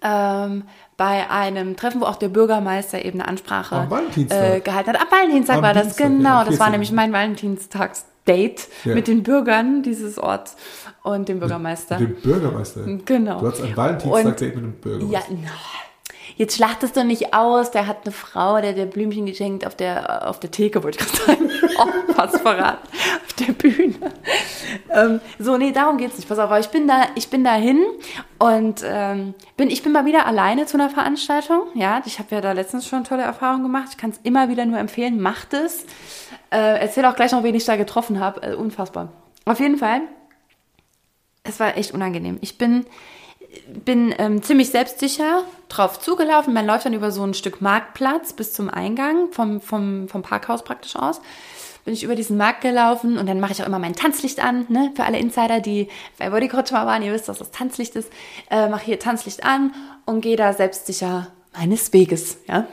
ähm, 0.01 0.63
bei 0.95 1.29
einem 1.29 1.75
Treffen, 1.75 2.01
wo 2.01 2.05
auch 2.05 2.15
der 2.15 2.29
Bürgermeister 2.29 3.03
eben 3.03 3.19
eine 3.19 3.29
Ansprache 3.29 3.87
äh, 4.29 4.59
gehalten 4.61 4.89
hat. 4.89 5.01
Am 5.01 5.11
Valentinstag 5.11 5.57
Am 5.57 5.63
war 5.63 5.73
das, 5.73 5.83
Dienstag, 5.83 6.03
ja, 6.05 6.09
genau. 6.09 6.39
am 6.39 6.45
das 6.45 6.59
war 6.59 6.67
14.. 6.67 6.71
nämlich 6.71 6.91
mein 6.91 7.13
Valentinstagsdate 7.13 8.63
Ja. 8.83 8.95
mit 8.95 9.07
den 9.07 9.23
Bürgern 9.23 9.83
dieses 9.83 10.17
Orts 10.17 10.55
und 11.03 11.29
dem 11.29 11.39
Bürgermeister. 11.39 11.99
Mit 11.99 12.09
dem 12.09 12.21
Bürgermeister. 12.21 12.81
Genau. 13.05 13.39
Du 13.39 13.47
hattest 13.47 13.63
ein 13.63 13.77
Valentinstag-Date 13.77 14.55
mit 14.55 14.63
dem 14.63 14.73
Bürgermeister. 14.73 15.31
Ja, 15.31 15.37
na. 15.43 15.49
Jetzt 16.37 16.55
schlachtest 16.55 16.95
du 16.95 17.03
nicht 17.03 17.33
aus, 17.33 17.71
der 17.71 17.87
hat 17.87 18.05
eine 18.05 18.11
Frau, 18.11 18.61
der 18.61 18.73
dir 18.73 18.85
Blümchen 18.85 19.25
geschenkt 19.25 19.65
auf 19.65 19.75
der, 19.75 20.29
auf 20.29 20.39
der 20.39 20.51
Theke, 20.51 20.83
wollte 20.83 20.99
ich 20.99 21.05
gerade 21.05 21.25
sagen. 21.25 21.51
Oh, 21.79 22.13
fast 22.13 22.39
verraten. 22.39 22.87
Auf 23.27 23.33
der 23.33 23.53
Bühne. 23.53 23.93
Ähm, 24.89 25.21
so, 25.37 25.57
nee, 25.57 25.71
darum 25.71 25.97
geht's 25.97 26.17
nicht. 26.17 26.27
Pass 26.27 26.39
auf, 26.39 26.45
aber 26.45 26.59
ich 26.59 26.69
bin 26.69 26.87
da, 26.87 27.03
ich 27.13 27.29
bin 27.29 27.43
da 27.43 27.53
hin 27.53 27.79
und 28.39 28.81
ähm, 28.83 29.35
bin, 29.57 29.69
ich 29.69 29.83
bin 29.83 29.91
mal 29.91 30.05
wieder 30.05 30.25
alleine 30.25 30.65
zu 30.65 30.75
einer 30.77 30.89
Veranstaltung. 30.89 31.67
Ja, 31.75 32.01
ich 32.05 32.17
habe 32.17 32.33
ja 32.33 32.41
da 32.41 32.53
letztens 32.53 32.87
schon 32.87 33.03
tolle 33.03 33.21
Erfahrungen 33.21 33.61
gemacht. 33.61 33.89
Ich 33.91 33.97
kann 33.97 34.09
es 34.09 34.19
immer 34.23 34.49
wieder 34.49 34.65
nur 34.65 34.79
empfehlen, 34.79 35.21
macht 35.21 35.53
es. 35.53 35.83
Äh, 36.49 36.79
erzähl 36.79 37.05
auch 37.05 37.15
gleich 37.15 37.31
noch, 37.31 37.43
wen 37.43 37.53
ich 37.53 37.65
da 37.65 37.75
getroffen 37.75 38.19
habe. 38.19 38.41
Äh, 38.41 38.55
unfassbar. 38.55 39.09
Auf 39.45 39.59
jeden 39.59 39.77
Fall, 39.77 40.01
es 41.43 41.59
war 41.59 41.77
echt 41.77 41.93
unangenehm. 41.93 42.39
Ich 42.41 42.57
bin 42.57 42.87
bin 43.67 44.13
ähm, 44.17 44.41
ziemlich 44.41 44.69
selbstsicher 44.69 45.43
drauf 45.69 45.99
zugelaufen. 45.99 46.53
Man 46.53 46.65
läuft 46.65 46.85
dann 46.85 46.93
über 46.93 47.11
so 47.11 47.23
ein 47.23 47.33
Stück 47.33 47.61
Marktplatz 47.61 48.33
bis 48.33 48.53
zum 48.53 48.69
Eingang 48.69 49.31
vom, 49.31 49.61
vom, 49.61 50.07
vom 50.07 50.21
Parkhaus 50.21 50.63
praktisch 50.63 50.95
aus. 50.95 51.21
Bin 51.85 51.93
ich 51.93 52.03
über 52.03 52.15
diesen 52.15 52.37
Markt 52.37 52.61
gelaufen 52.61 53.17
und 53.17 53.27
dann 53.27 53.39
mache 53.39 53.53
ich 53.53 53.61
auch 53.61 53.67
immer 53.67 53.79
mein 53.79 53.95
Tanzlicht 53.95 54.43
an. 54.43 54.65
Ne? 54.69 54.91
Für 54.95 55.05
alle 55.05 55.19
Insider, 55.19 55.61
die 55.61 55.87
bei 56.17 56.29
Bodycoach 56.29 56.71
mal 56.71 56.85
waren, 56.85 57.01
ihr 57.01 57.13
wisst, 57.13 57.29
dass 57.29 57.39
das 57.39 57.51
Tanzlicht 57.51 57.95
ist. 57.95 58.11
Äh, 58.49 58.67
mache 58.67 58.85
hier 58.85 58.99
Tanzlicht 58.99 59.45
an 59.45 59.73
und 60.05 60.21
gehe 60.21 60.35
da 60.35 60.53
selbstsicher 60.53 61.27
meines 61.53 61.93
Weges. 61.93 62.39
Ja? 62.47 62.67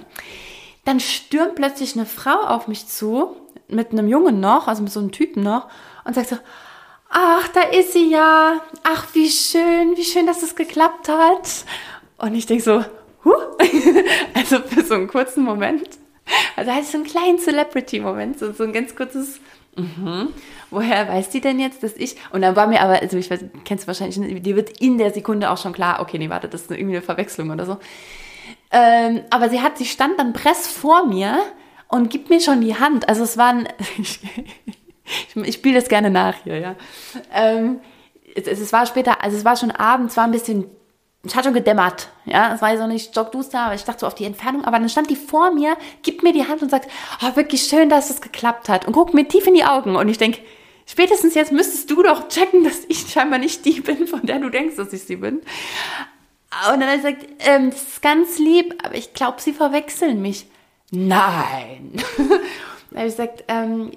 Dann 0.84 1.00
stürmt 1.00 1.54
plötzlich 1.54 1.94
eine 1.94 2.06
Frau 2.06 2.40
auf 2.46 2.68
mich 2.68 2.88
zu, 2.88 3.36
mit 3.68 3.92
einem 3.92 4.08
Jungen 4.08 4.40
noch, 4.40 4.68
also 4.68 4.82
mit 4.82 4.92
so 4.92 5.00
einem 5.00 5.12
Typen 5.12 5.42
noch, 5.42 5.68
und 6.04 6.14
sagt 6.14 6.28
so, 6.28 6.36
ach, 7.10 7.48
da 7.48 7.62
ist 7.62 7.92
sie 7.92 8.10
ja. 8.10 8.60
Ach, 8.82 9.06
wie 9.14 9.28
schön, 9.28 9.96
wie 9.96 10.04
schön, 10.04 10.26
dass 10.26 10.42
es 10.42 10.56
geklappt 10.56 11.08
hat. 11.08 11.64
Und 12.18 12.34
ich 12.34 12.46
denke 12.46 12.62
so, 12.62 12.84
huh? 13.24 13.34
also 14.34 14.60
für 14.60 14.82
so 14.82 14.94
einen 14.94 15.08
kurzen 15.08 15.44
Moment. 15.44 15.88
Also 16.56 16.70
ich 16.72 16.86
so 16.86 16.98
einen 16.98 17.06
kleinen 17.06 17.38
Celebrity-Moment, 17.38 18.38
so, 18.38 18.52
so 18.52 18.64
ein 18.64 18.72
ganz 18.72 18.96
kurzes, 18.96 19.40
mhm. 19.76 20.28
woher 20.70 21.08
weiß 21.08 21.30
die 21.30 21.40
denn 21.40 21.60
jetzt, 21.60 21.82
dass 21.82 21.96
ich, 21.96 22.16
und 22.32 22.42
dann 22.42 22.56
war 22.56 22.66
mir 22.66 22.80
aber, 22.80 23.02
also 23.02 23.16
ich 23.18 23.30
weiß, 23.30 23.44
kennst 23.64 23.84
du 23.84 23.88
wahrscheinlich, 23.88 24.42
dir 24.42 24.56
wird 24.56 24.80
in 24.80 24.96
der 24.98 25.12
Sekunde 25.12 25.50
auch 25.50 25.58
schon 25.58 25.72
klar, 25.72 26.00
okay, 26.00 26.18
nee, 26.18 26.30
warte, 26.30 26.48
das 26.48 26.62
ist 26.62 26.70
irgendwie 26.70 26.96
eine 26.96 27.02
Verwechslung 27.02 27.50
oder 27.50 27.66
so. 27.66 27.78
Ähm, 28.70 29.22
aber 29.30 29.50
sie 29.50 29.60
hat, 29.60 29.78
sie 29.78 29.84
stand 29.84 30.18
dann 30.18 30.32
press 30.32 30.66
vor 30.66 31.06
mir 31.06 31.42
und 31.88 32.10
gibt 32.10 32.30
mir 32.30 32.40
schon 32.40 32.60
die 32.60 32.78
Hand. 32.78 33.08
Also 33.08 33.22
es 33.22 33.36
waren, 33.36 33.68
ich, 35.04 35.36
ich 35.36 35.54
spiele 35.54 35.80
das 35.80 35.88
gerne 35.88 36.10
nach 36.10 36.36
hier, 36.44 36.58
ja. 36.58 36.76
Ähm, 37.32 37.80
es, 38.34 38.46
es, 38.46 38.72
war 38.72 38.86
später, 38.86 39.22
also 39.22 39.36
es 39.36 39.44
war 39.44 39.56
schon 39.56 39.70
abends, 39.70 40.16
war 40.16 40.24
ein 40.24 40.32
bisschen, 40.32 40.66
es 41.24 41.34
hat 41.34 41.44
schon 41.44 41.54
gedämmert, 41.54 42.08
ja. 42.24 42.54
Es 42.54 42.62
war 42.62 42.76
so 42.76 42.86
nicht 42.86 43.10
stockduster, 43.10 43.60
aber 43.60 43.74
ich 43.74 43.84
dachte 43.84 44.00
so 44.00 44.06
auf 44.06 44.14
die 44.14 44.24
Entfernung. 44.24 44.64
Aber 44.64 44.78
dann 44.78 44.88
stand 44.88 45.10
die 45.10 45.16
vor 45.16 45.52
mir, 45.52 45.76
gibt 46.02 46.22
mir 46.22 46.32
die 46.32 46.46
Hand 46.46 46.62
und 46.62 46.70
sagt, 46.70 46.90
oh, 47.22 47.36
wirklich 47.36 47.62
schön, 47.62 47.88
dass 47.88 48.10
es 48.10 48.20
geklappt 48.20 48.68
hat. 48.68 48.86
Und 48.86 48.92
guckt 48.92 49.14
mir 49.14 49.26
tief 49.26 49.46
in 49.46 49.54
die 49.54 49.64
Augen. 49.64 49.96
Und 49.96 50.08
ich 50.08 50.18
denke, 50.18 50.40
spätestens 50.86 51.34
jetzt 51.34 51.52
müsstest 51.52 51.90
du 51.90 52.02
doch 52.02 52.28
checken, 52.28 52.64
dass 52.64 52.84
ich 52.88 53.10
scheinbar 53.10 53.38
nicht 53.38 53.64
die 53.64 53.80
bin, 53.80 54.06
von 54.06 54.22
der 54.22 54.38
du 54.38 54.50
denkst, 54.50 54.76
dass 54.76 54.92
ich 54.92 55.04
sie 55.04 55.16
bin. 55.16 55.40
Und 56.72 56.80
dann 56.80 56.88
hat 56.88 57.04
er 57.04 57.12
gesagt, 57.12 57.26
ähm, 57.40 57.70
das 57.70 57.82
ist 57.82 58.02
ganz 58.02 58.38
lieb, 58.38 58.80
aber 58.84 58.94
ich 58.94 59.12
glaube, 59.12 59.40
sie 59.40 59.52
verwechseln 59.52 60.22
mich. 60.22 60.46
Nein. 60.90 61.92
dann 62.16 62.98
habe 62.98 63.08
ich 63.08 63.16
gesagt, 63.16 63.44
ähm, 63.48 63.90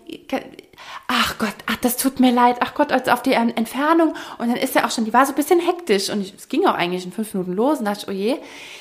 ach 1.07 1.37
Gott, 1.37 1.55
ach, 1.65 1.77
das 1.77 1.97
tut 1.97 2.19
mir 2.19 2.31
leid, 2.31 2.57
ach 2.59 2.73
Gott, 2.73 2.91
also 2.91 3.11
auf 3.11 3.21
die 3.21 3.33
Entfernung. 3.33 4.13
Und 4.37 4.49
dann 4.49 4.57
ist 4.57 4.75
er 4.75 4.85
auch 4.85 4.91
schon, 4.91 5.05
die 5.05 5.13
war 5.13 5.25
so 5.25 5.31
ein 5.31 5.35
bisschen 5.35 5.59
hektisch 5.59 6.09
und 6.09 6.21
es 6.21 6.49
ging 6.49 6.65
auch 6.65 6.73
eigentlich 6.73 7.05
in 7.05 7.11
fünf 7.11 7.33
Minuten 7.33 7.53
los 7.53 7.79
und 7.79 7.85
dachte 7.85 8.01
ich, 8.03 8.07
oh 8.07 8.11
je, 8.11 8.37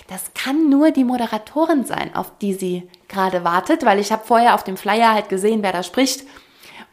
das 0.08 0.32
kann 0.34 0.68
nur 0.68 0.90
die 0.90 1.04
Moderatorin 1.04 1.84
sein, 1.84 2.14
auf 2.14 2.32
die 2.40 2.54
sie 2.54 2.88
gerade 3.08 3.44
wartet, 3.44 3.84
weil 3.84 3.98
ich 3.98 4.12
habe 4.12 4.24
vorher 4.26 4.54
auf 4.54 4.64
dem 4.64 4.76
Flyer 4.76 5.12
halt 5.12 5.28
gesehen, 5.28 5.62
wer 5.62 5.72
da 5.72 5.82
spricht. 5.82 6.24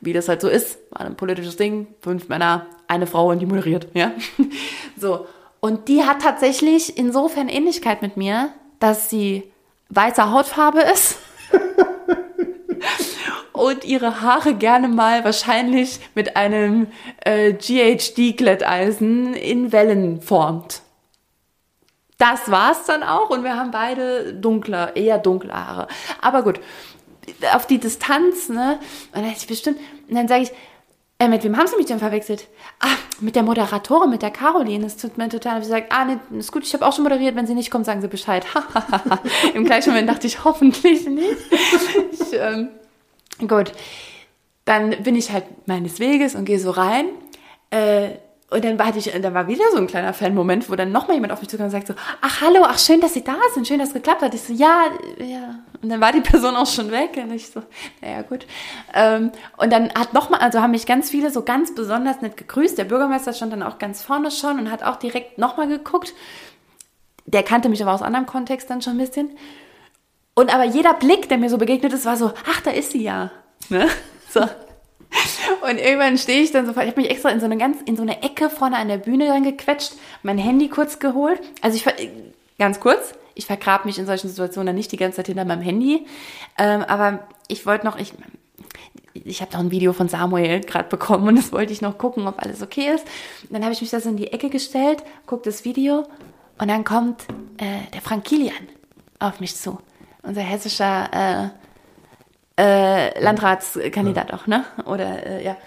Wie 0.01 0.13
das 0.13 0.27
halt 0.27 0.41
so 0.41 0.49
ist, 0.49 0.79
war 0.91 1.01
ein 1.01 1.15
politisches 1.15 1.55
Ding, 1.55 1.87
fünf 2.01 2.27
Männer, 2.27 2.65
eine 2.87 3.07
Frau 3.07 3.29
und 3.29 3.39
die 3.39 3.45
moderiert, 3.45 3.87
ja. 3.93 4.11
So. 4.97 5.27
Und 5.61 5.87
die 5.87 6.03
hat 6.03 6.21
tatsächlich 6.21 6.97
insofern 6.97 7.47
Ähnlichkeit 7.47 8.01
mit 8.01 8.17
mir, 8.17 8.49
dass 8.79 9.09
sie 9.09 9.49
weißer 9.89 10.31
Hautfarbe 10.31 10.81
ist 10.81 11.19
und 13.63 13.85
ihre 13.85 14.19
Haare 14.19 14.55
gerne 14.55 14.89
mal 14.89 15.23
wahrscheinlich 15.23 16.01
mit 16.15 16.35
einem 16.35 16.87
äh, 17.23 17.53
GHD-Glätteisen 17.53 19.33
in 19.35 19.71
Wellen 19.71 20.21
formt. 20.21 20.81
Das 22.17 22.51
war's 22.51 22.83
dann 22.85 23.03
auch 23.03 23.29
und 23.29 23.45
wir 23.45 23.55
haben 23.55 23.71
beide 23.71 24.33
dunkler, 24.33 24.97
eher 24.97 25.17
dunkle 25.17 25.53
Haare. 25.53 25.87
Aber 26.21 26.43
gut, 26.43 26.59
auf 27.53 27.65
die 27.65 27.79
Distanz, 27.79 28.49
ne? 28.49 28.79
Und 29.15 29.23
dann 29.23 29.75
dann 30.09 30.27
sage 30.27 30.43
ich, 30.43 30.51
äh, 31.19 31.29
mit 31.29 31.45
wem 31.45 31.55
haben 31.55 31.67
Sie 31.67 31.77
mich 31.77 31.85
denn 31.85 31.99
verwechselt? 31.99 32.49
Ah, 32.81 32.97
mit 33.21 33.37
der 33.37 33.43
Moderatorin, 33.43 34.09
mit 34.09 34.23
der 34.23 34.31
Caroline. 34.31 34.83
Das 34.83 34.97
tut 34.97 35.17
mir 35.17 35.29
total. 35.29 35.61
Ich 35.61 35.67
sage, 35.67 35.85
ah, 35.89 36.03
nee, 36.03 36.17
ist 36.37 36.51
gut, 36.51 36.65
ich 36.65 36.73
habe 36.73 36.85
auch 36.85 36.91
schon 36.91 37.03
moderiert. 37.03 37.37
Wenn 37.37 37.47
sie 37.47 37.55
nicht 37.55 37.71
kommt, 37.71 37.85
sagen 37.85 38.01
Sie 38.01 38.09
Bescheid. 38.09 38.45
Im 39.53 39.63
gleichen 39.63 39.91
Moment 39.91 40.09
dachte 40.09 40.27
ich, 40.27 40.43
hoffentlich 40.43 41.07
nicht. 41.07 41.37
ich, 42.11 42.33
ähm, 42.33 42.69
gut, 43.39 43.71
dann 44.65 45.03
bin 45.03 45.15
ich 45.15 45.31
halt 45.31 45.45
meines 45.67 45.99
Weges 45.99 46.35
und 46.35 46.45
gehe 46.45 46.59
so 46.59 46.71
rein. 46.71 47.05
Äh, 47.69 48.11
und 48.53 48.63
dann 48.63 48.77
war, 48.77 48.95
ich, 48.95 49.11
dann 49.11 49.33
war 49.33 49.47
wieder 49.47 49.63
so 49.71 49.77
ein 49.77 49.87
kleiner 49.87 50.13
Fan-Moment, 50.13 50.69
wo 50.69 50.75
dann 50.75 50.91
nochmal 50.91 51.15
jemand 51.15 51.33
auf 51.33 51.39
mich 51.39 51.49
zukam 51.49 51.65
und 51.65 51.71
sagt 51.71 51.87
so, 51.87 51.95
ach 52.21 52.41
hallo, 52.41 52.59
ach 52.63 52.77
schön, 52.77 53.01
dass 53.01 53.15
Sie 53.15 53.23
da 53.23 53.35
sind, 53.55 53.67
schön, 53.67 53.79
dass 53.79 53.87
es 53.87 53.93
geklappt 53.95 54.21
hat. 54.21 54.35
Ich 54.35 54.43
so, 54.43 54.53
ja, 54.53 54.83
ja. 55.17 55.59
Und 55.81 55.89
dann 55.89 55.99
war 55.99 56.11
die 56.11 56.21
Person 56.21 56.55
auch 56.55 56.67
schon 56.67 56.91
weg 56.91 57.17
und 57.17 57.33
ich 57.33 57.47
so, 57.47 57.63
naja, 57.99 58.21
gut. 58.21 58.45
Ähm, 58.93 59.31
und 59.57 59.73
dann 59.73 59.91
hat 59.95 60.13
nochmal, 60.13 60.39
also 60.39 60.61
haben 60.61 60.69
mich 60.69 60.85
ganz 60.85 61.09
viele 61.09 61.31
so 61.31 61.41
ganz 61.41 61.73
besonders 61.73 62.21
nett 62.21 62.37
gegrüßt. 62.37 62.77
Der 62.77 62.83
Bürgermeister 62.83 63.33
stand 63.33 63.53
dann 63.53 63.63
auch 63.63 63.79
ganz 63.79 64.03
vorne 64.03 64.29
schon 64.29 64.59
und 64.59 64.69
hat 64.69 64.83
auch 64.83 64.97
direkt 64.97 65.39
nochmal 65.39 65.67
geguckt. 65.67 66.13
Der 67.25 67.41
kannte 67.41 67.69
mich 67.69 67.81
aber 67.81 67.93
aus 67.93 68.03
anderem 68.03 68.27
Kontext 68.27 68.69
dann 68.69 68.83
schon 68.83 68.93
ein 68.93 68.99
bisschen. 68.99 69.31
Und 70.35 70.53
aber 70.53 70.63
jeder 70.63 70.93
Blick, 70.93 71.29
der 71.29 71.37
mir 71.37 71.49
so 71.49 71.57
begegnet 71.57 71.93
ist, 71.93 72.05
war 72.05 72.17
so, 72.17 72.31
ach, 72.49 72.61
da 72.61 72.71
ist 72.71 72.91
sie 72.91 73.03
ja. 73.03 73.31
Ne? 73.69 73.87
So. 74.29 74.41
Und 74.41 75.77
irgendwann 75.77 76.17
stehe 76.17 76.41
ich 76.41 76.51
dann 76.51 76.65
so, 76.65 76.71
ich 76.71 76.77
habe 76.77 76.99
mich 76.99 77.11
extra 77.11 77.29
in 77.29 77.39
so 77.39 77.45
eine 77.45 77.57
ganz, 77.57 77.77
in 77.85 77.95
so 77.95 78.01
eine 78.01 78.23
Ecke 78.23 78.49
vorne 78.49 78.77
an 78.77 78.87
der 78.87 78.97
Bühne 78.97 79.29
reingequetscht, 79.29 79.93
mein 80.23 80.39
Handy 80.39 80.69
kurz 80.69 80.97
geholt. 80.97 81.39
Also 81.61 81.77
ich, 81.77 81.85
ganz 82.57 82.79
kurz, 82.79 83.13
ich 83.35 83.45
vergrabe 83.45 83.85
mich 83.85 83.99
in 83.99 84.07
solchen 84.07 84.27
Situationen 84.27 84.67
dann 84.67 84.75
nicht 84.75 84.91
die 84.91 84.97
ganze 84.97 85.17
Zeit 85.17 85.27
hinter 85.27 85.45
meinem 85.45 85.61
Handy. 85.61 86.07
Ähm, 86.57 86.81
aber 86.81 87.27
ich 87.47 87.67
wollte 87.67 87.85
noch, 87.85 87.99
ich, 87.99 88.13
ich 89.13 89.41
habe 89.41 89.51
doch 89.51 89.59
ein 89.59 89.69
Video 89.69 89.93
von 89.93 90.09
Samuel 90.09 90.61
gerade 90.61 90.89
bekommen 90.89 91.27
und 91.27 91.35
das 91.37 91.51
wollte 91.51 91.73
ich 91.73 91.81
noch 91.81 91.99
gucken, 91.99 92.27
ob 92.27 92.41
alles 92.41 92.63
okay 92.63 92.89
ist. 92.93 93.05
Und 93.43 93.53
dann 93.53 93.63
habe 93.63 93.73
ich 93.73 93.81
mich 93.81 93.91
da 93.91 93.99
so 93.99 94.09
in 94.09 94.17
die 94.17 94.33
Ecke 94.33 94.49
gestellt, 94.49 95.03
gucke 95.27 95.43
das 95.43 95.63
Video 95.63 96.07
und 96.57 96.69
dann 96.69 96.83
kommt 96.83 97.21
äh, 97.57 97.91
der 97.93 98.01
Frank 98.01 98.23
Kilian 98.23 98.67
auf 99.19 99.39
mich 99.39 99.55
zu. 99.55 99.79
Unser 100.23 100.41
hessischer 100.41 101.51
äh, 102.57 102.61
äh, 102.61 103.19
Landratskandidat 103.21 104.29
ja. 104.29 104.35
auch, 104.35 104.47
ne? 104.47 104.65
Oder 104.85 105.25
äh, 105.25 105.43
ja, 105.43 105.57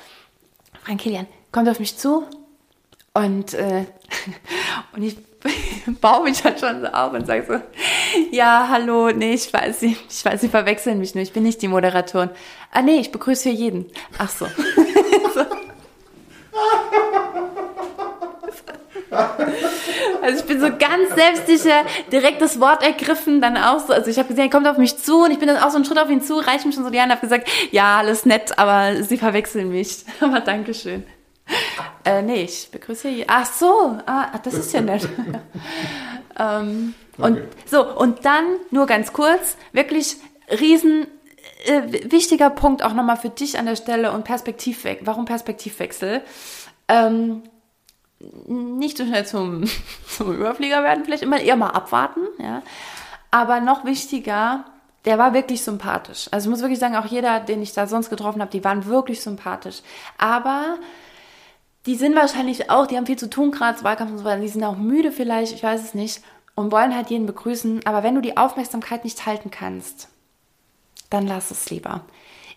Frank 0.83 1.01
Kilian 1.01 1.27
kommt 1.53 1.69
auf 1.69 1.79
mich 1.79 1.97
zu 1.97 2.25
und, 3.13 3.55
äh, 3.55 3.85
und 4.93 5.03
ich 5.03 5.17
baue 6.01 6.25
mich 6.25 6.43
dann 6.43 6.59
schon 6.59 6.81
so 6.81 6.87
auf 6.89 7.13
und 7.13 7.27
sage 7.27 7.45
so, 7.47 7.61
ja, 8.31 8.69
hallo, 8.71 9.11
nee, 9.11 9.35
ich 9.35 9.53
weiß, 9.53 9.81
Sie, 9.81 9.97
ich 10.09 10.25
weiß, 10.25 10.41
Sie 10.41 10.49
verwechseln 10.49 10.99
mich 10.99 11.15
nur, 11.15 11.23
ich 11.23 11.33
bin 11.33 11.43
nicht 11.43 11.63
die 11.63 11.69
Moderatorin. 11.69 12.31
Ah, 12.73 12.83
nee, 12.83 12.99
ich 12.99 13.13
begrüße 13.13 13.51
hier 13.51 13.59
jeden. 13.59 13.87
Ach 14.19 14.29
so. 14.29 14.47
so. 15.35 15.45
Also 20.27 20.41
ich 20.41 20.47
bin 20.47 20.61
so 20.61 20.71
ganz 20.71 21.15
selbstsicher, 21.15 21.85
direkt 22.11 22.43
das 22.43 22.59
Wort 22.59 22.83
ergriffen, 22.83 23.41
dann 23.41 23.57
auch 23.57 23.79
so, 23.79 23.93
also 23.93 24.11
ich 24.11 24.19
habe 24.19 24.27
gesehen, 24.27 24.47
er 24.47 24.51
kommt 24.51 24.67
auf 24.67 24.77
mich 24.77 24.99
zu 24.99 25.23
und 25.23 25.31
ich 25.31 25.39
bin 25.39 25.47
dann 25.47 25.59
auch 25.59 25.71
so 25.71 25.77
einen 25.77 25.85
Schritt 25.85 25.99
auf 25.99 26.11
ihn 26.11 26.21
zu, 26.21 26.39
reiche 26.39 26.67
mich 26.67 26.75
schon 26.75 26.83
so 26.83 26.91
die 26.91 27.01
Hand, 27.01 27.13
habe 27.13 27.21
gesagt, 27.21 27.49
ja, 27.71 27.99
alles 27.99 28.27
nett, 28.27 28.59
aber 28.59 29.05
sie 29.05 29.19
verwechseln 29.19 29.71
mich. 29.71 30.05
Aber 30.21 30.41
Dankeschön. 30.41 31.05
Äh, 32.05 32.23
nee, 32.23 32.43
ich 32.43 32.69
begrüße 32.73 33.09
hier. 33.09 33.27
Ach 33.29 33.47
so, 33.47 33.99
ah, 34.07 34.37
das 34.43 34.55
ist 34.55 34.73
ja 34.73 34.81
nett. 34.81 35.09
ähm, 36.41 36.95
okay. 37.19 37.29
Und 37.29 37.43
so, 37.67 37.87
und 37.97 38.25
dann 38.25 38.45
nur 38.73 38.87
ganz 38.87 39.13
kurz, 39.13 39.57
wirklich 39.73 40.17
riesen 40.61 41.07
äh, 41.67 42.11
wichtiger 42.11 42.51
Punkt 42.51 42.83
auch 42.83 42.95
nochmal 42.95 43.17
für 43.17 43.31
dich 43.31 43.61
an 43.61 43.67
der 43.67 43.77
Stelle 43.77 44.11
und 44.11 44.25
Perspektivwechsel. 44.25 45.07
Warum 45.07 45.25
Perspektivwechsel? 45.25 46.23
Ähm, 46.89 47.45
nicht 48.19 48.97
so 48.97 49.05
schnell 49.05 49.27
zum, 49.27 49.65
zum 50.09 50.35
Überflieger 50.35 50.83
werden, 50.83 51.05
vielleicht 51.05 51.23
immer 51.23 51.41
eher 51.41 51.57
mal 51.57 51.71
abwarten, 51.71 52.21
ja. 52.39 52.63
Aber 53.31 53.61
noch 53.61 53.85
wichtiger, 53.85 54.65
der 55.05 55.19
war 55.19 55.35
wirklich 55.35 55.63
sympathisch. 55.63 56.29
Also 56.31 56.49
ich 56.49 56.51
muss 56.51 56.63
wirklich 56.63 56.79
sagen, 56.79 56.97
auch 56.97 57.07
jeder, 57.07 57.41
den 57.41 57.63
ich 57.63 57.73
da 57.73 57.87
sonst 57.87 58.11
getroffen 58.11 58.41
habe, 58.41 58.51
die 58.51 58.65
waren 58.65 58.87
wirklich 58.87 59.21
sympathisch. 59.21 59.83
Aber 60.19 60.79
die 61.87 61.95
sind 61.95 62.17
wahrscheinlich 62.17 62.71
auch, 62.71 62.87
die 62.87 62.97
haben 62.97 63.07
viel 63.07 63.19
zu 63.19 63.31
tun, 63.31 63.53
gerade 63.53 63.83
Wahlkampf 63.85 64.11
und 64.13 64.19
so 64.19 64.25
weiter, 64.25 64.41
die 64.41 64.49
sind 64.49 64.65
auch 64.65 64.77
müde 64.77 65.13
vielleicht, 65.13 65.53
ich 65.53 65.63
weiß 65.63 65.83
es 65.83 65.95
nicht, 65.95 66.23
und 66.57 66.73
wollen 66.73 66.95
halt 66.95 67.11
jeden 67.11 67.27
begrüßen. 67.27 67.87
Aber 67.87 68.03
wenn 68.03 68.17
du 68.17 68.21
die 68.21 68.37
Aufmerksamkeit 68.37 69.05
nicht 69.05 69.27
halten 69.27 69.51
kannst, 69.51 70.09
dann 71.11 71.27
lass 71.27 71.51
es 71.51 71.71
lieber. 71.71 72.01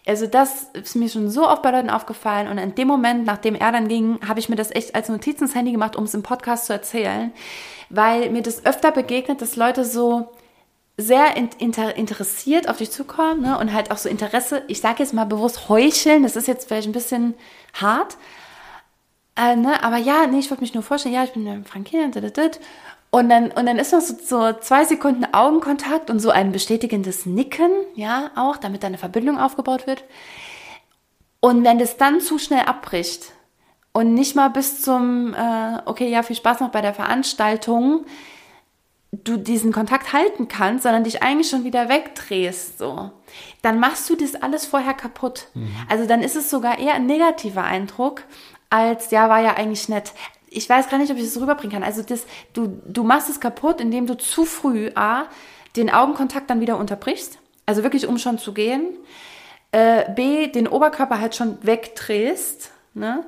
Also 0.09 0.25
das 0.25 0.63
ist 0.73 0.95
mir 0.95 1.07
schon 1.07 1.29
so 1.29 1.47
oft 1.47 1.61
bei 1.61 1.69
Leuten 1.69 1.91
aufgefallen 1.91 2.47
und 2.47 2.57
in 2.57 2.73
dem 2.73 2.87
Moment, 2.87 3.25
nachdem 3.25 3.53
er 3.53 3.71
dann 3.71 3.87
ging, 3.87 4.17
habe 4.27 4.39
ich 4.39 4.49
mir 4.49 4.55
das 4.55 4.71
echt 4.71 4.95
als 4.95 5.07
Notiz 5.07 5.39
ins 5.39 5.53
Handy 5.53 5.71
gemacht, 5.71 5.95
um 5.95 6.05
es 6.05 6.15
im 6.15 6.23
Podcast 6.23 6.65
zu 6.65 6.73
erzählen, 6.73 7.31
weil 7.91 8.31
mir 8.31 8.41
das 8.41 8.65
öfter 8.65 8.91
begegnet, 8.91 9.39
dass 9.39 9.55
Leute 9.55 9.85
so 9.85 10.31
sehr 10.97 11.37
inter 11.37 11.95
interessiert 11.95 12.67
auf 12.69 12.77
dich 12.77 12.89
zukommen 12.89 13.41
ne? 13.41 13.59
und 13.59 13.71
halt 13.71 13.91
auch 13.91 13.97
so 13.97 14.09
Interesse, 14.09 14.63
ich 14.67 14.81
sage 14.81 15.03
jetzt 15.03 15.13
mal 15.13 15.25
bewusst 15.25 15.69
heucheln, 15.69 16.23
das 16.23 16.35
ist 16.35 16.47
jetzt 16.47 16.67
vielleicht 16.67 16.87
ein 16.87 16.93
bisschen 16.93 17.35
hart, 17.79 18.17
äh, 19.37 19.55
ne? 19.55 19.83
aber 19.83 19.97
ja, 19.97 20.25
nee, 20.25 20.39
ich 20.39 20.49
wollte 20.49 20.63
mich 20.63 20.73
nur 20.73 20.81
vorstellen, 20.81 21.13
ja, 21.13 21.23
ich 21.23 21.33
bin 21.33 21.65
Frank 21.65 21.85
Kilian, 21.85 22.11
und 23.11 23.29
dann, 23.29 23.51
und 23.51 23.65
dann 23.65 23.79
ist 23.79 23.91
noch 23.91 24.01
so, 24.01 24.15
so 24.23 24.59
zwei 24.59 24.85
Sekunden 24.85 25.25
Augenkontakt 25.33 26.09
und 26.09 26.19
so 26.19 26.29
ein 26.29 26.51
bestätigendes 26.51 27.25
Nicken, 27.25 27.71
ja, 27.95 28.31
auch, 28.35 28.57
damit 28.57 28.85
eine 28.85 28.97
Verbindung 28.97 29.39
aufgebaut 29.39 29.87
wird. 29.87 30.03
Und 31.39 31.63
wenn 31.63 31.79
das 31.79 31.97
dann 31.97 32.21
zu 32.21 32.37
schnell 32.37 32.61
abbricht 32.61 33.31
und 33.93 34.13
nicht 34.13 34.35
mal 34.35 34.49
bis 34.49 34.81
zum, 34.81 35.33
äh, 35.33 35.79
okay, 35.85 36.09
ja, 36.09 36.21
viel 36.21 36.35
Spaß 36.35 36.59
noch 36.59 36.69
bei 36.69 36.81
der 36.81 36.93
Veranstaltung, 36.93 38.05
du 39.11 39.37
diesen 39.37 39.71
Kontakt 39.71 40.13
halten 40.13 40.47
kannst, 40.47 40.83
sondern 40.83 41.03
dich 41.03 41.23
eigentlich 41.23 41.49
schon 41.49 41.63
wieder 41.63 41.89
wegdrehst, 41.89 42.77
so, 42.77 43.09
dann 43.63 43.79
machst 43.79 44.07
du 44.09 44.15
das 44.15 44.35
alles 44.35 44.67
vorher 44.67 44.93
kaputt. 44.93 45.47
Mhm. 45.55 45.75
Also 45.89 46.05
dann 46.05 46.21
ist 46.21 46.35
es 46.35 46.51
sogar 46.51 46.77
eher 46.77 46.93
ein 46.93 47.07
negativer 47.07 47.63
Eindruck, 47.63 48.23
als, 48.69 49.09
ja, 49.09 49.29
war 49.29 49.41
ja 49.41 49.55
eigentlich 49.55 49.89
nett. 49.89 50.13
Ich 50.49 50.69
weiß 50.69 50.89
gar 50.89 50.97
nicht, 50.97 51.11
ob 51.11 51.17
ich 51.17 51.23
das 51.23 51.39
rüberbringen 51.39 51.73
kann. 51.73 51.83
Also 51.83 52.01
das, 52.01 52.25
du, 52.53 52.81
du 52.87 53.03
machst 53.03 53.29
es 53.29 53.39
kaputt, 53.39 53.81
indem 53.81 54.07
du 54.07 54.17
zu 54.17 54.45
früh 54.45 54.89
A, 54.95 55.25
den 55.75 55.89
Augenkontakt 55.89 56.49
dann 56.49 56.61
wieder 56.61 56.77
unterbrichst. 56.77 57.39
Also 57.65 57.83
wirklich, 57.83 58.07
um 58.07 58.17
schon 58.17 58.39
zu 58.39 58.53
gehen. 58.53 58.97
Äh, 59.71 60.11
B, 60.13 60.47
den 60.47 60.67
Oberkörper 60.67 61.19
halt 61.19 61.35
schon 61.35 61.57
wegdrehst. 61.61 62.71
Ne? 62.95 63.23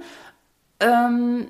Ähm, 0.80 1.48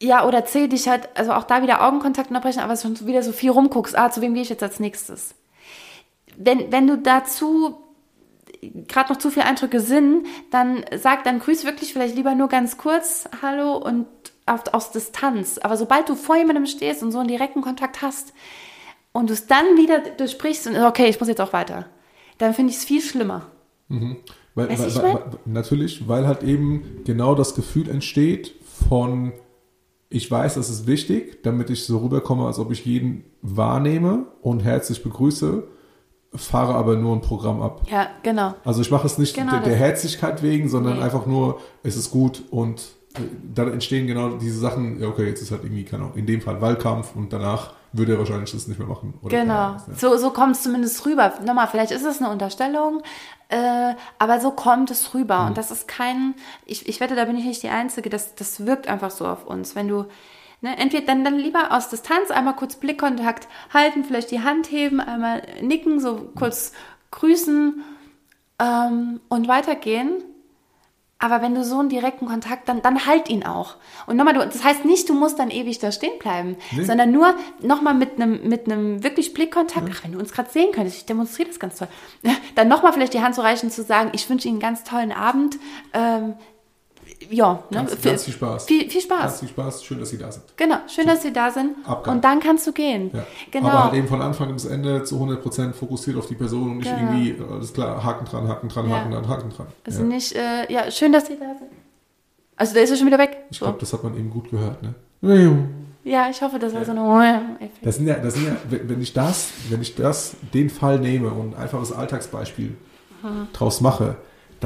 ja, 0.00 0.26
oder 0.26 0.44
C, 0.44 0.68
dich 0.68 0.88
halt, 0.88 1.08
also 1.14 1.32
auch 1.32 1.44
da 1.44 1.62
wieder 1.62 1.84
Augenkontakt 1.84 2.28
unterbrechen, 2.28 2.60
aber 2.60 2.76
schon 2.76 3.06
wieder 3.06 3.22
so 3.22 3.32
viel 3.32 3.50
rumguckst. 3.50 3.98
Ah, 3.98 4.10
zu 4.10 4.20
wem 4.20 4.34
gehe 4.34 4.42
ich 4.42 4.48
jetzt 4.48 4.62
als 4.62 4.78
nächstes? 4.78 5.34
Wenn, 6.36 6.70
wenn 6.70 6.86
du 6.86 6.98
dazu 6.98 7.78
gerade 8.88 9.12
noch 9.12 9.18
zu 9.18 9.30
viele 9.30 9.46
Eindrücke 9.46 9.80
sind, 9.80 10.26
dann 10.50 10.84
sag, 10.96 11.24
dann 11.24 11.38
grüß 11.38 11.64
wirklich 11.64 11.92
vielleicht 11.92 12.16
lieber 12.16 12.34
nur 12.34 12.48
ganz 12.48 12.76
kurz 12.76 13.28
Hallo 13.42 13.76
und 13.76 14.06
aus 14.46 14.92
Distanz. 14.92 15.58
Aber 15.58 15.76
sobald 15.76 16.08
du 16.08 16.14
vor 16.14 16.36
jemandem 16.36 16.66
stehst 16.66 17.02
und 17.02 17.12
so 17.12 17.18
einen 17.18 17.28
direkten 17.28 17.62
Kontakt 17.62 18.02
hast 18.02 18.32
und 19.12 19.28
du 19.30 19.34
es 19.34 19.46
dann 19.46 19.76
wieder 19.76 20.00
durchsprichst 20.16 20.66
und 20.68 20.76
okay, 20.76 21.06
ich 21.08 21.18
muss 21.18 21.28
jetzt 21.28 21.40
auch 21.40 21.52
weiter, 21.52 21.86
dann 22.38 22.54
finde 22.54 22.70
ich 22.70 22.78
es 22.78 22.84
viel 22.84 23.00
schlimmer. 23.00 23.46
Mhm. 23.88 24.16
Weil, 24.54 24.70
weil, 24.70 24.96
weil, 25.02 25.22
natürlich, 25.44 26.08
weil 26.08 26.26
halt 26.26 26.42
eben 26.42 27.02
genau 27.04 27.34
das 27.34 27.54
Gefühl 27.54 27.90
entsteht 27.90 28.54
von, 28.88 29.32
ich 30.08 30.30
weiß, 30.30 30.54
das 30.54 30.70
ist 30.70 30.86
wichtig, 30.86 31.42
damit 31.42 31.68
ich 31.68 31.84
so 31.84 31.98
rüberkomme, 31.98 32.46
als 32.46 32.58
ob 32.58 32.70
ich 32.70 32.86
jeden 32.86 33.24
wahrnehme 33.42 34.26
und 34.40 34.60
herzlich 34.60 35.02
begrüße, 35.02 35.64
fahre 36.34 36.74
aber 36.74 36.96
nur 36.96 37.14
ein 37.14 37.20
Programm 37.20 37.60
ab. 37.60 37.82
Ja, 37.90 38.08
genau. 38.22 38.54
Also 38.64 38.80
ich 38.80 38.90
mache 38.90 39.06
es 39.06 39.18
nicht 39.18 39.34
Genau 39.34 39.52
der, 39.52 39.60
der. 39.60 39.74
Herzlichkeit 39.74 40.42
wegen, 40.42 40.68
sondern 40.68 40.98
Nee. 40.98 41.02
einfach 41.02 41.26
nur, 41.26 41.60
es 41.82 41.96
ist 41.96 42.10
gut 42.10 42.42
und 42.50 42.82
dann 43.54 43.72
entstehen 43.72 44.06
genau 44.06 44.36
diese 44.36 44.58
Sachen, 44.58 45.00
ja 45.00 45.08
okay, 45.08 45.26
jetzt 45.26 45.42
ist 45.42 45.50
halt 45.50 45.64
irgendwie, 45.64 45.84
keine 45.84 46.04
Ahnung, 46.04 46.16
in 46.16 46.26
dem 46.26 46.40
Fall 46.40 46.60
Wahlkampf 46.60 47.14
und 47.14 47.32
danach 47.32 47.72
würde 47.92 48.12
er 48.12 48.18
wahrscheinlich 48.18 48.50
das 48.52 48.68
nicht 48.68 48.78
mehr 48.78 48.88
machen. 48.88 49.14
Genau, 49.24 49.54
Ahnung, 49.54 49.82
ja. 49.88 49.94
so, 49.94 50.16
so 50.16 50.30
kommt 50.30 50.56
es 50.56 50.62
zumindest 50.62 51.04
rüber. 51.06 51.34
Nochmal, 51.44 51.68
vielleicht 51.68 51.92
ist 51.92 52.04
es 52.04 52.20
eine 52.20 52.30
Unterstellung, 52.30 53.02
äh, 53.48 53.94
aber 54.18 54.40
so 54.40 54.50
kommt 54.50 54.90
es 54.90 55.14
rüber. 55.14 55.40
Mhm. 55.40 55.46
Und 55.48 55.58
das 55.58 55.70
ist 55.70 55.88
kein, 55.88 56.34
ich, 56.64 56.88
ich 56.88 57.00
wette, 57.00 57.14
da 57.14 57.24
bin 57.24 57.36
ich 57.36 57.44
nicht 57.44 57.62
die 57.62 57.68
Einzige, 57.68 58.10
das, 58.10 58.34
das 58.34 58.66
wirkt 58.66 58.88
einfach 58.88 59.10
so 59.10 59.26
auf 59.26 59.46
uns. 59.46 59.74
Wenn 59.74 59.88
du, 59.88 60.06
ne, 60.60 60.76
entweder 60.78 61.06
dann, 61.06 61.24
dann 61.24 61.38
lieber 61.38 61.72
aus 61.72 61.88
Distanz 61.88 62.30
einmal 62.30 62.56
kurz 62.56 62.76
Blickkontakt 62.76 63.48
halten, 63.72 64.04
vielleicht 64.04 64.30
die 64.30 64.40
Hand 64.40 64.70
heben, 64.70 65.00
einmal 65.00 65.42
nicken, 65.62 66.00
so 66.00 66.30
kurz 66.34 66.72
grüßen 67.10 67.82
ähm, 68.58 69.20
und 69.28 69.48
weitergehen. 69.48 70.22
Aber 71.18 71.40
wenn 71.40 71.54
du 71.54 71.64
so 71.64 71.78
einen 71.78 71.88
direkten 71.88 72.26
Kontakt, 72.26 72.68
dann, 72.68 72.82
dann 72.82 73.06
halt 73.06 73.30
ihn 73.30 73.42
auch. 73.44 73.76
Und 74.06 74.16
nochmal, 74.16 74.34
du, 74.34 74.40
das 74.40 74.62
heißt 74.62 74.84
nicht, 74.84 75.08
du 75.08 75.14
musst 75.14 75.38
dann 75.38 75.50
ewig 75.50 75.78
da 75.78 75.90
stehen 75.90 76.18
bleiben, 76.18 76.56
Nee. 76.72 76.84
sondern 76.84 77.10
nur 77.10 77.34
nochmal 77.62 77.94
mit 77.94 78.20
einem 78.20 78.46
mit 78.46 78.66
einem 78.70 79.02
wirklich 79.02 79.32
Blickkontakt. 79.32 79.88
Ach, 79.90 80.04
wenn 80.04 80.12
du 80.12 80.18
uns 80.18 80.32
gerade 80.32 80.50
sehen 80.50 80.72
könntest, 80.72 80.98
ich 80.98 81.06
demonstriere 81.06 81.48
das 81.48 81.58
ganz 81.58 81.78
toll. 81.78 81.88
Dann 82.54 82.68
nochmal 82.68 82.92
vielleicht 82.92 83.14
die 83.14 83.22
Hand 83.22 83.34
zu 83.34 83.40
reichen, 83.40 83.70
zu 83.70 83.82
sagen, 83.82 84.10
ich 84.12 84.28
wünsche 84.28 84.46
Ihnen 84.46 84.56
einen 84.56 84.60
ganz 84.74 84.84
tollen 84.84 85.10
Abend. 85.12 85.56
Ähm, 85.94 86.34
ja, 87.30 87.52
ne? 87.54 87.60
Ganz, 87.70 88.02
ganz 88.02 88.24
viel 88.24 88.34
Spaß. 88.34 88.64
Viel, 88.66 88.88
viel 88.90 89.00
Spaß. 89.00 89.20
Ganz 89.20 89.40
viel 89.40 89.48
Spaß, 89.48 89.84
schön, 89.84 89.98
dass 90.00 90.10
Sie 90.10 90.18
da 90.18 90.30
sind. 90.32 90.44
Genau, 90.56 90.76
schön, 90.88 91.06
dass 91.06 91.22
Sie 91.22 91.32
da 91.32 91.50
sind. 91.50 91.76
Abgang. 91.86 92.16
Und 92.16 92.24
dann 92.24 92.40
kannst 92.40 92.66
du 92.66 92.72
gehen. 92.72 93.10
Ja. 93.12 93.26
Genau. 93.50 93.68
Aber 93.68 93.84
halt 93.84 93.94
eben 93.94 94.08
von 94.08 94.20
Anfang 94.22 94.52
bis 94.52 94.64
Ende 94.64 95.04
zu 95.04 95.16
100% 95.16 95.72
fokussiert 95.72 96.16
auf 96.16 96.26
die 96.26 96.34
Person 96.34 96.70
und 96.72 96.76
nicht 96.78 96.90
Genau. 96.94 97.10
irgendwie, 97.12 97.30
äh, 97.30 97.52
alles 97.52 97.72
klar, 97.72 98.02
Haken 98.04 98.24
dran, 98.26 98.48
Haken 98.48 98.68
dran, 98.68 98.88
Ja. 98.88 98.96
Haken 98.96 99.10
dran, 99.12 99.28
Haken 99.28 99.50
dran. 99.50 99.66
also 99.84 100.00
ja. 100.00 100.06
nicht, 100.06 100.32
äh, 100.34 100.72
ja, 100.72 100.90
schön, 100.90 101.12
dass 101.12 101.26
Sie 101.26 101.34
da 101.38 101.54
sind. 101.58 101.70
Also 102.56 102.74
der 102.74 102.84
ist 102.84 102.90
ja 102.90 102.96
schon 102.96 103.06
wieder 103.06 103.18
weg. 103.18 103.36
Ich 103.50 103.58
So. 103.58 103.64
glaube, 103.66 103.78
das 103.80 103.92
hat 103.92 104.02
man 104.02 104.16
eben 104.16 104.30
gut 104.30 104.50
gehört, 104.50 104.82
ne? 104.82 104.94
Ja, 106.04 106.28
ich 106.30 106.40
hoffe, 106.40 106.58
das 106.60 106.72
war 106.72 106.84
so 106.84 106.92
eine 106.92 107.56
Effekt. 107.56 107.84
Das 107.84 107.96
sind 107.96 108.06
ja, 108.06 108.14
das 108.14 108.34
sind 108.34 108.46
ja, 108.46 108.56
wenn 108.70 109.02
ich 109.02 109.12
das, 109.12 109.48
wenn 109.70 109.82
ich 109.82 109.94
das, 109.96 110.36
den 110.54 110.70
Fall 110.70 111.00
nehme 111.00 111.30
und 111.30 111.54
ein 111.54 111.60
einfaches 111.60 111.92
Alltagsbeispiel 111.92 112.76
draus 113.52 113.80
mache, 113.80 114.16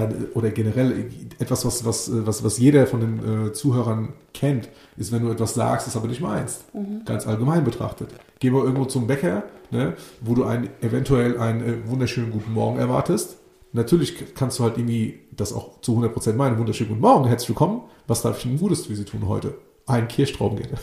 dann, 0.00 0.26
oder 0.34 0.50
generell 0.50 1.10
etwas, 1.38 1.64
was, 1.64 1.84
was, 1.84 2.10
was, 2.12 2.42
was 2.42 2.58
jeder 2.58 2.86
von 2.86 3.00
den 3.00 3.48
äh, 3.48 3.52
Zuhörern 3.52 4.14
kennt, 4.34 4.68
ist, 4.96 5.12
wenn 5.12 5.22
du 5.22 5.30
etwas 5.30 5.54
sagst, 5.54 5.86
das 5.86 5.96
aber 5.96 6.08
nicht 6.08 6.20
meinst. 6.20 6.64
Ganz 7.04 7.26
allgemein 7.26 7.64
betrachtet. 7.64 8.10
Geh 8.38 8.50
mal 8.50 8.64
irgendwo 8.64 8.84
zum 8.86 9.06
Bäcker, 9.06 9.44
ne, 9.70 9.94
wo 10.20 10.34
du 10.34 10.44
ein, 10.44 10.70
eventuell 10.80 11.38
einen 11.38 11.62
äh, 11.62 11.88
wunderschönen 11.88 12.32
guten 12.32 12.52
Morgen 12.52 12.78
erwartest. 12.78 13.36
Natürlich 13.72 14.34
kannst 14.34 14.58
du 14.58 14.64
halt 14.64 14.76
irgendwie 14.76 15.20
das 15.30 15.52
auch 15.52 15.80
zu 15.80 15.96
100% 15.96 16.32
meinen. 16.34 16.58
Wunderschönen 16.58 16.90
guten 16.90 17.02
Morgen, 17.02 17.28
herzlich 17.28 17.50
willkommen. 17.50 17.82
Was 18.06 18.22
darf 18.22 18.38
ich 18.38 18.46
Ihnen 18.46 18.58
Gutes 18.58 18.86
für 18.86 18.96
Sie 18.96 19.04
tun 19.04 19.28
heute? 19.28 19.54
Ein 19.86 20.08
Kirschtrauben 20.08 20.58
geht. 20.58 20.70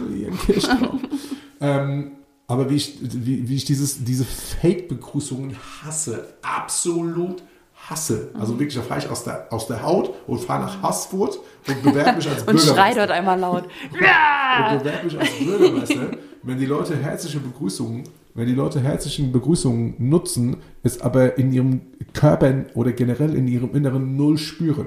Ihren 0.14 0.38
Kirschtraum. 0.38 1.00
ähm, 1.60 2.12
aber 2.50 2.68
wie 2.68 2.74
ich, 2.74 2.98
wie, 3.00 3.48
wie 3.48 3.54
ich 3.54 3.64
dieses, 3.64 4.02
diese 4.02 4.24
Fake-Begrüßungen 4.24 5.54
hasse, 5.84 6.34
absolut 6.42 7.44
hasse. 7.88 8.30
Also 8.38 8.58
wirklich, 8.58 8.74
da 8.74 8.82
fahre 8.82 8.98
ich 8.98 9.08
aus 9.08 9.22
der, 9.22 9.46
aus 9.52 9.68
der 9.68 9.84
Haut 9.84 10.12
und 10.26 10.40
fahre 10.40 10.64
nach 10.64 10.82
Haßfurt 10.82 11.38
und 11.68 11.82
bewerbe 11.84 12.16
mich 12.16 12.28
als 12.28 12.42
Und 12.46 12.58
schrei 12.58 12.92
Bürgermeister. 12.92 13.06
dort 13.06 13.10
einmal 13.12 13.38
laut. 13.38 13.64
Und 13.92 14.78
bewerbe 14.80 15.04
mich 15.04 15.18
als 15.18 15.30
Bürgermeister, 15.38 16.10
wenn 16.42 16.58
die 16.58 16.66
Leute 16.66 16.96
herzliche 16.96 17.38
Begrüßungen, 17.38 18.02
wenn 18.34 18.46
die 18.48 18.54
Leute 18.54 18.80
herzlichen 18.80 19.30
Begrüßungen 19.30 19.94
nutzen, 19.98 20.56
es 20.82 21.00
aber 21.00 21.38
in 21.38 21.52
ihrem 21.52 21.82
Körper 22.14 22.64
oder 22.74 22.90
generell 22.90 23.36
in 23.36 23.46
ihrem 23.46 23.76
Inneren 23.76 24.16
null 24.16 24.38
spüren. 24.38 24.86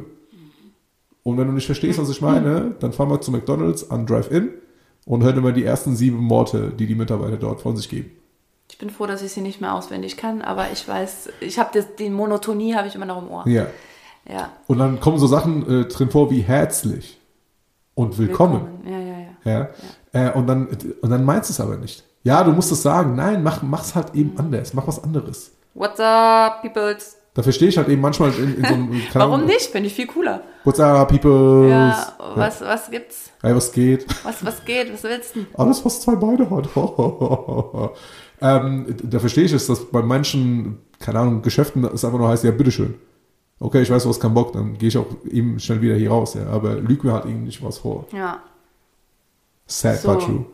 Und 1.23 1.37
wenn 1.37 1.47
du 1.47 1.53
nicht 1.53 1.65
verstehst, 1.65 1.97
was 1.97 2.09
ich 2.09 2.19
meine, 2.19 2.75
dann 2.81 2.91
fahr 2.91 3.05
mal 3.05 3.21
zu 3.21 3.31
McDonalds 3.31 3.89
an 3.89 4.05
Drive-In 4.05 4.49
und 5.05 5.23
hör 5.23 5.33
dir 5.33 5.41
mal 5.41 5.53
die 5.53 5.65
ersten 5.65 5.95
sieben 5.95 6.29
Worte, 6.29 6.71
die 6.77 6.87
die 6.87 6.95
Mitarbeiter 6.95 7.37
dort 7.37 7.61
von 7.61 7.75
sich 7.75 7.89
geben. 7.89 8.11
Ich 8.69 8.77
bin 8.77 8.89
froh, 8.89 9.05
dass 9.05 9.21
ich 9.21 9.31
sie 9.31 9.41
nicht 9.41 9.61
mehr 9.61 9.73
auswendig 9.73 10.17
kann, 10.17 10.41
aber 10.41 10.71
ich 10.71 10.87
weiß, 10.87 11.29
ich 11.41 11.59
habe 11.59 11.85
die 11.99 12.09
Monotonie 12.09 12.75
habe 12.75 12.87
ich 12.87 12.95
immer 12.95 13.05
noch 13.05 13.21
im 13.21 13.29
Ohr. 13.29 13.47
Ja. 13.47 13.67
Ja. 14.27 14.51
Und 14.67 14.79
dann 14.79 14.99
kommen 14.99 15.19
so 15.19 15.27
Sachen 15.27 15.81
äh, 15.81 15.85
drin 15.85 16.09
vor 16.09 16.31
wie 16.31 16.41
herzlich 16.41 17.19
und 17.93 18.17
willkommen. 18.17 18.81
Ja, 18.85 18.99
ja, 18.99 19.19
ja. 19.19 19.69
Ja. 20.13 20.29
Äh, 20.29 20.31
und, 20.31 20.47
dann, 20.47 20.67
und 21.01 21.09
dann 21.09 21.25
meinst 21.25 21.49
du 21.49 21.53
es 21.53 21.59
aber 21.59 21.75
nicht. 21.75 22.03
Ja, 22.23 22.43
du 22.43 22.51
musst 22.51 22.71
es 22.71 22.81
sagen. 22.81 23.15
Nein, 23.15 23.43
mach, 23.43 23.61
mach's 23.61 23.95
halt 23.95 24.15
eben 24.15 24.37
anders. 24.37 24.73
Mach 24.73 24.87
was 24.87 25.03
anderes. 25.03 25.51
What's 25.73 25.99
up, 25.99 26.61
peoples? 26.61 27.17
Da 27.33 27.41
verstehe 27.41 27.69
ich 27.69 27.77
halt 27.77 27.89
eben 27.89 28.01
manchmal 28.01 28.31
in, 28.33 28.57
in 28.57 28.65
so 28.65 28.73
einem. 28.73 28.91
keine 29.11 29.25
Warum 29.25 29.45
nicht? 29.45 29.71
Finde 29.71 29.87
ich 29.87 29.93
viel 29.93 30.05
cooler. 30.05 30.43
What's 30.63 30.79
up, 30.79 31.07
people? 31.09 31.67
Ja, 31.67 32.13
was, 32.35 32.61
was 32.61 32.91
gibt's? 32.91 33.31
Hey, 33.41 33.55
was 33.55 33.71
geht? 33.71 34.05
Was, 34.23 34.45
was 34.45 34.63
geht? 34.63 34.93
Was 34.93 35.03
willst 35.03 35.35
du? 35.35 35.45
Alles, 35.55 35.83
was 35.83 36.01
zwei 36.01 36.15
Beine 36.15 36.47
hat. 36.49 36.69
ähm, 38.41 38.95
da 39.03 39.19
verstehe 39.19 39.45
ich 39.45 39.53
es, 39.53 39.65
dass 39.65 39.83
bei 39.85 40.03
manchen, 40.03 40.77
keine 40.99 41.19
Ahnung, 41.19 41.41
Geschäften 41.41 41.83
es 41.85 42.05
einfach 42.05 42.19
nur 42.19 42.29
heißt, 42.29 42.43
ja, 42.43 42.51
bitteschön. 42.51 42.95
Okay, 43.59 43.81
ich 43.81 43.89
weiß, 43.89 44.03
du 44.03 44.09
hast 44.09 44.19
keinen 44.19 44.33
Bock, 44.35 44.53
dann 44.53 44.77
gehe 44.77 44.89
ich 44.89 44.97
auch 44.97 45.07
eben 45.29 45.59
schnell 45.59 45.81
wieder 45.81 45.95
hier 45.95 46.11
raus, 46.11 46.35
ja. 46.35 46.45
Aber 46.47 46.75
lüg 46.75 47.03
mir 47.03 47.13
halt 47.13 47.25
eben 47.25 47.43
nicht 47.45 47.63
was 47.63 47.79
vor. 47.79 48.05
Ja. 48.11 48.43
Sad 49.65 50.01
So. 50.01 50.13
but 50.13 50.21
true. 50.21 50.45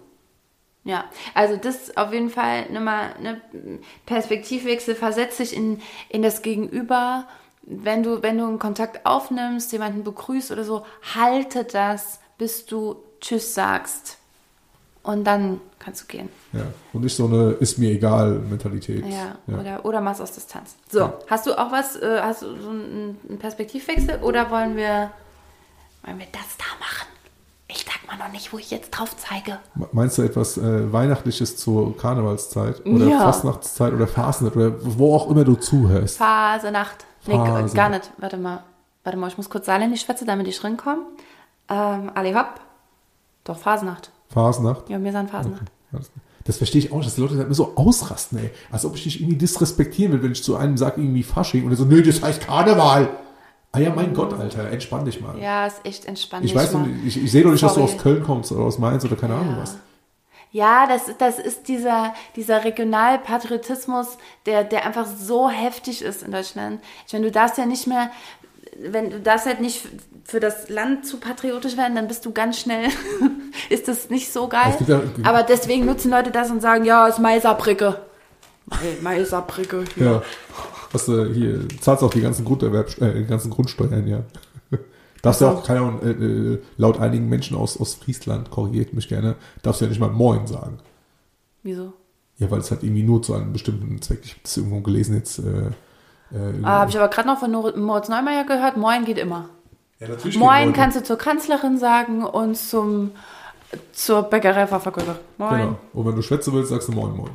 Ja, 0.90 1.06
also 1.36 1.56
das 1.56 1.96
auf 1.98 2.12
jeden 2.12 2.32
Fall 2.32 2.68
nochmal 2.72 3.14
ne 3.22 3.40
Perspektivwechsel, 4.08 4.96
versetz 4.96 5.38
dich 5.38 5.56
in, 5.56 5.82
in 6.10 6.24
das 6.24 6.42
Gegenüber. 6.42 7.26
Wenn 7.62 8.02
du, 8.02 8.24
wenn 8.24 8.40
du 8.40 8.46
einen 8.46 8.58
Kontakt 8.58 9.06
aufnimmst, 9.06 9.72
jemanden 9.72 10.04
begrüßt 10.04 10.52
oder 10.52 10.64
so, 10.64 10.84
halte 11.16 11.64
das, 11.64 12.20
bis 12.40 12.66
du 12.66 12.96
Tschüss 13.22 13.54
sagst. 13.54 14.18
Und 15.04 15.26
dann 15.26 15.62
kannst 15.78 16.02
du 16.02 16.08
gehen. 16.08 16.30
Ja. 16.54 16.62
Und 16.92 17.04
nicht 17.04 17.16
so 17.16 17.26
eine 17.26 17.52
ist 17.60 17.78
mir 17.78 17.92
egal 17.92 18.32
Mentalität. 18.40 19.06
Ja, 19.06 19.36
ja. 19.46 19.60
Oder, 19.60 19.86
oder 19.86 20.02
machst 20.02 20.22
aus 20.22 20.32
Distanz. 20.32 20.76
So, 20.90 21.02
Ja. 21.02 21.20
hast 21.30 21.46
du 21.46 21.54
auch 21.54 21.72
was, 21.72 21.98
äh, 21.98 22.20
hast 22.20 22.42
du 22.42 22.48
so 22.60 22.70
einen, 22.70 23.18
einen 23.30 23.38
Perspektivwechsel 23.38 24.24
oder 24.24 24.50
wollen 24.50 24.76
wir, 24.76 25.12
wollen 26.04 26.18
wir 26.18 26.28
das 26.32 26.58
da 26.58 26.66
machen? 26.80 27.08
Mal 28.10 28.18
noch 28.26 28.32
nicht, 28.32 28.52
wo 28.52 28.58
ich 28.58 28.72
jetzt 28.72 28.92
drauf 28.92 29.16
zeige. 29.18 29.60
Meinst 29.92 30.18
du 30.18 30.24
etwas 30.24 30.58
äh, 30.58 30.92
Weihnachtliches 30.92 31.58
zur 31.58 31.96
Karnevalszeit 31.98 32.86
oder 32.86 33.06
Ja. 33.06 33.20
Fastnachtszeit 33.20 33.94
oder 33.94 34.08
Fasnet 34.08 34.56
oder 34.56 34.74
wo 34.82 35.16
auch 35.16 35.30
immer 35.30 35.44
du 35.44 35.56
zuhörst? 35.56 36.18
Phase 36.18 36.72
Nacht. 36.72 37.06
Nee, 37.28 37.36
Phase. 37.36 37.76
gar 37.76 37.90
nicht. 37.90 38.10
Warte 38.18 38.38
mal. 38.38 38.64
Warte 39.04 39.18
mal, 39.18 39.28
ich 39.28 39.38
muss 39.38 39.50
kurz 39.50 39.66
saarländisch 39.68 40.02
schwätzen, 40.02 40.26
damit 40.26 40.48
ich 40.48 40.64
reinkomme. 40.64 41.04
Ähm, 41.70 42.12
alle 42.16 42.34
hopp. 42.36 42.60
Doch, 43.44 43.58
Phasenacht. 43.58 44.12
Fasnacht? 44.30 44.90
Ja, 44.90 45.02
wir 45.04 45.12
sind 45.12 45.30
Phasenacht. 45.30 45.72
Das 46.46 46.58
verstehe 46.58 46.80
ich 46.82 46.92
auch, 46.92 47.04
dass 47.04 47.16
die 47.16 47.22
Leute 47.22 47.36
immer 47.36 47.54
so 47.54 47.74
ausrasten, 47.76 48.40
ey. 48.40 48.50
Als 48.72 48.86
ob 48.86 48.96
ich 48.96 49.04
dich 49.04 49.22
irgendwie 49.22 49.38
disrespektieren 49.38 50.14
will, 50.14 50.24
wenn 50.24 50.32
ich 50.32 50.44
zu 50.44 50.56
einem 50.56 50.78
sage, 50.78 51.02
irgendwie 51.02 51.24
Fasching 51.24 51.66
und 51.66 51.76
so, 51.76 51.86
nö, 51.86 52.02
das 52.02 52.22
heißt 52.22 52.42
Karneval. 52.42 53.10
Ah 53.72 53.80
ja, 53.80 53.92
mein 53.94 54.14
Gott, 54.16 54.34
Alter, 54.34 54.70
entspann 54.72 55.06
dich 55.06 55.22
mal. 55.22 55.38
Ja, 55.40 55.68
ist 55.68 55.82
echt 55.86 56.06
entspannt. 56.06 56.44
ich 56.46 56.56
weiß, 56.56 56.74
mal. 56.74 56.88
nicht, 56.88 57.18
ich, 57.18 57.24
ich 57.24 57.32
sehe 57.32 57.44
doch 57.44 57.52
nicht, 57.52 57.62
dass 57.64 57.76
du 57.76 57.82
Sorry. 57.82 57.94
aus 57.94 58.02
Köln 58.02 58.24
kommst 58.24 58.52
oder 58.52 58.64
aus 58.64 58.80
Mainz 58.80 59.06
oder 59.06 59.16
keine 59.16 59.36
Ahnung 59.36 59.58
was. 59.62 59.78
Ja, 60.52 60.88
das, 60.88 61.04
das 61.20 61.38
ist 61.38 61.68
dieser, 61.68 62.16
dieser 62.36 62.64
Regionalpatriotismus, 62.64 64.18
der, 64.48 64.64
der 64.64 64.86
einfach 64.88 65.06
so 65.06 65.50
heftig 65.50 66.02
ist 66.02 66.24
in 66.24 66.32
Deutschland. 66.32 66.82
Ich 67.06 67.14
meine, 67.14 67.26
du 67.26 67.32
darfst 67.32 67.60
ja 67.60 67.68
nicht 67.68 67.86
mehr, 67.86 68.10
wenn 68.80 69.12
du 69.12 69.20
darfst 69.20 69.46
halt 69.46 69.62
nicht 69.62 69.88
für 70.26 70.40
das 70.40 70.70
Land 70.70 71.06
zu 71.06 71.18
patriotisch 71.18 71.78
werden, 71.78 71.96
dann 71.96 72.08
bist 72.08 72.26
du 72.26 72.32
ganz 72.32 72.60
schnell, 72.60 72.90
ist 73.70 73.88
das 73.88 74.10
nicht 74.10 74.32
so 74.34 74.48
geil. 74.48 74.76
Ja- 74.88 75.02
Aber 75.24 75.44
deswegen 75.44 75.86
nutzen 75.86 76.10
Leute 76.10 76.32
das 76.32 76.50
und 76.50 76.62
sagen, 76.62 76.86
ja, 76.86 77.06
ist 77.08 77.20
Maiserbrücke. 77.20 78.00
Mai- 78.66 78.98
Maiserbrücke. 79.02 79.84
hier. 79.96 80.06
Ja. 80.06 80.22
Hast 80.94 81.08
du 81.08 81.32
hier, 81.32 81.68
zahlst 81.82 82.04
auch 82.04 82.10
die 82.10 82.22
ganzen 82.22 82.46
Grunderwerb, 82.46 83.00
äh, 83.02 83.14
die 83.14 83.26
ganzen 83.26 83.52
Grundsteuern, 83.52 84.08
ja. 84.08 84.24
Darfst 85.22 85.42
ja 85.42 85.52
auch, 85.52 85.64
keine 85.64 85.82
Ahnung, 85.82 86.02
äh, 86.02 86.12
äh, 86.12 86.62
laut 86.78 87.00
einigen 87.00 87.30
Menschen 87.30 87.58
aus, 87.58 87.80
aus 87.80 87.96
Friesland, 87.96 88.50
korrigiert 88.50 88.94
mich 88.94 89.08
gerne, 89.08 89.36
darfst 89.62 89.82
du 89.82 89.86
ja 89.86 89.90
nicht 89.90 90.00
mal 90.00 90.10
Moin 90.10 90.48
sagen. 90.48 90.80
Wieso? 91.64 91.94
Ja, 92.38 92.50
weil 92.50 92.60
es 92.60 92.72
halt 92.72 92.84
irgendwie 92.84 93.04
nur 93.04 93.22
zu 93.22 93.34
einem 93.34 93.52
bestimmten 93.52 94.02
Zweck, 94.02 94.22
ich 94.24 94.32
habe 94.32 94.42
das 94.44 94.58
irgendwo 94.58 94.80
gelesen 94.80 95.16
jetzt, 95.16 95.40
äh, 95.40 95.72
äh, 96.32 96.64
Ah, 96.64 96.80
habe 96.80 96.90
ich 96.90 96.98
aber 96.98 97.10
gerade 97.10 97.28
noch 97.28 97.40
von 97.40 97.52
Moritz 97.52 98.08
Neumeier 98.08 98.46
gehört, 98.46 98.78
Moin 98.78 99.06
geht 99.06 99.18
immer. 99.18 99.50
ja, 100.00 100.08
natürlich 100.08 100.38
Moin 100.38 100.74
kannst 100.74 100.98
du 100.98 101.04
zur 101.04 101.18
Kanzlerin 101.18 101.78
sagen 101.78 102.24
und 102.24 102.56
zum 102.56 103.12
zur 103.92 104.24
Bäckerei 104.24 104.66
Verkäufer. 104.68 105.20
Moin. 105.38 105.60
Genau. 105.60 105.78
Und 105.94 106.06
wenn 106.08 106.16
du 106.16 106.22
schwätzen 106.22 106.54
willst, 106.54 106.70
sagst 106.70 106.88
du 106.88 106.92
Moin 106.92 107.16
Moin. 107.16 107.32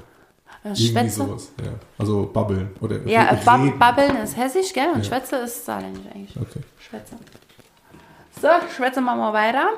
Äh, 0.65 0.75
Schwätze. 0.75 1.17
sowas, 1.17 1.53
ja. 1.63 1.73
Also 1.99 2.25
babbeln 2.33 2.71
oder 2.81 2.97
Ja, 3.07 3.33
äh. 3.33 3.37
Bab 3.45 3.79
Babbeln 3.79 4.17
ist 4.17 4.37
hessisch, 4.37 4.73
gell? 4.73 4.89
Und 4.95 4.99
Ja. 4.99 5.05
Schwätze 5.05 5.37
ist 5.37 5.65
saarländisch 5.65 6.07
eigentlich. 6.15 6.37
Okay. 6.41 6.61
Schwätze. 6.79 7.17
So, 8.41 8.49
schwätze 8.75 9.01
wir 9.03 9.15
mal 9.15 9.33
weiter. 9.33 9.69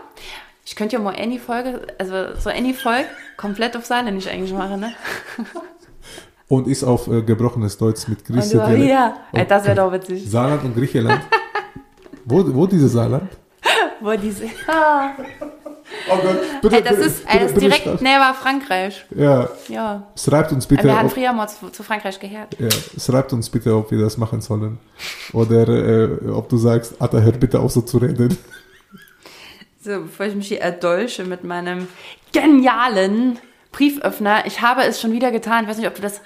Ich 0.64 0.74
könnte 0.76 0.96
ja 0.96 1.02
mal 1.02 1.14
any 1.16 1.38
Folge, 1.38 1.86
also 1.98 2.34
so 2.38 2.50
any 2.50 2.72
Folge 2.72 3.06
komplett 3.36 3.76
auf 3.76 3.84
saarländisch 3.84 4.28
eigentlich 4.28 4.52
machen, 4.52 4.80
ne? 4.80 4.94
Und 6.48 6.68
ist 6.68 6.84
auf 6.84 7.08
äh, 7.08 7.22
gebrochenes 7.22 7.76
Deutsch 7.76 8.06
mit 8.06 8.18
Und 8.30 8.36
Grieche. 8.36 8.58
du, 8.58 8.76
ja, 8.84 9.16
ey, 9.32 9.44
das 9.46 9.64
wäre 9.64 9.74
doch 9.74 9.90
witzig. 9.92 10.30
Saarland 10.30 10.62
und 10.62 10.76
Griechenland. 10.76 11.22
wo, 12.24 12.54
wo 12.54 12.66
diese 12.66 12.88
Saarland? 12.88 13.28
Wo 14.00 14.12
diese, 14.14 14.44
ah, 14.68 15.10
Oh 16.08 16.16
Gott, 16.22 16.40
bitte, 16.62 16.76
ey, 16.76 16.82
das 16.82 16.90
bitte, 16.96 17.06
ist, 17.08 17.18
bitte, 17.26 17.32
ey, 17.32 17.38
das 17.40 17.48
ist 17.48 17.54
bitte 17.54 17.66
direkt 17.66 17.82
start. 17.82 18.02
neben 18.02 18.34
Frankreich. 18.40 19.04
Ja, 19.14 19.48
Ja. 19.68 20.06
schreibt 20.16 20.52
uns 20.52 20.66
bitte, 20.66 20.84
Wir 20.84 20.96
hatten 20.96 21.06
ob, 21.06 21.12
früher 21.12 21.32
mal 21.32 21.48
zu, 21.48 21.68
zu 21.70 21.82
Frankreich 21.82 22.20
gehört. 22.20 22.56
ja, 22.58 22.68
schreibt 23.00 23.32
uns 23.32 23.50
bitte, 23.50 23.74
ob 23.74 23.90
wir 23.90 23.98
das 24.00 24.16
machen 24.16 24.40
sollen. 24.40 24.78
Oder 25.32 25.68
äh, 25.68 26.28
ob 26.30 26.48
du 26.48 26.56
sagst, 26.58 27.00
Atta, 27.00 27.18
hört 27.18 27.40
bitte 27.40 27.58
auf 27.60 27.72
so 27.72 27.80
zu 27.82 27.98
reden. 27.98 28.36
So, 29.82 30.00
bevor 30.02 30.26
ich 30.26 30.34
mich 30.34 30.48
hier 30.48 30.60
erdolche 30.60 31.24
mit 31.24 31.44
meinem 31.44 31.86
genialen 32.32 33.38
Brieföffner. 33.72 34.44
Ich 34.46 34.60
habe 34.60 34.82
es 34.84 35.00
schon 35.00 35.12
wieder 35.12 35.30
getan. 35.30 35.64
Ich 35.64 35.70
weiß 35.70 35.78
nicht, 35.78 35.86
ob 35.86 35.94
du 35.94 36.02
das 36.02 36.20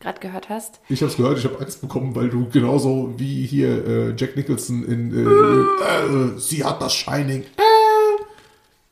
gerade 0.00 0.20
gehört 0.20 0.48
hast. 0.48 0.80
Ich 0.88 1.02
hab's 1.02 1.16
gehört, 1.16 1.38
ich 1.38 1.44
habe 1.44 1.60
Angst 1.60 1.80
bekommen, 1.80 2.14
weil 2.16 2.28
du 2.28 2.48
genauso 2.50 3.14
wie 3.16 3.46
hier 3.46 3.86
äh, 3.86 4.14
Jack 4.16 4.36
Nicholson 4.36 4.84
in 4.84 5.12
äh, 5.14 6.34
äh, 6.34 6.38
Sie 6.38 6.64
hat 6.64 6.80
das 6.82 6.94
Shining. 6.94 7.44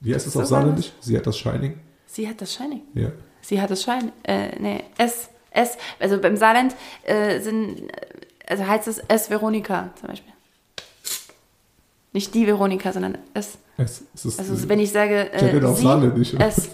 Wie 0.00 0.14
heißt 0.14 0.26
es 0.26 0.36
auf 0.36 0.44
So 0.46 0.50
war 0.54 0.60
Saarländisch? 0.60 0.92
Sie 1.00 1.16
hat 1.16 1.26
das 1.26 1.38
Shining. 1.38 1.78
Sie 2.06 2.28
hat 2.28 2.40
das 2.40 2.54
Shining. 2.54 2.82
Ja. 2.94 3.08
Sie 3.40 3.60
hat 3.60 3.70
das 3.70 3.82
Schein. 3.82 4.12
Äh, 4.24 4.58
nee, 4.58 4.84
S. 4.98 5.28
S. 5.50 5.76
Also 6.00 6.20
beim 6.20 6.36
Saarland 6.36 6.74
äh, 7.04 7.40
sind, 7.40 7.90
also 8.48 8.66
heißt 8.66 8.88
es 8.88 8.98
S. 8.98 9.30
Veronika 9.30 9.90
zum 9.98 10.08
Beispiel. 10.08 10.32
Nicht 12.12 12.34
die 12.34 12.46
Veronika, 12.46 12.92
sondern 12.92 13.18
S. 13.34 13.58
Es, 13.76 14.02
es 14.14 14.24
ist, 14.24 14.38
Also 14.38 14.68
wenn 14.68 14.80
ich 14.80 14.90
sage 14.90 15.32
äh, 15.32 15.38
Gendern 15.38 15.70
auf 15.70 15.76
sie, 15.76 15.82
Saarländisch. 15.84 16.34
oder? 16.34 16.46
S. 16.46 16.68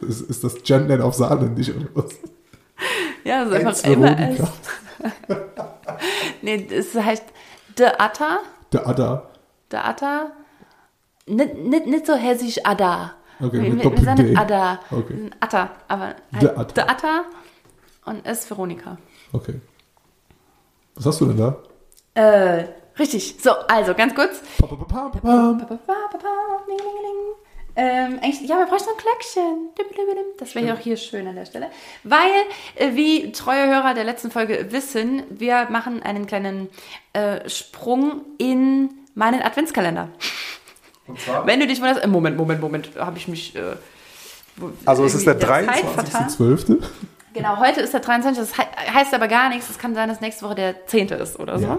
ist, 0.08 0.20
ist 0.22 0.44
das 0.44 0.62
Gendern 0.62 1.00
auf 1.02 1.14
Saarländisch 1.14 1.70
oder 1.70 1.86
was? 1.94 2.12
Ja, 3.24 3.44
das 3.44 3.74
ist 3.74 3.84
einfach 3.84 3.90
immer 3.92 4.18
Veronika. 4.18 4.44
S. 4.44 5.10
Nee, 6.42 6.66
es 6.70 6.94
heißt 6.94 7.24
De 7.78 7.86
Atta. 7.98 8.38
Der 8.72 8.86
Adda. 8.86 9.30
De 9.70 9.78
Atta. 9.78 10.32
Nicht, 11.30 11.54
nicht, 11.56 11.86
nicht 11.86 12.06
so 12.06 12.14
hessisch 12.14 12.58
Ada. 12.64 13.14
Okay, 13.40 13.62
wir, 13.62 13.84
wir, 13.84 13.96
wir 13.96 14.04
sagen. 14.04 14.36
Ada. 14.36 14.80
Okay. 14.90 15.30
Atta, 15.40 15.70
aber 15.88 16.14
De 16.32 16.48
halt 16.48 16.58
Atta. 16.58 16.72
De 16.74 16.84
Atta 16.84 17.24
und 18.04 18.26
S. 18.26 18.50
Veronika. 18.50 18.98
Okay. 19.32 19.60
Was 20.94 21.06
hast 21.06 21.20
du 21.20 21.26
denn 21.26 21.38
da? 21.38 21.56
Äh, 22.14 22.64
richtig. 22.98 23.36
So, 23.40 23.52
also 23.68 23.94
ganz 23.94 24.14
kurz. 24.14 24.42
Ähm, 27.76 28.18
eigentlich, 28.20 28.48
ja, 28.48 28.58
wir 28.58 28.66
bräuchten 28.66 28.88
noch 28.90 28.98
ein 28.98 29.68
dim. 29.78 29.86
Das 30.38 30.54
wäre 30.54 30.66
ja 30.66 30.74
auch 30.74 30.78
hier 30.78 30.96
schön 30.96 31.26
an 31.26 31.36
der 31.36 31.46
Stelle. 31.46 31.70
Weil, 32.02 32.30
äh, 32.74 32.94
wie 32.94 33.32
treue 33.32 33.68
Hörer 33.68 33.94
der 33.94 34.04
letzten 34.04 34.30
Folge 34.30 34.66
wissen, 34.70 35.22
wir 35.30 35.68
machen 35.70 36.02
einen 36.02 36.26
kleinen 36.26 36.68
äh, 37.12 37.48
Sprung 37.48 38.22
in 38.38 38.90
meinen 39.14 39.40
Adventskalender. 39.40 40.08
Und 41.10 41.20
zwar? 41.20 41.46
Wenn 41.46 41.60
du 41.60 41.66
dich 41.66 41.78
wunderst, 41.80 42.02
äh, 42.02 42.06
Moment, 42.06 42.36
Moment, 42.36 42.60
Moment, 42.60 42.90
habe 42.98 43.18
ich 43.18 43.28
mich. 43.28 43.54
Äh, 43.56 43.60
Also 44.84 45.04
es 45.04 45.14
ist 45.14 45.26
der 45.26 45.34
irgendwie 45.34 45.46
Zeit 45.46 45.66
23. 45.84 45.94
vertan. 46.12 46.28
12. 46.28 46.66
Genau, 47.32 47.58
heute 47.58 47.80
ist 47.80 47.92
der 47.92 48.00
23. 48.00 48.42
Das 48.44 48.56
he- 48.58 48.92
heißt 48.92 49.14
aber 49.14 49.28
gar 49.28 49.48
nichts. 49.48 49.70
Es 49.70 49.78
kann 49.78 49.94
sein, 49.94 50.08
dass 50.08 50.20
nächste 50.20 50.44
Woche 50.44 50.56
der 50.56 50.86
10. 50.86 51.14
ist 51.14 51.38
oder 51.38 51.58
so. 51.58 51.64
Ja. 51.66 51.78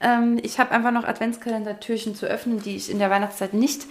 Ähm, 0.00 0.38
ich 0.42 0.58
habe 0.58 0.70
einfach 0.72 0.90
noch 0.90 1.04
Adventskalender-Türchen 1.04 2.14
zu 2.14 2.26
öffnen, 2.26 2.62
die 2.62 2.76
ich 2.76 2.90
in 2.90 2.98
der 2.98 3.10
Weihnachtszeit 3.10 3.52
nicht 3.54 3.82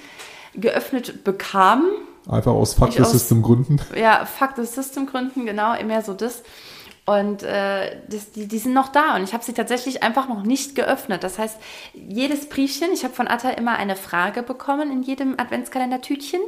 geöffnet 0.56 1.24
bekam. 1.24 1.84
Einfach 2.28 2.54
aus 2.54 2.74
Fakt 2.74 2.96
Ich 2.96 3.02
aus- 3.02 3.12
System 3.12 3.42
Gründen. 3.44 3.80
Ja, 3.96 4.26
Fuck 4.26 4.52
the 4.56 4.66
System 4.66 5.06
Gründen, 5.06 5.46
genau, 5.46 5.74
mehr 5.84 6.02
so 6.02 6.14
das. 6.14 6.42
Und 7.06 7.44
äh, 7.44 7.98
das, 8.08 8.32
die, 8.32 8.48
die 8.48 8.58
sind 8.58 8.74
noch 8.74 8.88
da 8.88 9.16
und 9.16 9.24
ich 9.24 9.34
habe 9.34 9.44
sie 9.44 9.54
tatsächlich 9.54 10.02
einfach 10.02 10.28
noch 10.28 10.42
nicht 10.42 10.74
geöffnet. 10.74 11.24
Das 11.24 11.38
heißt, 11.38 11.58
jedes 11.94 12.50
Briefchen, 12.50 12.92
ich 12.92 13.04
habe 13.04 13.14
von 13.14 13.28
Atta 13.28 13.52
immer 13.52 13.78
eine 13.78 13.96
Frage 13.96 14.42
bekommen 14.42 14.92
in 14.92 15.04
jedem 15.04 15.40
Adventskalender-Tütchen 15.40 16.42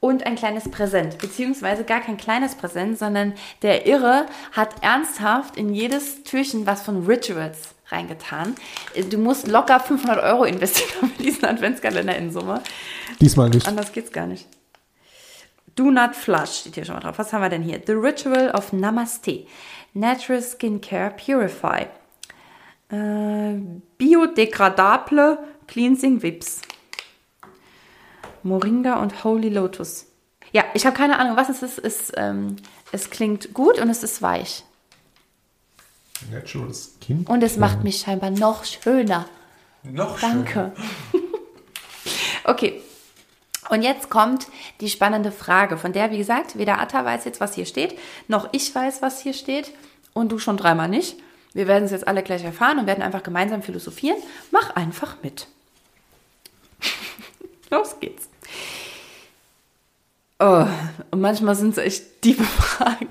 und 0.00 0.26
ein 0.26 0.36
kleines 0.36 0.70
Präsent, 0.70 1.16
beziehungsweise 1.16 1.84
gar 1.84 2.00
kein 2.00 2.18
kleines 2.18 2.56
Präsent, 2.56 2.98
sondern 2.98 3.32
der 3.62 3.86
Irre 3.86 4.26
hat 4.52 4.82
ernsthaft 4.82 5.56
in 5.56 5.72
jedes 5.72 6.24
Türchen 6.24 6.66
was 6.66 6.82
von 6.82 7.06
Rituals 7.06 7.74
reingetan. 7.88 8.54
Du 9.10 9.16
musst 9.16 9.48
locker 9.48 9.80
500 9.80 10.22
Euro 10.22 10.44
investieren 10.44 11.10
für 11.16 11.22
diesen 11.22 11.44
Adventskalender 11.46 12.16
in 12.16 12.30
Summe. 12.32 12.60
Diesmal 13.20 13.48
nicht. 13.48 13.66
Anders 13.66 13.92
geht's 13.92 14.12
gar 14.12 14.26
nicht. 14.26 14.46
Do 15.76 15.90
not 15.90 16.16
flush 16.16 16.60
steht 16.60 16.74
hier 16.74 16.84
schon 16.86 16.94
mal 16.94 17.02
drauf. 17.02 17.18
Was 17.18 17.32
haben 17.32 17.42
wir 17.42 17.50
denn 17.50 17.62
hier? 17.62 17.80
The 17.86 17.92
Ritual 17.92 18.50
of 18.52 18.72
Namaste. 18.72 19.46
Natural 19.96 20.42
Skincare 20.42 21.10
Purify. 21.10 21.86
Äh, 22.90 23.58
biodegradable 23.96 25.38
Cleansing 25.66 26.22
Whips. 26.22 26.60
Moringa 28.42 29.00
und 29.00 29.24
Holy 29.24 29.48
Lotus. 29.48 30.06
Ja, 30.52 30.64
ich 30.74 30.84
habe 30.84 30.94
keine 30.94 31.18
Ahnung, 31.18 31.36
was 31.38 31.48
es 31.48 31.62
ist. 31.62 31.78
Es, 31.78 32.12
ähm, 32.14 32.56
es 32.92 33.08
klingt 33.08 33.54
gut 33.54 33.80
und 33.80 33.88
es 33.88 34.02
ist 34.02 34.20
weich. 34.20 34.64
Natural 36.30 36.72
Skin. 36.74 37.24
Und 37.26 37.42
es 37.42 37.56
macht 37.56 37.82
mich 37.82 37.98
scheinbar 37.98 38.30
noch 38.30 38.64
schöner. 38.64 39.26
Noch 39.82 40.20
Danke. 40.20 40.72
okay. 42.44 42.82
Und 43.70 43.82
jetzt 43.82 44.10
kommt 44.10 44.46
die 44.80 44.90
spannende 44.90 45.32
Frage, 45.32 45.78
von 45.78 45.92
der, 45.92 46.10
wie 46.10 46.18
gesagt, 46.18 46.56
weder 46.58 46.80
Atta 46.80 47.04
weiß 47.04 47.24
jetzt, 47.24 47.40
was 47.40 47.54
hier 47.54 47.66
steht, 47.66 47.98
noch 48.28 48.48
ich 48.52 48.72
weiß, 48.72 49.02
was 49.02 49.20
hier 49.22 49.32
steht 49.32 49.72
und 50.16 50.32
du 50.32 50.38
schon 50.38 50.56
dreimal 50.56 50.88
nicht. 50.88 51.16
Wir 51.52 51.68
werden 51.68 51.84
es 51.84 51.90
jetzt 51.90 52.08
alle 52.08 52.22
gleich 52.22 52.42
erfahren 52.42 52.78
und 52.78 52.86
werden 52.86 53.02
einfach 53.02 53.22
gemeinsam 53.22 53.62
philosophieren. 53.62 54.16
Mach 54.50 54.74
einfach 54.74 55.16
mit. 55.22 55.46
Los 57.70 58.00
geht's. 58.00 58.28
Oh, 60.38 60.66
und 61.10 61.20
manchmal 61.20 61.54
sind 61.54 61.76
es 61.76 61.78
echt 61.78 62.22
tiefe 62.22 62.44
Fragen. 62.62 63.08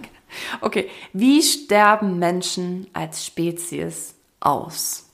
Okay, 0.62 0.90
wie 1.14 1.42
sterben 1.42 2.18
Menschen 2.20 2.88
als 2.94 3.26
Spezies 3.26 4.16
aus? 4.40 5.06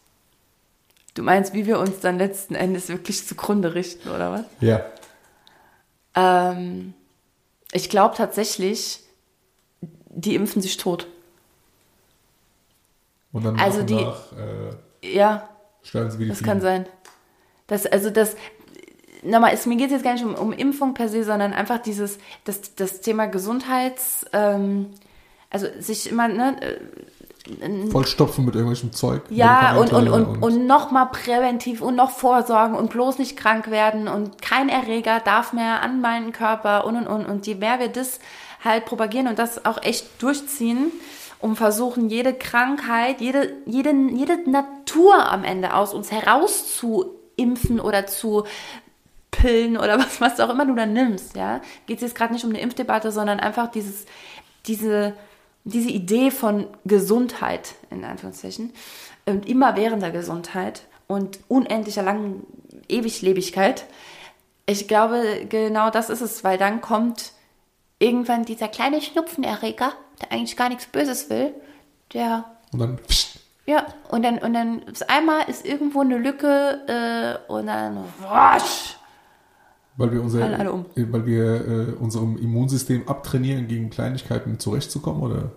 Du 1.13 1.23
meinst, 1.23 1.53
wie 1.53 1.65
wir 1.65 1.79
uns 1.79 1.99
dann 1.99 2.17
letzten 2.17 2.55
Endes 2.55 2.87
wirklich 2.87 3.27
zugrunde 3.27 3.75
richten, 3.75 4.09
oder 4.09 4.31
was? 4.31 4.45
Ja. 4.61 4.85
Ähm, 6.15 6.93
ich 7.73 7.89
glaube 7.89 8.15
tatsächlich, 8.15 9.01
die 9.81 10.35
impfen 10.35 10.61
sich 10.61 10.77
tot. 10.77 11.07
Und 13.33 13.45
dann 13.45 13.59
Also 13.59 13.79
und 13.81 13.89
die- 13.89 13.95
nach 13.95 14.31
äh, 15.01 15.13
Ja, 15.15 15.49
das 16.27 16.43
kann 16.43 16.61
sein. 16.61 16.85
Das, 17.67 17.85
also 17.85 18.09
das, 18.09 18.35
nochmal, 19.23 19.51
es, 19.53 19.65
mir 19.65 19.77
geht 19.77 19.87
es 19.87 19.93
jetzt 19.93 20.03
gar 20.03 20.13
nicht 20.13 20.25
um, 20.25 20.35
um 20.35 20.51
Impfung 20.53 20.93
per 20.93 21.07
se, 21.09 21.23
sondern 21.23 21.53
einfach 21.53 21.79
dieses, 21.79 22.19
das, 22.43 22.75
das 22.75 23.01
Thema 23.01 23.27
Gesundheits, 23.27 24.25
ähm, 24.33 24.87
also 25.49 25.67
sich 25.79 26.09
immer, 26.11 26.27
ne, 26.27 26.55
äh, 26.61 27.89
Vollstopfen 27.89 28.45
mit 28.45 28.53
irgendwelchem 28.55 28.91
Zeug. 28.93 29.23
Ja, 29.29 29.75
und, 29.75 29.91
und, 29.91 30.03
Medikamente 30.03 30.39
und, 30.39 30.43
und 30.43 30.67
nochmal 30.67 31.07
präventiv 31.07 31.81
und 31.81 31.95
noch 31.95 32.11
vorsorgen 32.11 32.75
und 32.75 32.91
bloß 32.91 33.17
nicht 33.17 33.35
krank 33.35 33.71
werden 33.71 34.07
und 34.07 34.41
kein 34.43 34.69
Erreger 34.69 35.19
darf 35.21 35.51
mehr 35.51 35.81
an 35.81 36.01
meinen 36.01 36.33
Körper 36.33 36.85
und 36.85 36.95
und 36.97 37.07
und. 37.07 37.25
Und 37.25 37.47
je 37.47 37.55
mehr 37.55 37.79
wir 37.79 37.87
das 37.87 38.19
halt 38.63 38.85
propagieren 38.85 39.27
und 39.27 39.39
das 39.39 39.65
auch 39.65 39.81
echt 39.81 40.21
durchziehen 40.21 40.91
um 41.41 41.55
versuchen, 41.55 42.09
jede 42.09 42.33
Krankheit, 42.33 43.19
jede, 43.19 43.53
jede, 43.65 43.91
jede 43.91 44.49
Natur 44.49 45.31
am 45.31 45.43
Ende 45.43 45.73
aus 45.73 45.93
uns 45.93 46.11
herauszuimpfen 46.11 47.79
oder 47.79 48.05
zu 48.05 48.45
Pillen 49.31 49.77
oder 49.77 49.97
was, 49.99 50.21
was 50.21 50.39
auch 50.39 50.49
immer 50.49 50.65
du 50.65 50.75
da 50.75 50.85
nimmst, 50.85 51.35
ja. 51.35 51.61
Geht 51.87 51.97
es 51.97 52.03
jetzt 52.03 52.15
gerade 52.15 52.33
nicht 52.33 52.43
um 52.43 52.51
eine 52.51 52.61
Impfdebatte, 52.61 53.11
sondern 53.11 53.39
einfach 53.39 53.71
dieses, 53.71 54.05
diese, 54.67 55.13
diese 55.63 55.89
Idee 55.89 56.31
von 56.31 56.67
Gesundheit, 56.85 57.73
in 57.89 58.03
Anführungszeichen, 58.03 58.73
und 59.25 59.47
immerwährender 59.47 60.11
Gesundheit 60.11 60.83
und 61.07 61.39
unendlicher 61.47 62.03
langen 62.03 62.45
Ewiglebigkeit. 62.87 63.85
Ich 64.65 64.87
glaube, 64.87 65.45
genau 65.49 65.89
das 65.89 66.09
ist 66.09 66.21
es, 66.21 66.43
weil 66.43 66.57
dann 66.57 66.81
kommt 66.81 67.33
irgendwann 68.01 68.43
dieser 68.45 68.67
kleine 68.67 69.01
Schnupfenerreger, 69.01 69.93
der 70.21 70.31
eigentlich 70.31 70.57
gar 70.57 70.69
nichts 70.69 70.85
Böses 70.87 71.29
will, 71.29 71.53
der. 72.13 72.45
Und 72.73 72.79
dann. 72.79 72.97
Pst, 72.97 73.39
Ja, 73.65 73.85
und 74.09 74.23
dann, 74.23 74.39
und 74.39 74.53
dann 74.53 74.81
ist 74.83 75.09
einmal 75.09 75.47
ist 75.47 75.65
irgendwo 75.65 76.01
eine 76.01 76.17
Lücke 76.17 77.37
äh, 77.47 77.51
und 77.51 77.67
dann 77.67 78.03
wasch. 78.21 78.97
weil 79.97 80.11
wir, 80.11 80.21
unser, 80.21 80.43
alle 80.43 80.71
um. 80.71 80.85
weil 80.95 81.25
wir 81.25 81.45
äh, 81.45 81.93
unserem 81.99 82.37
Immunsystem 82.37 83.07
abtrainieren, 83.07 83.67
gegen 83.67 83.89
Kleinigkeiten 83.89 84.59
zurechtzukommen, 84.59 85.21
oder? 85.21 85.51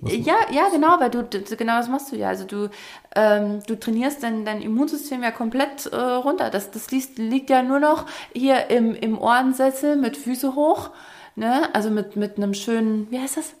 Was- 0.00 0.12
Ja, 0.14 0.36
ja, 0.52 0.68
genau, 0.70 1.00
weil 1.00 1.10
du, 1.10 1.22
du 1.24 1.40
genau 1.56 1.78
das 1.78 1.88
machst 1.88 2.12
du 2.12 2.16
ja. 2.16 2.28
Also 2.28 2.44
du, 2.44 2.68
ähm, 3.16 3.60
du 3.66 3.74
trainierst 3.74 4.22
dein, 4.22 4.44
dein 4.44 4.60
Immunsystem 4.62 5.22
ja 5.22 5.30
komplett 5.32 5.86
äh, 5.86 5.96
runter. 5.96 6.50
Das, 6.50 6.70
das 6.70 6.90
liegt, 6.90 7.18
liegt 7.18 7.50
ja 7.50 7.62
nur 7.62 7.80
noch 7.80 8.04
hier 8.34 8.68
im, 8.70 8.94
im 8.94 9.18
Ohrensessel 9.18 9.96
mit 9.96 10.16
Füße 10.16 10.54
hoch, 10.54 10.90
ne? 11.38 11.74
Also 11.74 11.90
mit, 11.90 12.16
mit 12.16 12.36
einem 12.36 12.54
schönen, 12.54 13.10
wie 13.10 13.18
heißt 13.18 13.36
das? 13.36 13.54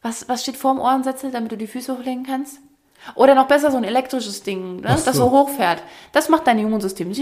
Was, 0.00 0.28
was 0.28 0.42
steht 0.42 0.56
vorm 0.56 0.80
Ohrensessel, 0.80 1.30
damit 1.30 1.52
du 1.52 1.56
die 1.56 1.66
Füße 1.66 1.96
hochlegen 1.96 2.24
kannst? 2.24 2.58
Oder 3.14 3.34
noch 3.34 3.48
besser 3.48 3.70
so 3.70 3.76
ein 3.76 3.84
elektrisches 3.84 4.42
Ding, 4.42 4.80
ne? 4.80 4.96
So. 4.96 5.04
das 5.04 5.16
so 5.16 5.30
hochfährt. 5.30 5.82
Das 6.12 6.28
macht 6.28 6.46
dein 6.46 6.58
Immunsystem. 6.58 7.12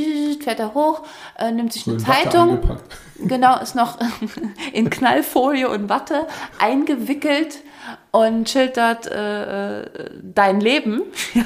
Fährt 0.40 0.60
er 0.60 0.74
hoch, 0.74 1.02
äh, 1.38 1.50
nimmt 1.50 1.72
sich 1.72 1.84
So 1.84 1.92
eine 1.92 2.00
Zeitung. 2.00 2.78
Genau, 3.22 3.58
ist 3.60 3.74
noch 3.74 3.98
in 4.72 4.88
Knallfolie 4.88 5.68
und 5.68 5.90
Watte 5.90 6.26
eingewickelt 6.58 7.58
und 8.12 8.46
chillt 8.46 8.76
dort 8.76 9.06
äh, 9.06 9.82
äh, 9.82 10.10
dein 10.22 10.60
Leben, 10.60 11.02
ja? 11.34 11.44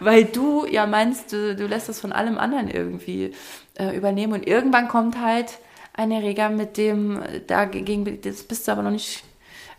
weil 0.00 0.24
du 0.24 0.66
ja 0.66 0.86
meinst, 0.86 1.32
du, 1.32 1.54
du 1.54 1.66
lässt 1.66 1.88
das 1.88 2.00
von 2.00 2.12
allem 2.12 2.38
anderen 2.38 2.68
irgendwie 2.68 3.34
äh, 3.74 3.96
übernehmen 3.96 4.32
und 4.32 4.46
irgendwann 4.46 4.88
kommt 4.88 5.20
halt 5.20 5.58
ein 5.96 6.10
Erreger, 6.10 6.48
mit 6.48 6.76
dem 6.76 7.22
äh, 7.22 7.40
dagegen, 7.40 8.20
das 8.22 8.42
bist 8.42 8.68
du 8.68 8.72
aber 8.72 8.82
noch 8.82 8.90
nicht 8.90 9.24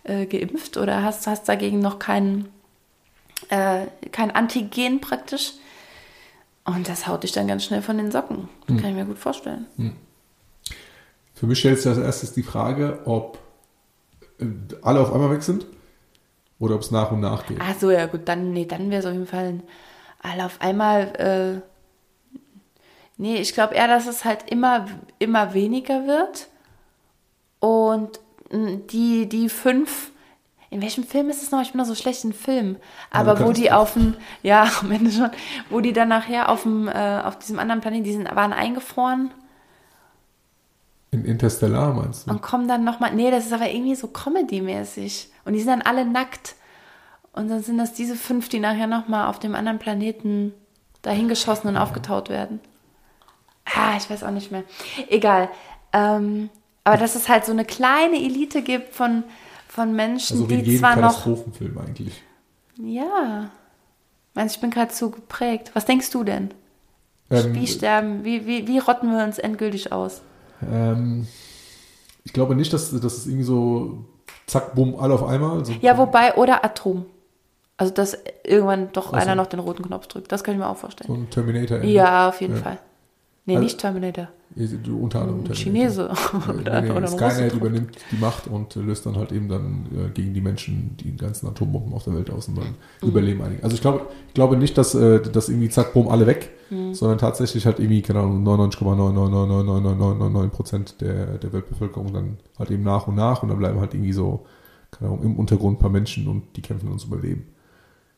äh, 0.04 0.26
geimpft 0.26 0.78
oder 0.78 1.04
hast, 1.04 1.28
hast 1.28 1.48
dagegen 1.48 1.80
noch 1.80 2.00
kein, 2.00 2.48
äh, 3.50 3.88
kein 4.12 4.32
Antigen 4.32 5.00
praktisch. 5.02 5.54
Und 6.66 6.90
das 6.90 7.08
haut 7.08 7.24
dich 7.24 7.32
dann 7.32 7.48
ganz 7.48 7.64
schnell 7.64 7.82
von 7.82 7.98
den 7.98 8.12
Socken. 8.12 8.50
Das 8.68 8.82
kann 8.82 8.90
ich 8.90 8.96
mir 8.96 9.06
gut 9.06 9.20
vorstellen. 9.20 9.68
Für 11.34 11.46
mich 11.46 11.60
stellt 11.60 11.78
sich 11.78 11.88
als 11.88 11.98
erstes 11.98 12.34
die 12.34 12.44
Frage, 12.44 13.00
ob 13.06 13.38
äh, 14.40 14.46
alle 14.82 15.00
auf 15.00 15.14
einmal 15.14 15.32
weg 15.32 15.44
sind 15.44 15.66
oder 16.60 16.76
ob 16.76 16.82
es 16.82 16.92
nach 16.92 17.12
und 17.12 17.20
nach 17.20 17.46
geht. 17.46 17.60
Ach 17.62 17.76
so, 17.80 17.92
ja 17.92 18.06
gut, 18.08 18.22
dann, 18.26 18.52
nee, 18.52 18.66
dann 18.66 18.90
wäre 18.90 19.00
es 19.00 19.06
auf 19.06 19.14
jeden 19.14 19.28
Fall 19.28 19.46
ein, 19.46 19.64
alle 20.22 20.46
auf 20.46 20.60
einmal, 20.62 21.62
äh, 21.64 21.77
nee, 23.18 23.38
ich 23.38 23.54
glaube 23.54 23.76
eher, 23.76 23.88
dass 23.88 24.08
es 24.08 24.26
halt 24.26 24.50
immer, 24.50 24.88
immer 25.20 25.54
weniger 25.54 26.08
wird 26.08 26.48
und 27.60 28.20
die, 28.52 29.28
die 29.28 29.50
fünf, 29.50 30.12
in 30.70 30.82
welchem 30.82 31.04
Film 31.04 31.30
ist 31.30 31.44
es 31.44 31.52
noch? 31.52 31.62
Ich 31.62 31.72
bin 31.72 31.80
noch 31.80 31.88
so 31.88 31.96
schlecht 31.96 32.24
in 32.24 32.34
Film. 32.34 32.78
Aber 33.10 33.46
wo 33.46 33.52
die 33.52 33.72
auf 33.72 33.94
dem, 33.94 34.16
ja, 34.44 34.70
am 34.82 34.92
Ende 34.92 35.12
schon, 35.12 35.30
wo 35.70 35.80
die 35.80 35.94
dann 35.94 36.10
nachher 36.10 36.50
auf 36.50 36.64
dem, 36.64 36.88
äh, 36.88 37.22
auf 37.24 37.40
diesem 37.40 37.60
anderen 37.60 37.82
Planeten, 37.82 38.04
die 38.04 38.14
sind, 38.14 38.36
waren 38.36 38.54
eingefroren 38.54 39.32
In 41.12 41.26
Interstellar 41.26 41.94
meinst 41.94 42.28
du? 42.28 42.32
und 42.32 42.42
kommen 42.42 42.68
dann 42.68 42.84
nochmal, 42.84 43.14
nee, 43.14 43.32
das 43.32 43.46
ist 43.46 43.54
aber 43.54 43.70
irgendwie 43.70 43.96
so 43.96 44.08
Comedy-mäßig. 44.08 45.32
Und 45.46 45.54
die 45.54 45.60
sind 45.60 45.70
dann 45.70 45.82
alle 45.82 46.06
nackt. 46.06 46.56
Und 47.32 47.50
dann 47.50 47.62
sind 47.62 47.78
das 47.78 47.94
diese 47.94 48.16
fünf, 48.16 48.50
die 48.50 48.60
nachher 48.60 48.88
nochmal 48.88 49.28
auf 49.28 49.40
dem 49.40 49.56
anderen 49.56 49.80
Planeten 49.80 50.54
dahingeschossen 51.02 51.70
und 51.70 51.78
aufgetaut 51.78 52.30
werden. 52.30 52.60
Ah, 53.76 53.96
ich 53.98 54.10
weiß 54.10 54.24
auch 54.24 54.32
nicht 54.32 54.52
mehr. 54.52 54.64
Egal. 55.10 55.50
Ähm, 55.94 56.50
aber 56.84 56.98
dass 56.98 57.16
es 57.16 57.28
halt 57.30 57.46
so 57.46 57.52
eine 57.52 57.66
kleine 57.66 58.16
Elite 58.18 58.62
gibt 58.62 58.94
von, 58.94 59.24
von 59.68 59.94
Menschen, 59.96 60.38
Also 60.38 60.50
wie 60.50 60.62
die 60.62 60.78
zwar 60.80 60.96
noch. 60.96 61.02
Katastrophenfilm 61.10 61.78
eigentlich. 61.78 62.22
Ja. 62.78 63.50
Meinst 64.34 64.56
ich 64.56 64.62
bin 64.62 64.70
gerade 64.70 64.92
zu 64.94 65.10
geprägt. 65.12 65.72
Was 65.74 65.86
denkst 65.86 66.10
du 66.12 66.24
denn? 66.24 66.52
Ähm, 67.30 67.54
Wie 67.56 67.68
sterben, 67.68 68.24
wie, 68.24 68.46
wie, 68.48 68.68
wie 68.68 68.80
rotten 68.80 69.12
wir 69.16 69.24
uns 69.24 69.38
endgültig 69.38 69.92
aus? 69.92 70.22
ähm, 70.62 71.28
ich 72.24 72.34
glaube 72.34 72.56
nicht, 72.56 72.72
dass, 72.74 72.92
dass 72.92 73.18
es 73.18 73.26
irgendwie 73.28 73.44
so 73.46 74.06
zack, 74.46 74.76
bumm, 74.76 74.96
alle 74.98 75.14
auf 75.14 75.24
einmal. 75.26 75.64
So, 75.66 75.74
Ja, 75.82 75.98
wobei, 75.98 76.36
oder 76.36 76.64
Atom. 76.64 77.06
Also, 77.78 77.94
dass 77.94 78.18
irgendwann 78.44 78.92
doch 78.94 79.08
Ach 79.08 79.12
so. 79.12 79.16
einer 79.18 79.36
noch 79.36 79.48
den 79.48 79.60
roten 79.60 79.84
Knopf 79.84 80.08
drückt. 80.08 80.32
Das 80.32 80.44
kann 80.44 80.54
ich 80.56 80.60
mir 80.60 80.68
auch 80.68 80.76
so 80.76 80.82
vorstellen. 80.82 81.14
ein 81.14 81.30
Terminator. 81.30 81.84
Ja, 81.84 82.30
auf 82.30 82.40
jeden 82.42 82.56
Ja. 82.56 82.62
Fall. 82.64 82.80
Nee, 83.48 83.56
Also- 83.56 83.64
nicht 83.64 83.80
Terminator. 83.80 84.28
Unter 84.56 85.22
anderem 85.22 85.44
Terminator. 85.46 85.56
Chinese. 85.56 86.10
Nee, 86.48 86.62
oder, 86.62 86.82
nee, 86.82 86.90
oder 86.92 87.02
ein 87.02 87.08
Skynet 87.08 87.54
übernimmt 87.54 87.92
die 88.12 88.18
Macht 88.18 88.48
und 88.48 88.76
äh, 88.76 88.80
löst 88.82 89.06
dann 89.06 89.16
halt 89.16 89.32
eben 89.32 89.48
dann 89.50 89.86
äh, 89.96 90.10
gegen 90.14 90.34
die 90.34 90.42
Menschen 90.42 90.96
die 91.00 91.16
ganzen 91.16 91.48
Atombomben 91.48 91.94
auf 91.94 92.04
der 92.06 92.16
Welt 92.16 92.30
aus 92.32 92.48
und 92.48 92.58
dann 92.58 92.76
Mhm. 93.02 93.10
überleben 93.10 93.42
einige. 93.42 93.64
Also 93.64 93.76
ich 93.76 93.82
glaube, 93.82 94.02
ich 94.28 94.34
glaube 94.34 94.58
nicht, 94.58 94.78
dass, 94.78 94.96
äh, 94.96 95.22
dass 95.22 95.50
irgendwie 95.50 95.70
zack, 95.70 95.94
bumm, 95.94 96.08
alle 96.10 96.26
weg, 96.28 96.50
Mhm. 96.70 96.94
sondern 96.94 97.18
tatsächlich 97.20 97.66
halt 97.66 97.80
irgendwie, 97.80 98.02
keine 98.02 98.20
Ahnung, 98.20 98.44
99,9999999 98.44 100.50
Prozent 100.50 101.02
der, 101.02 101.38
der 101.38 101.54
Weltbevölkerung 101.54 102.12
dann 102.14 102.38
halt 102.58 102.72
eben 102.72 102.84
nach 102.84 103.08
und 103.08 103.16
nach 103.16 103.44
und 103.44 103.50
dann 103.50 103.60
bleiben 103.60 103.80
halt 103.80 103.94
irgendwie 103.94 104.14
so, 104.14 104.46
keine 104.92 105.12
Ahnung, 105.12 105.24
im 105.24 105.36
Untergrund 105.38 105.78
ein 105.78 105.82
paar 105.82 105.90
Menschen 105.90 106.28
und 106.28 106.44
die 106.56 106.62
kämpfen 106.62 106.88
ums 106.88 107.06
Überleben. 107.06 107.46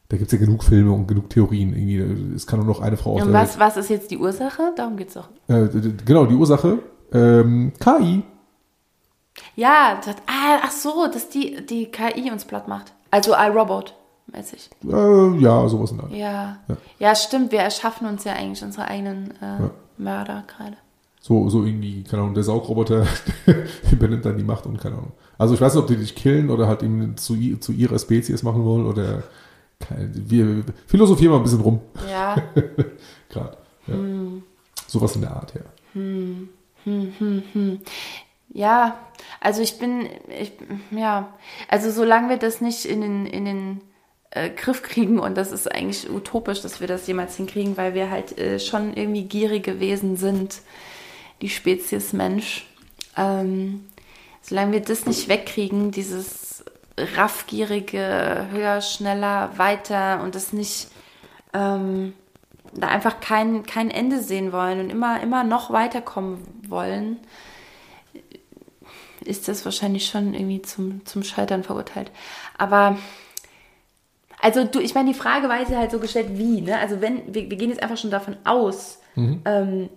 Da 0.09 0.17
gibt 0.17 0.33
es 0.33 0.39
ja 0.39 0.43
genug 0.43 0.63
Filme 0.63 0.91
und 0.91 1.07
genug 1.07 1.29
Theorien. 1.29 1.73
Irgendwie, 1.73 2.35
es 2.35 2.47
kann 2.47 2.59
nur 2.59 2.67
noch 2.67 2.81
eine 2.81 2.97
Frau 2.97 3.13
auf 3.13 3.21
Und 3.21 3.31
was, 3.31 3.59
was 3.59 3.77
ist 3.77 3.89
jetzt 3.89 4.09
die 4.09 4.17
Ursache? 4.17 4.73
Darum 4.75 4.97
geht's 4.97 5.13
doch. 5.13 5.29
Welt. 5.47 5.73
Äh, 5.75 5.93
genau, 6.03 6.25
die 6.25 6.33
Ursache. 6.33 6.79
Ähm, 7.13 7.73
KI. 7.79 8.23
Ja, 9.55 9.99
das, 10.03 10.15
ah, 10.25 10.59
ach 10.63 10.71
so, 10.71 11.07
dass 11.11 11.29
die, 11.29 11.63
die 11.63 11.85
KI 11.85 12.31
uns 12.31 12.45
platt 12.45 12.67
macht. 12.67 12.91
Also 13.11 13.33
iRobot, 13.35 13.93
mäßig. 14.33 14.71
Äh, 14.83 15.37
ja, 15.37 15.67
sowas 15.67 15.91
in 15.91 15.97
der 15.97 16.05
Art. 16.05 16.13
Ja. 16.13 16.57
Ja. 16.67 16.77
ja. 16.97 17.15
stimmt. 17.15 17.51
Wir 17.51 17.59
erschaffen 17.59 18.07
uns 18.07 18.23
ja 18.23 18.33
eigentlich 18.33 18.63
unsere 18.63 18.87
eigenen 18.87 19.31
äh, 19.41 19.61
Ja. 19.61 19.71
Mörder 19.99 20.43
gerade. 20.47 20.77
So, 21.21 21.49
so 21.49 21.63
irgendwie, 21.65 22.03
keine 22.03 22.23
Ahnung, 22.23 22.33
der 22.33 22.43
Saugroboter 22.43 23.05
übernimmt 23.91 24.25
dann 24.25 24.37
die 24.37 24.43
Macht 24.43 24.65
und 24.65 24.79
keine 24.79 24.95
Ahnung. 24.95 25.11
Also 25.37 25.53
ich 25.53 25.61
weiß 25.61 25.75
nicht, 25.75 25.83
ob 25.83 25.87
die 25.87 25.97
dich 25.97 26.15
killen 26.15 26.49
oder 26.49 26.67
halt 26.67 26.81
eben 26.81 27.15
zu, 27.17 27.35
zu 27.59 27.71
ihrer 27.73 27.99
Spezies 27.99 28.41
machen 28.41 28.63
wollen 28.65 28.85
oder 28.87 29.23
wir 29.87 30.63
philosophieren 30.87 31.31
mal 31.31 31.37
ein 31.37 31.43
bisschen 31.43 31.61
rum 31.61 31.81
Ja. 32.09 32.35
gerade. 33.29 33.57
Ja. 33.87 33.93
Hm. 33.93 34.43
Sowas 34.87 35.15
in 35.15 35.21
der 35.21 35.31
Art, 35.31 35.53
ja. 35.55 35.61
Ja, 38.51 38.97
also 39.39 39.61
ich 39.61 39.77
bin, 39.77 40.09
ich, 40.27 40.53
ja, 40.91 41.33
also 41.67 41.91
solange 41.91 42.29
wir 42.29 42.37
das 42.37 42.61
nicht 42.61 42.85
in 42.85 43.01
den, 43.01 43.25
in 43.27 43.45
den 43.45 43.81
äh, 44.31 44.49
Griff 44.49 44.81
kriegen, 44.81 45.19
und 45.19 45.35
das 45.35 45.51
ist 45.51 45.71
eigentlich 45.71 46.09
utopisch, 46.09 46.61
dass 46.61 46.79
wir 46.79 46.87
das 46.87 47.05
jemals 47.07 47.35
hinkriegen, 47.35 47.77
weil 47.77 47.93
wir 47.93 48.09
halt 48.09 48.37
äh, 48.37 48.59
schon 48.59 48.95
irgendwie 48.95 49.23
gierige 49.23 49.79
Wesen 49.79 50.17
sind, 50.17 50.61
die 51.41 51.49
Spezies 51.49 52.13
Mensch. 52.13 52.67
Ähm, 53.15 53.85
solange 54.41 54.73
wir 54.73 54.81
das 54.81 55.05
nicht 55.05 55.27
wegkriegen, 55.29 55.91
dieses 55.91 56.63
raffgierige, 57.15 58.47
höher, 58.51 58.81
schneller, 58.81 59.57
weiter 59.57 60.21
und 60.23 60.35
das 60.35 60.53
nicht 60.53 60.87
ähm, 61.53 62.13
da 62.73 62.87
einfach 62.87 63.19
kein, 63.19 63.63
kein 63.63 63.89
Ende 63.89 64.21
sehen 64.21 64.51
wollen 64.51 64.79
und 64.79 64.89
immer, 64.89 65.21
immer 65.21 65.43
noch 65.43 65.71
weiterkommen 65.71 66.39
wollen, 66.67 67.17
ist 69.25 69.47
das 69.47 69.65
wahrscheinlich 69.65 70.07
schon 70.07 70.33
irgendwie 70.33 70.61
zum, 70.61 71.05
zum 71.05 71.23
Scheitern 71.23 71.63
verurteilt. 71.63 72.11
Aber, 72.57 72.97
also 74.41 74.63
du, 74.63 74.79
ich 74.79 74.95
meine, 74.95 75.11
die 75.11 75.19
Frage 75.19 75.49
war 75.49 75.59
jetzt 75.59 75.75
halt 75.75 75.91
so 75.91 75.99
gestellt, 75.99 76.29
wie, 76.37 76.61
ne? 76.61 76.79
Also 76.79 77.01
wenn, 77.01 77.33
wir, 77.33 77.49
wir 77.49 77.57
gehen 77.57 77.69
jetzt 77.69 77.83
einfach 77.83 77.97
schon 77.97 78.11
davon 78.11 78.37
aus, 78.45 78.99
ähm, 79.45 79.89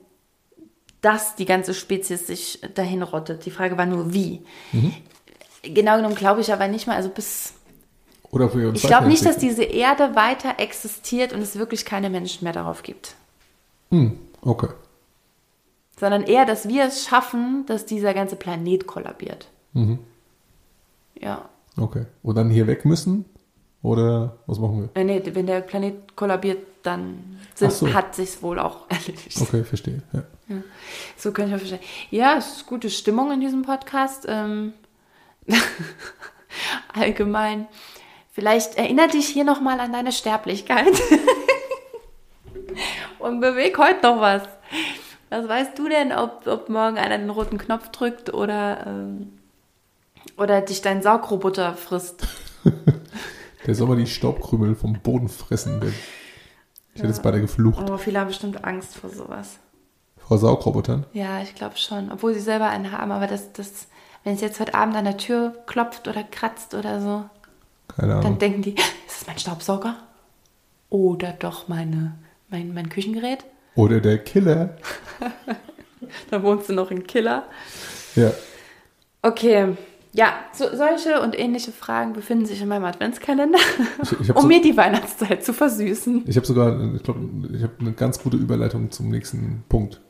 dass 1.01 1.37
die 1.37 1.45
ganze 1.45 1.75
Spezies 1.75 2.27
sich 2.27 2.61
dahin 2.75 3.03
rottet. 3.03 3.45
Die 3.45 3.51
Frage 3.51 3.77
war 3.77 3.87
nur, 3.87 4.13
wie. 4.13 4.45
Genau 5.63 5.97
genommen 5.97 6.15
glaube 6.15 6.41
ich 6.41 6.53
aber 6.53 6.69
nicht 6.69 6.87
mal, 6.87 6.97
also 6.97 7.09
bis, 7.09 7.55
Oder 8.31 8.49
für 8.51 8.69
uns 8.69 8.83
ich 8.83 8.87
glaube 8.87 9.07
nicht, 9.07 9.25
dass 9.25 9.39
diese 9.39 9.63
Erde 9.63 10.15
weiter 10.15 10.55
existiert 10.59 11.33
und 11.33 11.41
es 11.41 11.57
wirklich 11.57 11.85
keine 11.85 12.11
Menschen 12.11 12.45
mehr 12.45 12.53
darauf 12.53 12.83
gibt. 12.83 13.15
Hm, 13.91 14.19
okay. 14.41 14.69
sondern 16.01 16.23
eher, 16.25 16.47
dass 16.47 16.67
wir 16.67 16.85
es 16.85 17.05
schaffen, 17.05 17.65
dass 17.67 17.87
dieser 17.87 18.15
ganze 18.15 18.37
Planet 18.37 18.87
kollabiert. 18.87 19.49
Mhm. 19.73 19.99
Ja. 21.21 21.49
Okay. 21.77 22.07
Und 22.23 22.37
dann 22.37 22.51
hier 22.51 22.67
weg 22.67 22.85
müssen? 22.85 23.25
Oder 23.83 24.39
was 24.47 24.59
machen 24.59 24.91
wir? 24.95 25.01
Äh, 25.01 25.05
nee, 25.05 25.23
wenn 25.25 25.47
der 25.47 25.61
Planet 25.61 26.17
kollabiert, 26.17 26.59
dann 26.83 27.39
sind, 27.55 27.73
so. 27.73 27.93
hat 27.93 28.15
sich's 28.15 28.43
wohl 28.43 28.59
auch 28.59 28.81
erledigt. 28.89 29.41
Okay, 29.41 29.65
verstehe. 29.65 30.03
Ja. 30.13 30.23
So 31.17 31.33
kann 31.33 31.47
ich 31.47 31.53
mir 31.53 31.59
verstehen. 31.59 31.81
Ja, 32.11 32.37
es 32.37 32.57
ist 32.57 32.67
gute 32.67 32.91
Stimmung 32.91 33.33
in 33.33 33.41
diesem 33.41 33.63
Podcast. 33.63 34.27
Ähm, 34.29 34.73
allgemein. 36.95 37.69
Vielleicht 38.33 38.77
erinnert 38.77 39.13
dich 39.13 39.27
hier 39.27 39.45
nochmal 39.45 39.81
an 39.81 39.93
deine 39.93 40.13
Sterblichkeit. 40.13 40.93
Und 43.19 43.41
beweg 43.41 43.79
heute 43.79 44.03
noch 44.03 44.21
was. 44.21 44.43
Was 45.31 45.49
weißt 45.49 45.79
du 45.79 45.89
denn, 45.89 46.13
ob, 46.13 46.47
ob 46.47 46.69
morgen 46.69 46.99
einer 46.99 47.19
den 47.19 47.31
roten 47.31 47.59
Knopf 47.59 47.91
drückt 47.91 48.35
oder, 48.35 48.87
ähm, 48.87 49.39
oder 50.37 50.61
dich 50.61 50.83
dein 50.83 51.03
Saugroboter 51.03 51.75
frisst? 51.75 52.27
Der 53.67 53.75
soll 53.75 53.89
mal 53.89 53.97
die 53.97 54.07
Staubkrümel 54.07 54.75
vom 54.75 55.01
Boden 55.01 55.29
fressen. 55.29 55.81
Der, 55.81 55.91
ich 55.91 57.01
hätte 57.01 57.09
jetzt 57.09 57.23
beinahe 57.23 57.41
geflucht. 57.41 57.79
Aber 57.79 57.99
viele 57.99 58.19
haben 58.19 58.29
bestimmt 58.29 58.65
Angst 58.65 58.97
vor 58.97 59.11
sowas. 59.11 59.59
Vor 60.17 60.39
Saugrobotern? 60.39 61.07
Ja, 61.13 61.41
ich 61.41 61.55
glaube 61.55 61.77
schon. 61.77 62.11
Obwohl 62.11 62.35
sie 62.35 62.41
selber 62.41 62.69
einen 62.69 62.93
haben, 62.93 63.13
aber 63.13 63.27
das, 63.27 63.53
das, 63.53 63.87
wenn 64.25 64.35
es 64.35 64.41
jetzt 64.41 64.61
heute 64.61 64.75
Abend 64.75 64.97
an 64.97 65.05
der 65.05 65.17
Tür 65.17 65.55
klopft 65.67 66.09
oder 66.09 66.23
kratzt 66.23 66.75
oder 66.75 67.01
so, 67.01 67.25
dann 67.97 68.39
denken 68.39 68.63
die, 68.63 68.75
ist 68.75 69.21
das 69.21 69.27
mein 69.27 69.39
Staubsauger? 69.39 69.97
Oder 70.91 71.33
doch 71.33 71.69
meine, 71.69 72.15
mein, 72.49 72.75
mein 72.75 72.89
Küchengerät? 72.89 73.45
Oder 73.75 74.01
der 74.01 74.19
Killer. 74.19 74.77
Da 76.31 76.43
wohnst 76.43 76.69
du 76.69 76.75
noch 76.75 76.91
in 76.91 77.07
Killer. 77.07 77.45
Ja. 78.17 78.33
Okay, 79.23 79.77
ja, 80.15 80.35
so, 80.53 80.65
solche 80.77 81.23
und 81.23 81.39
ähnliche 81.39 81.73
Fragen 81.73 82.13
befinden 82.13 82.45
sich 82.45 82.61
in 82.61 82.69
meinem 82.69 82.85
Adventskalender, 82.85 83.59
Ich, 84.03 84.13
ich 84.13 84.29
habe 84.29 84.39
um 84.39 84.43
so, 84.43 84.49
mir 84.49 84.61
die 84.61 84.77
Weihnachtszeit 84.77 85.43
zu 85.43 85.55
versüßen. 85.55 86.25
ich 86.27 86.37
hab 86.37 86.45
sogar, 86.45 86.95
ich 86.95 87.03
glaube, 87.03 87.21
ich 87.55 87.63
habe 87.63 87.73
eine 87.81 87.93
ganz 87.93 88.23
gute 88.23 88.37
Überleitung 88.37 88.91
zum 88.91 89.09
nächsten 89.09 89.65
Punkt. 89.71 90.03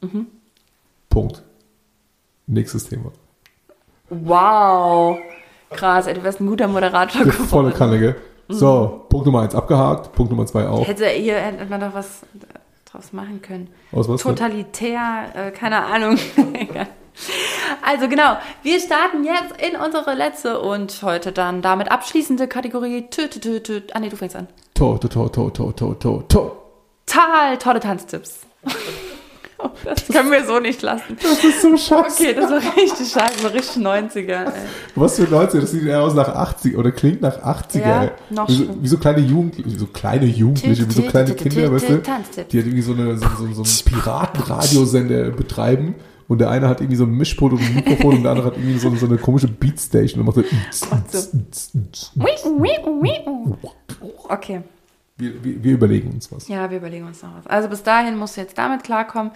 Mhm. 0.00 0.28
Punkt. 1.10 1.42
Nächstes 2.46 2.84
Thema. 2.84 3.12
Wow, 4.10 5.18
krass, 5.70 6.06
ey, 6.06 6.14
du 6.14 6.22
wärst 6.22 6.40
ein 6.40 6.46
guter 6.46 6.68
Moderator 6.68 7.24
Der 7.24 7.32
volle 7.32 7.70
geworden. 7.70 7.74
Kanne, 7.74 7.98
gell? 7.98 8.16
So, 8.48 9.04
Punkt 9.10 9.26
Nummer 9.26 9.42
eins 9.42 9.54
abgehakt, 9.54 10.12
Punkt 10.12 10.30
Nummer 10.30 10.46
zwei 10.46 10.66
auch. 10.66 10.86
Hätte 10.86 11.06
hier 11.08 11.36
hätte 11.36 11.66
man 11.66 11.80
doch 11.80 11.92
was 11.92 12.22
draus 12.90 13.12
machen 13.12 13.42
können. 13.42 13.68
Aus 13.92 14.08
was? 14.08 14.22
Totalitär, 14.22 15.24
äh, 15.34 15.50
keine 15.50 15.84
Ahnung. 15.84 16.18
Also 17.82 18.08
genau, 18.08 18.36
wir 18.62 18.78
starten 18.80 19.24
jetzt 19.24 19.60
in 19.60 19.74
unsere 19.76 20.14
letzte 20.14 20.60
und 20.60 21.02
heute 21.02 21.32
dann 21.32 21.62
damit 21.62 21.90
abschließende 21.90 22.46
Kategorie. 22.46 23.08
Tü, 23.10 23.28
tü, 23.28 23.40
tü, 23.40 23.60
tü. 23.60 23.82
Ah 23.92 23.98
nee, 23.98 24.08
du 24.08 24.16
fängst 24.16 24.36
an. 24.36 24.46
To, 24.74 24.98
to, 24.98 25.08
to, 25.08 25.28
to, 25.28 25.50
to, 25.50 25.72
to, 25.72 25.94
to, 25.94 26.22
to. 26.28 26.56
Total 27.06 27.58
tolle 27.58 27.80
Tanztipps. 27.80 28.40
Oh, 29.62 29.70
das 29.84 30.06
können 30.06 30.30
wir 30.30 30.44
so 30.44 30.60
nicht 30.60 30.82
lassen. 30.82 31.16
Das 31.20 31.42
ist 31.42 31.62
so 31.62 31.76
scheiße. 31.76 32.22
Okay, 32.22 32.34
das 32.34 32.48
war 32.48 32.76
richtig 32.76 33.08
scheiße, 33.08 33.40
so 33.42 33.48
richtig 33.48 33.82
90er. 33.82 34.44
Ey. 34.44 34.52
Was 34.94 35.16
für 35.16 35.24
90? 35.24 35.60
Das 35.60 35.70
sieht 35.72 35.84
eher 35.84 36.00
aus 36.00 36.14
nach 36.14 36.28
80 36.28 36.76
oder 36.76 36.92
klingt 36.92 37.22
nach 37.22 37.42
80er. 37.42 37.78
Ja, 37.80 38.02
ey. 38.04 38.10
noch 38.30 38.48
wie, 38.48 38.54
so, 38.54 38.82
wie 38.82 38.88
so 38.88 38.98
kleine 38.98 39.18
Jugendliche, 39.18 39.68
wie 39.68 39.78
so 39.78 39.86
kleine 39.86 40.26
Jugendliche, 40.26 40.88
wie 40.88 40.92
so 40.92 41.02
kleine 41.02 41.34
Kinder, 41.34 41.72
weißt 41.72 41.88
du? 41.88 41.98
Die 41.98 42.08
halt 42.08 42.54
irgendwie 42.54 42.82
so, 42.82 42.92
eine, 42.92 43.18
so, 43.18 43.26
so, 43.36 43.52
so 43.52 43.62
einen 43.62 43.84
Piratenradiosender 43.84 45.30
betreiben 45.30 45.96
und 46.28 46.40
der 46.40 46.50
eine 46.50 46.68
hat 46.68 46.80
irgendwie 46.80 46.96
so 46.96 47.04
ein 47.04 47.10
Mischpult 47.10 47.54
und 47.54 47.60
ein 47.60 47.74
Mikrofon 47.74 48.18
und 48.18 48.22
der 48.22 48.30
andere 48.32 48.48
hat 48.48 48.56
irgendwie 48.56 48.78
so, 48.78 48.94
so 48.94 49.06
eine 49.06 49.16
komische 49.16 49.48
Beatstation 49.48 50.20
und 50.20 50.26
macht 50.26 50.46
so. 50.70 50.86
Okay. 54.28 54.60
Wir, 55.18 55.42
wir, 55.42 55.64
wir 55.64 55.72
überlegen 55.72 56.10
uns 56.12 56.30
was. 56.30 56.46
Ja, 56.46 56.70
wir 56.70 56.78
überlegen 56.78 57.04
uns 57.04 57.22
noch 57.22 57.34
was. 57.36 57.46
Also 57.48 57.68
bis 57.68 57.82
dahin 57.82 58.16
musst 58.16 58.36
du 58.36 58.40
jetzt 58.40 58.56
damit 58.56 58.84
klarkommen. 58.84 59.32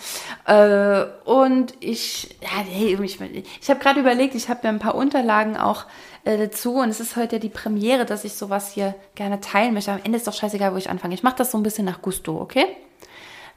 Äh, 0.47 1.05
und 1.25 1.75
ich, 1.81 2.37
ja, 2.41 2.49
hey, 2.65 2.97
ich, 3.03 3.21
ich 3.21 3.69
habe 3.71 3.81
gerade 3.81 3.99
überlegt, 3.99 4.37
ich 4.37 4.49
habe 4.49 4.61
mir 4.63 4.69
ein 4.69 4.79
paar 4.79 4.95
Unterlagen 4.95 5.57
auch 5.57 5.87
äh, 6.25 6.39
dazu 6.39 6.75
und 6.77 6.89
es 6.89 7.01
ist 7.01 7.17
heute 7.17 7.37
ja 7.37 7.41
die 7.41 7.49
Premiere, 7.49 8.07
dass 8.07 8.25
ich 8.25 8.35
sowas 8.35 8.71
hier 8.73 8.95
gerne 9.17 9.41
teilen 9.41 9.75
möchte. 9.75 9.91
Am 9.91 10.01
Ende 10.05 10.19
ist 10.19 10.27
doch 10.29 10.33
scheißegal, 10.35 10.73
wo 10.73 10.77
ich 10.77 10.89
anfange. 10.89 11.15
Ich 11.15 11.25
mache 11.25 11.37
das 11.37 11.51
so 11.51 11.59
ein 11.59 11.65
bisschen 11.65 11.85
nach 11.85 12.01
Gusto, 12.01 12.41
okay? 12.41 12.67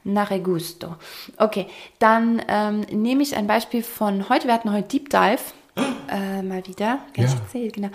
Nach 0.02 0.30
Gusto. 0.42 0.96
Okay, 1.36 1.66
dann 2.00 2.42
ähm, 2.48 2.80
nehme 2.90 3.22
ich 3.22 3.36
ein 3.36 3.46
Beispiel 3.46 3.84
von 3.84 4.28
heute. 4.28 4.48
Wir 4.48 4.54
hatten 4.54 4.72
heute 4.72 4.88
Deep 4.88 5.10
Dive. 5.10 5.38
Äh, 6.08 6.40
mal 6.42 6.64
wieder. 6.68 7.00
Nicht 7.16 7.34
Ja. 7.34 7.40
erzählt, 7.40 7.72
genau. 7.74 7.88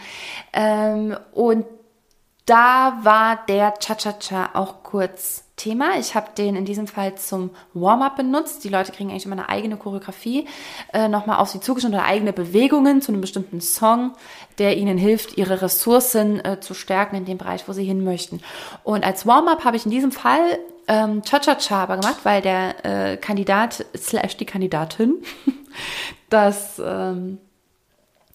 Ähm, 0.51 1.15
und 1.31 1.65
da 2.45 2.99
war 3.03 3.39
der 3.47 3.73
Cha-Cha-Cha 3.79 4.51
auch 4.53 4.83
kurz 4.83 5.43
Thema. 5.61 5.99
Ich 5.99 6.15
habe 6.15 6.29
den 6.35 6.55
in 6.55 6.65
diesem 6.65 6.87
Fall 6.87 7.15
zum 7.15 7.51
Warm-up 7.75 8.15
benutzt. 8.15 8.63
Die 8.63 8.69
Leute 8.69 8.91
kriegen 8.91 9.11
eigentlich 9.11 9.25
immer 9.25 9.37
eine 9.37 9.49
eigene 9.49 9.77
Choreografie, 9.77 10.47
äh, 10.91 11.07
nochmal 11.07 11.37
auf 11.37 11.49
sie 11.49 11.59
zugeschnitten 11.59 11.99
oder 11.99 12.07
eigene 12.07 12.33
Bewegungen 12.33 13.01
zu 13.01 13.11
einem 13.11 13.21
bestimmten 13.21 13.61
Song, 13.61 14.13
der 14.57 14.77
ihnen 14.77 14.97
hilft, 14.97 15.37
ihre 15.37 15.61
Ressourcen 15.61 16.43
äh, 16.43 16.59
zu 16.59 16.73
stärken 16.73 17.15
in 17.15 17.25
dem 17.25 17.37
Bereich, 17.37 17.67
wo 17.67 17.73
sie 17.73 17.83
hin 17.83 18.03
möchten. 18.03 18.41
Und 18.83 19.05
als 19.05 19.27
Warm-up 19.27 19.63
habe 19.63 19.77
ich 19.77 19.85
in 19.85 19.91
diesem 19.91 20.11
Fall 20.11 20.57
ähm, 20.87 21.21
Cha-Cha-Cha 21.21 21.83
aber 21.83 21.97
gemacht, 21.97 22.21
weil 22.23 22.41
der 22.41 22.83
äh, 22.83 23.17
Kandidat 23.17 23.85
slash 23.95 24.37
die 24.37 24.45
Kandidatin 24.45 25.21
das 26.29 26.81
ähm, 26.83 27.37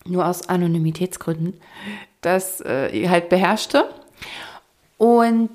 nur 0.05 0.27
aus 0.27 0.49
Anonymitätsgründen, 0.49 1.61
das 2.27 2.61
äh, 2.61 3.09
halt 3.09 3.29
beherrschte. 3.29 3.89
Und 4.99 5.51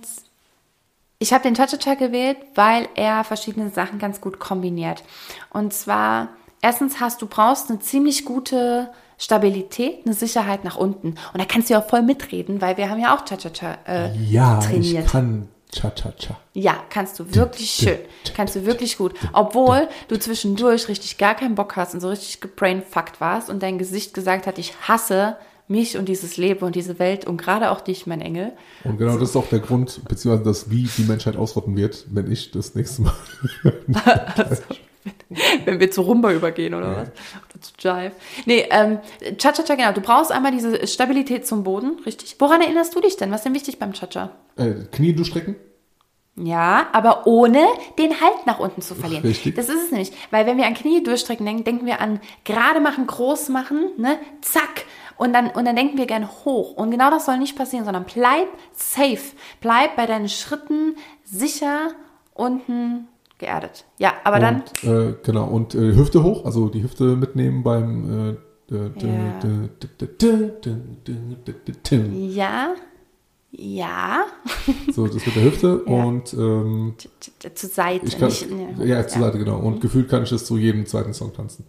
ich 1.20 1.34
habe 1.34 1.44
den 1.44 1.54
Cha-Cha-Cha 1.56 1.96
gewählt, 1.96 2.38
weil 2.56 2.88
er 2.96 3.24
verschiedene 3.24 3.70
Sachen 3.70 4.00
ganz 4.00 4.22
gut 4.22 4.40
kombiniert. 4.40 5.04
Und 5.52 5.74
zwar, 5.74 6.30
erstens 6.62 7.00
hast 7.00 7.22
du 7.22 7.28
brauchst 7.28 7.70
eine 7.70 7.80
ziemlich 7.80 8.26
gute 8.26 8.90
Stabilität, 9.18 10.06
eine 10.06 10.16
Sicherheit 10.16 10.64
nach 10.64 10.78
unten. 10.78 11.10
Und 11.34 11.40
da 11.40 11.46
kannst 11.46 11.70
du 11.70 11.74
ja 11.76 11.80
auch 11.82 11.88
voll 11.88 12.02
mitreden, 12.02 12.60
weil 12.62 12.78
wir 12.78 12.90
haben 12.90 13.00
ja 13.00 13.16
auch 13.16 13.24
Cha-Cha-Cha 13.26 13.78
äh, 13.88 14.16
Ja, 14.18 14.60
trainiert. 14.60 15.06
ich 15.06 15.12
kann 15.12 15.48
Cha-Cha-Cha. 15.72 16.38
Ja, 16.54 16.76
kannst 16.90 17.20
du 17.20 17.36
wirklich 17.36 17.70
schön. 17.72 18.00
Kannst 18.36 18.56
du 18.56 18.66
wirklich 18.66 18.98
gut. 18.98 19.14
Obwohl 19.32 19.88
du 20.08 20.18
zwischendurch 20.20 20.88
richtig 20.88 21.18
gar 21.18 21.36
keinen 21.36 21.56
Bock 21.56 21.76
hast 21.76 21.94
und 21.94 22.02
so 22.02 22.10
richtig 22.10 22.42
gebrainfuckt 22.42 23.22
warst 23.22 23.50
und 23.50 23.62
dein 23.64 23.78
Gesicht 23.78 24.14
gesagt 24.14 24.48
hat, 24.48 24.58
ich 24.58 24.74
hasse 24.88 25.38
mich 25.72 25.98
und 25.98 26.08
dieses 26.08 26.38
Leben 26.38 26.66
und 26.66 26.76
diese 26.76 27.00
Welt 27.00 27.26
und 27.26 27.38
gerade 27.38 27.72
auch 27.72 27.82
dich, 27.82 28.06
mein 28.06 28.22
Engel. 28.22 28.54
Und 28.84 28.98
genau 28.98 29.18
das 29.18 29.30
ist 29.30 29.36
auch 29.36 29.48
der 29.48 29.60
Grund, 29.60 30.02
beziehungsweise 30.08 30.44
das, 30.44 30.70
wie 30.70 30.88
die 30.98 31.04
Menschheit 31.04 31.36
ausrotten 31.36 31.76
wird, 31.76 32.06
wenn 32.12 32.32
ich 32.32 32.52
das 32.52 32.76
nächste 32.76 33.04
Mal. 33.04 33.14
Wenn 35.66 35.80
wir 35.80 35.90
zu 35.90 36.02
Rumba 36.02 36.32
übergehen 36.32 36.76
oder 36.76 36.96
was? 36.96 37.08
Oder 37.08 37.62
zu 37.62 37.72
Jive. 37.80 38.12
Nee, 38.46 38.68
ähm, 38.70 39.00
Cha-Cha-Cha, 39.38 39.74
genau. 39.76 39.94
Du 39.94 40.02
brauchst 40.02 40.32
einmal 40.32 40.52
diese 40.52 40.86
Stabilität 40.86 41.48
zum 41.48 41.64
Boden, 41.64 41.98
richtig. 42.06 42.36
Woran 42.38 42.62
erinnerst 42.62 42.94
du 42.94 43.00
dich 43.00 43.18
denn? 43.18 43.32
Was 43.32 43.38
ist 43.38 43.46
denn 43.46 43.56
wichtig 43.56 43.80
beim 43.80 43.94
Cha-Cha? 43.94 44.30
äh, 44.58 44.74
Knie 44.92 45.14
durchstrecken? 45.14 45.56
Ja, 46.38 46.88
aber 46.94 47.28
ohne 47.28 47.66
den 48.00 48.22
Halt 48.22 48.46
nach 48.46 48.60
unten 48.60 48.82
zu 48.82 48.96
verlieren. 48.96 49.24
Richtig. 49.24 49.56
Das 49.56 49.68
ist 49.70 49.86
es 49.86 49.92
nämlich. 49.92 50.12
Weil 50.32 50.46
wenn 50.46 50.58
wir 50.58 50.66
an 50.66 50.74
Knie 50.74 51.04
durchstrecken 51.04 51.46
denken, 51.46 51.64
denken 51.66 51.86
wir 51.86 52.00
an 52.00 52.22
gerade 52.46 52.80
machen, 52.80 53.06
groß 53.06 53.50
machen, 53.50 53.92
ne? 53.98 54.18
Zack. 54.42 54.86
Und 55.22 55.34
dann, 55.34 55.52
und 55.52 55.66
dann 55.66 55.76
denken 55.76 56.00
wir 56.00 56.08
gerne 56.08 56.28
hoch. 56.46 56.74
Und 56.74 56.90
genau 56.90 57.12
das 57.12 57.28
soll 57.28 57.38
nicht 57.38 57.56
passieren, 57.56 57.86
sondern 57.86 58.06
bleib 58.12 58.48
safe. 58.74 59.36
Bleib 59.60 59.96
bei 59.96 60.08
deinen 60.08 60.28
Schritten 60.28 60.96
sicher 61.24 61.90
unten 62.34 63.08
geerdet. 63.38 63.86
Ja, 64.00 64.14
aber 64.24 64.38
und, 64.38 64.42
dann. 64.42 64.64
Äh, 64.82 65.14
genau, 65.24 65.46
und 65.46 65.76
äh, 65.76 65.94
Hüfte 65.94 66.24
hoch, 66.24 66.44
also 66.44 66.70
die 66.70 66.82
Hüfte 66.82 67.04
mitnehmen 67.04 67.62
beim. 67.62 68.36
Ja. 72.34 72.74
Ja. 73.52 74.26
So, 74.92 75.06
das 75.06 75.24
mit 75.24 75.36
der 75.36 75.44
Hüfte 75.44 75.84
ja. 75.88 76.04
und 76.04 76.34
ähm, 76.34 76.96
zur 77.54 77.70
Seite. 77.70 78.18
Kann, 78.18 78.30
nicht, 78.30 78.50
ne. 78.50 78.74
Ja, 78.88 79.06
zur 79.06 79.22
ja. 79.22 79.28
Seite, 79.28 79.38
genau. 79.38 79.60
Und 79.60 79.76
mhm. 79.76 79.80
gefühlt 79.82 80.10
kann 80.10 80.24
ich 80.24 80.32
das 80.32 80.46
zu 80.46 80.58
jedem 80.58 80.88
zweiten 80.88 81.14
Song 81.14 81.32
tanzen. 81.32 81.66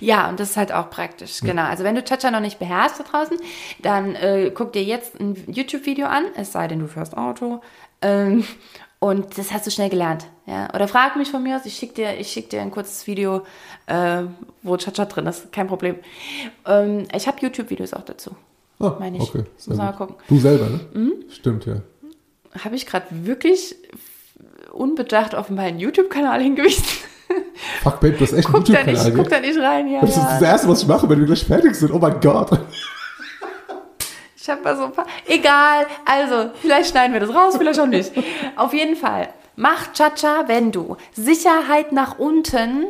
Ja, 0.00 0.28
und 0.30 0.40
das 0.40 0.50
ist 0.50 0.56
halt 0.56 0.72
auch 0.72 0.88
praktisch, 0.90 1.40
genau. 1.40 1.64
Also 1.64 1.84
wenn 1.84 1.94
du 1.94 2.02
Cha-Cha 2.02 2.30
noch 2.30 2.40
nicht 2.40 2.58
beherrschst 2.58 3.00
da 3.00 3.04
draußen, 3.04 3.36
dann 3.82 4.14
äh, 4.14 4.50
guck 4.54 4.72
dir 4.72 4.82
jetzt 4.82 5.20
ein 5.20 5.36
YouTube-Video 5.46 6.06
an, 6.06 6.24
es 6.36 6.52
sei 6.52 6.68
denn, 6.68 6.78
du 6.80 6.88
fährst 6.88 7.16
Auto. 7.16 7.60
Ähm, 8.00 8.44
und 8.98 9.36
das 9.36 9.52
hast 9.52 9.66
du 9.66 9.70
schnell 9.70 9.90
gelernt. 9.90 10.26
Ja? 10.46 10.72
Oder 10.74 10.88
frag 10.88 11.16
mich 11.16 11.30
von 11.30 11.42
mir 11.42 11.56
aus, 11.56 11.66
ich 11.66 11.74
schicke 11.76 11.94
dir, 11.94 12.18
ich 12.18 12.32
schick 12.32 12.48
dir 12.48 12.62
ein 12.62 12.70
kurzes 12.70 13.06
Video, 13.06 13.42
äh, 13.86 14.22
wo 14.62 14.76
Cha-Cha 14.78 15.04
drin 15.04 15.26
ist, 15.26 15.52
kein 15.52 15.66
Problem. 15.66 15.96
Ähm, 16.66 17.06
ich 17.14 17.26
habe 17.28 17.38
YouTube-Videos 17.40 17.92
auch 17.92 18.04
dazu. 18.04 18.34
Ah, 18.80 18.96
Meine 18.98 19.18
ich. 19.18 19.22
okay. 19.22 19.44
Muss 19.54 19.64
sehr 19.64 19.76
mal 19.76 19.92
gucken. 19.92 20.16
Du 20.28 20.38
selber, 20.38 20.68
ne? 20.70 21.12
Stimmt, 21.28 21.66
ja. 21.66 21.76
Habe 22.64 22.74
ich 22.76 22.86
gerade 22.86 23.06
wirklich 23.10 23.76
unbedacht 24.72 25.34
auf 25.34 25.50
meinen 25.50 25.78
YouTube-Kanal 25.78 26.40
hingewiesen? 26.40 26.84
Fuck, 27.82 28.00
Babe, 28.00 28.12
du 28.12 28.20
hast 28.20 28.32
echt 28.32 28.48
guck, 28.48 28.64
da 28.64 28.72
nicht, 28.84 28.86
YouTube-Kanal, 28.86 29.12
guck 29.12 29.28
da 29.28 29.40
nicht 29.40 29.58
rein, 29.58 29.88
ja. 29.88 30.00
Das 30.00 30.10
ist 30.10 30.16
ja. 30.16 30.38
das 30.38 30.42
Erste, 30.42 30.68
was 30.68 30.82
ich 30.82 30.88
mache, 30.88 31.08
wenn 31.08 31.18
wir 31.18 31.26
gleich 31.26 31.44
fertig 31.44 31.74
sind. 31.74 31.92
Oh 31.92 31.98
mein 31.98 32.20
Gott. 32.20 32.50
Ich 34.36 34.50
habe 34.50 34.62
mal 34.62 34.76
so 34.76 34.84
ein 34.84 34.92
paar. 34.92 35.06
Egal. 35.26 35.86
Also, 36.04 36.50
vielleicht 36.60 36.90
schneiden 36.90 37.14
wir 37.14 37.20
das 37.20 37.34
raus, 37.34 37.54
vielleicht 37.56 37.80
auch 37.80 37.86
nicht. 37.86 38.12
Auf 38.56 38.74
jeden 38.74 38.94
Fall. 38.94 39.28
Mach 39.56 39.92
Cha-Cha, 39.92 40.48
wenn 40.48 40.70
du 40.70 40.96
Sicherheit 41.12 41.92
nach 41.92 42.18
unten 42.18 42.88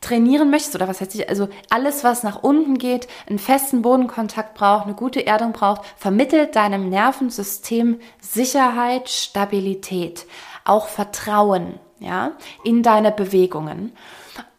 trainieren 0.00 0.50
möchtest 0.50 0.74
oder 0.76 0.86
was 0.86 1.00
heißt 1.00 1.14
ich, 1.14 1.28
also 1.28 1.48
alles, 1.70 2.04
was 2.04 2.22
nach 2.22 2.42
unten 2.42 2.78
geht, 2.78 3.08
einen 3.28 3.38
festen 3.38 3.82
Bodenkontakt 3.82 4.54
braucht, 4.54 4.84
eine 4.84 4.94
gute 4.94 5.26
Erdung 5.26 5.52
braucht, 5.52 5.82
vermittelt 5.96 6.56
deinem 6.56 6.88
Nervensystem 6.88 7.98
Sicherheit, 8.20 9.08
Stabilität, 9.08 10.26
auch 10.64 10.88
Vertrauen, 10.88 11.80
ja, 12.04 12.32
in 12.62 12.82
deine 12.82 13.10
Bewegungen. 13.10 13.92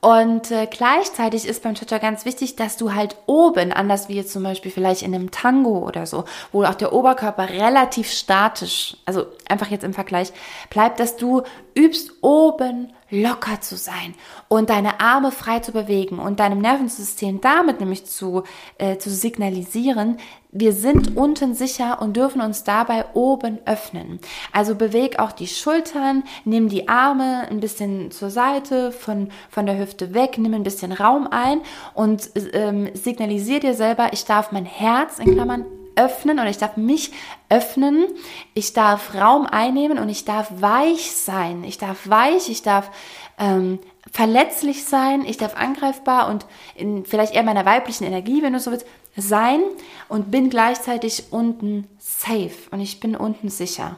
Und 0.02 0.52
äh, 0.52 0.68
gleichzeitig 0.70 1.48
ist 1.48 1.64
beim 1.64 1.74
Cha-Cha 1.74 1.98
ganz 1.98 2.26
wichtig, 2.26 2.56
dass 2.56 2.78
du 2.78 2.94
halt 2.94 3.16
oben, 3.26 3.72
anders 3.72 4.08
wie 4.08 4.14
jetzt 4.14 4.32
zum 4.32 4.44
Beispiel 4.44 4.70
vielleicht 4.70 5.02
in 5.02 5.16
einem 5.16 5.32
Tango 5.32 5.80
oder 5.80 6.06
so, 6.06 6.26
wo 6.52 6.64
auch 6.64 6.76
der 6.76 6.94
Oberkörper 6.94 7.50
relativ 7.50 8.12
statisch, 8.12 8.98
also 9.06 9.26
einfach 9.50 9.72
jetzt 9.72 9.84
im 9.84 9.96
Vergleich, 9.96 10.32
bleibt, 10.70 11.00
dass 11.00 11.18
du 11.18 11.42
übst 11.76 12.24
oben 12.24 12.94
locker 13.10 13.62
zu 13.62 13.76
sein 13.76 14.16
und 14.48 14.70
deine 14.70 15.00
Arme 15.00 15.32
frei 15.32 15.60
zu 15.60 15.72
bewegen 15.72 16.20
und 16.20 16.40
deinem 16.40 16.60
Nervensystem 16.60 17.42
damit 17.42 17.80
nämlich 17.80 18.06
zu, 18.06 18.44
äh, 18.78 18.98
zu 18.98 19.10
signalisieren, 19.10 20.18
wir 20.52 20.72
sind 20.72 21.18
unten 21.18 21.54
sicher 21.54 22.02
und 22.02 22.16
dürfen 22.16 22.42
uns 22.42 22.64
dabei 22.64 23.06
oben 23.14 23.60
öffnen. 23.66 24.20
Also 24.54 24.76
beweg 24.76 25.20
auch 25.20 25.34
die 25.34 25.48
Schultern, 25.48 26.24
nimm 26.46 26.70
die 26.70 26.88
Arme 26.88 27.48
ein 27.50 27.60
bisschen 27.60 28.10
zur 28.10 28.30
Seite, 28.30 28.94
von, 28.94 29.30
von 29.50 29.66
der 29.66 29.78
Hüfte 29.78 30.14
weg, 30.14 30.38
nimm 30.38 30.54
ein 30.54 30.64
bisschen 30.64 30.94
Raum 30.94 31.28
ein 31.30 31.62
und 31.94 32.30
ähm, 32.54 32.90
signalisier 32.94 33.60
dir 33.60 33.74
selber, 33.74 34.14
ich 34.14 34.24
darf 34.24 34.52
mein 34.54 34.66
Herz 34.66 35.20
in 35.20 35.34
Klammern 35.34 35.66
öffnen 35.96 36.40
und 36.40 36.48
ich 36.48 36.58
darf 36.58 36.78
mich 36.78 37.12
öffnen, 37.50 38.06
ich 38.54 38.74
darf 38.74 39.16
Raum 39.16 39.46
einnehmen 39.46 40.00
und 40.00 40.10
ich 40.10 40.26
darf 40.26 40.50
weich 40.60 41.12
sein. 41.12 41.64
Ich 41.64 41.78
darf 41.78 42.10
weich, 42.10 42.50
ich 42.50 42.62
darf 42.62 42.92
ähm, 43.38 43.80
verletzlich 44.12 44.86
sein, 44.86 45.26
ich 45.26 45.38
darf 45.38 45.56
angreifbar 45.56 46.30
und 46.30 46.46
in 46.76 47.06
vielleicht 47.06 47.34
eher 47.34 47.44
meiner 47.44 47.66
weiblichen 47.66 48.06
Energie, 48.06 48.42
wenn 48.42 48.54
du 48.54 48.60
so 48.60 48.72
willst, 48.72 48.86
sein 49.18 49.62
und 50.10 50.32
bin 50.32 50.50
gleichzeitig 50.50 51.26
unten 51.32 51.88
safe 52.00 52.70
und 52.72 52.82
ich 52.82 53.00
bin 53.00 53.16
unten 53.16 53.50
sicher. 53.50 53.96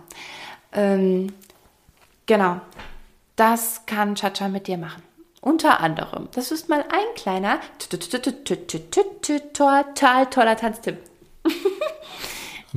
Ähm, 0.73 1.33
genau, 2.25 2.61
das 3.35 3.85
kann 3.85 4.15
Chacha 4.15 4.47
mit 4.47 4.67
dir 4.67 4.77
machen. 4.77 5.03
Unter 5.41 5.79
anderem. 5.79 6.29
Das 6.33 6.51
ist 6.51 6.67
mal 6.67 6.81
ein 6.81 7.15
kleiner, 7.15 7.59
total 9.53 10.25
toller 10.25 10.57
Tanztipp. 10.57 10.97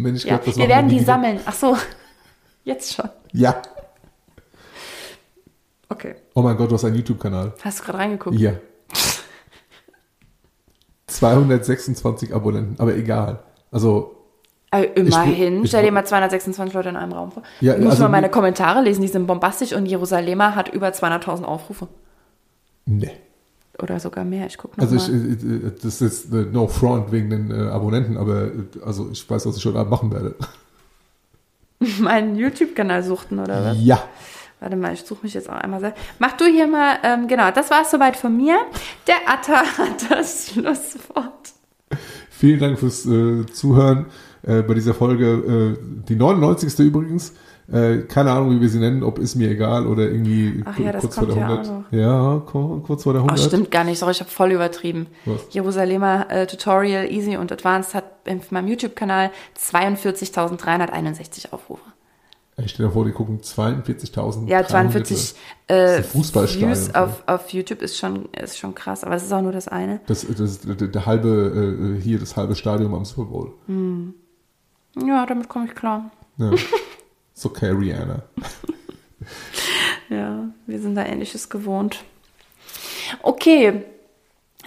Mensch, 0.02 0.24
ja, 0.24 0.40
wir 0.44 0.68
werden 0.68 0.88
die 0.88 1.00
sammeln. 1.00 1.40
Ach 1.44 1.54
so, 1.54 1.76
jetzt 2.64 2.94
schon. 2.94 3.08
Ja. 3.32 3.60
Okay. 5.88 6.14
Oh 6.34 6.42
mein 6.42 6.56
Gott, 6.56 6.70
du 6.70 6.74
hast 6.74 6.84
einen 6.84 6.96
YouTube-Kanal. 6.96 7.54
Hast 7.62 7.80
du 7.80 7.84
gerade 7.84 7.98
reingeguckt? 7.98 8.38
Ja. 8.38 8.52
226 11.06 12.32
Abonnenten, 12.34 12.80
aber 12.80 12.94
egal. 12.94 13.40
Also. 13.70 14.16
Also 14.72 14.88
immerhin, 14.94 15.64
ich, 15.64 15.70
stell 15.70 15.84
dir 15.84 15.90
mal 15.90 16.04
226 16.04 16.72
Leute 16.72 16.90
in 16.90 16.96
einem 16.96 17.12
Raum 17.12 17.32
vor. 17.32 17.42
Ja, 17.60 17.74
ich 17.74 17.80
muss 17.80 17.90
also, 17.92 18.04
mal 18.04 18.10
meine 18.10 18.30
Kommentare 18.30 18.82
lesen, 18.82 19.02
die 19.02 19.08
sind 19.08 19.26
bombastisch 19.26 19.72
und 19.72 19.86
Jerusalemer 19.86 20.54
hat 20.54 20.68
über 20.68 20.88
200.000 20.88 21.42
Aufrufe. 21.42 21.88
Nee. 22.86 23.10
Oder 23.82 23.98
sogar 24.00 24.24
mehr, 24.24 24.46
ich 24.46 24.58
gucke 24.58 24.78
noch 24.80 24.90
Also 24.90 24.96
ich, 24.96 25.80
das 25.82 26.02
ist 26.02 26.32
no 26.32 26.66
front 26.66 27.12
wegen 27.12 27.30
den 27.30 27.50
äh, 27.50 27.68
Abonnenten, 27.68 28.16
aber 28.16 28.50
also 28.84 29.08
ich 29.10 29.28
weiß, 29.28 29.46
was 29.46 29.56
ich 29.56 29.64
heute 29.64 29.78
Abend 29.78 29.90
machen 29.90 30.12
werde. 30.12 30.34
Meinen 32.00 32.36
YouTube-Kanal 32.36 33.02
suchten 33.02 33.38
oder 33.38 33.64
was? 33.64 33.76
Ja. 33.80 34.02
Warte 34.60 34.76
mal, 34.76 34.92
ich 34.92 35.00
suche 35.00 35.20
mich 35.22 35.32
jetzt 35.32 35.48
auch 35.48 35.54
einmal 35.54 35.80
selbst. 35.80 36.02
Mach 36.18 36.32
du 36.32 36.44
hier 36.44 36.66
mal, 36.66 36.98
ähm, 37.02 37.26
genau, 37.26 37.50
das 37.50 37.70
war 37.70 37.82
es 37.82 37.90
soweit 37.90 38.16
von 38.16 38.36
mir. 38.36 38.58
Der 39.06 39.16
Atta 39.26 39.62
hat 39.78 40.10
das 40.10 40.50
Schlusswort. 40.52 41.54
Vielen 42.28 42.60
Dank 42.60 42.78
fürs 42.78 43.06
äh, 43.06 43.46
Zuhören 43.46 44.06
äh, 44.42 44.62
bei 44.62 44.74
dieser 44.74 44.92
Folge. 44.92 45.76
Äh, 45.78 46.04
die 46.08 46.16
99. 46.16 46.78
übrigens. 46.80 47.32
Äh, 47.72 47.98
keine 48.08 48.32
Ahnung, 48.32 48.50
wie 48.50 48.60
wir 48.60 48.68
sie 48.68 48.80
nennen, 48.80 49.02
ob 49.04 49.18
ist 49.20 49.36
mir 49.36 49.48
egal 49.50 49.86
oder 49.86 50.02
irgendwie 50.10 50.62
Ach 50.64 50.76
ja, 50.78 50.90
das 50.90 51.02
kurz 51.02 51.14
vor 51.14 51.26
der 51.26 51.36
kommt 51.36 51.48
ja 51.48 51.56
100. 51.56 51.68
auch 51.68 51.92
noch. 51.92 51.92
Ja, 51.98 52.42
ko- 52.44 52.82
kurz 52.84 53.02
vor 53.04 53.12
der 53.12 53.22
Oh, 53.22 53.26
100. 53.26 53.46
stimmt 53.46 53.70
gar 53.70 53.84
nicht. 53.84 53.98
Sorry, 53.98 54.10
ich 54.12 54.20
habe 54.20 54.30
voll 54.30 54.50
übertrieben. 54.52 55.06
Was? 55.24 55.40
Jerusalemer 55.50 56.28
äh, 56.30 56.46
Tutorial 56.48 57.08
Easy 57.10 57.36
und 57.36 57.52
Advanced 57.52 57.94
hat 57.94 58.04
auf 58.28 58.50
meinem 58.50 58.66
YouTube-Kanal 58.68 59.30
42.361 59.56 61.52
Aufrufe. 61.52 61.82
Ich 62.56 62.72
stell 62.72 62.86
dir 62.86 62.92
vor, 62.92 63.04
die 63.06 63.12
gucken 63.12 63.40
42.000. 63.40 64.46
Ja, 64.48 64.66
42 64.66 65.34
Das 65.66 65.76
äh, 65.76 66.02
Views 66.60 66.94
auf, 66.94 67.22
auf 67.26 67.48
YouTube 67.50 67.80
ist 67.80 67.96
schon, 67.96 68.26
ist 68.32 68.58
schon 68.58 68.74
krass, 68.74 69.02
aber 69.02 69.14
das 69.14 69.22
ist 69.22 69.32
auch 69.32 69.40
nur 69.40 69.52
das 69.52 69.66
eine. 69.68 70.00
Das, 70.06 70.26
das 70.26 70.40
ist 70.40 70.68
der, 70.68 70.88
der 70.88 71.06
halbe, 71.06 71.96
äh, 71.96 72.02
hier 72.02 72.18
das 72.18 72.36
halbe 72.36 72.54
Stadion 72.54 72.92
am 72.92 73.04
Super 73.06 73.30
Bowl. 73.30 73.52
Ja, 75.06 75.24
damit 75.24 75.48
komme 75.48 75.66
ich 75.66 75.74
klar. 75.74 76.10
Ja. 76.36 76.50
ist 77.40 77.46
okay, 77.46 77.70
Rihanna. 77.70 78.22
Ja, 80.08 80.48
wir 80.66 80.80
sind 80.80 80.96
da 80.96 81.06
Ähnliches 81.06 81.50
gewohnt. 81.50 82.02
Okay, 83.22 83.84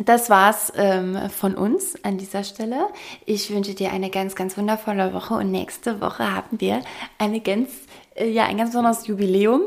das 0.06 0.30
war's 0.30 0.72
ähm, 0.78 1.30
von 1.30 1.56
uns 1.56 2.02
an 2.06 2.18
dieser 2.18 2.46
Stelle. 2.46 2.88
Ich 3.26 3.54
wünsche 3.54 3.74
dir 3.74 3.92
eine 3.92 4.10
ganz, 4.10 4.36
ganz 4.36 4.58
wundervolle 4.58 5.14
Woche 5.14 5.34
und 5.34 5.52
nächste 5.52 6.00
Woche 6.00 6.34
haben 6.34 6.62
wir 6.62 6.82
eine 7.18 7.42
ganz, 7.42 7.72
äh, 8.16 8.30
ja, 8.30 8.46
ein 8.46 8.58
ganz 8.58 8.70
besonderes 8.70 9.06
Jubiläum. 9.06 9.64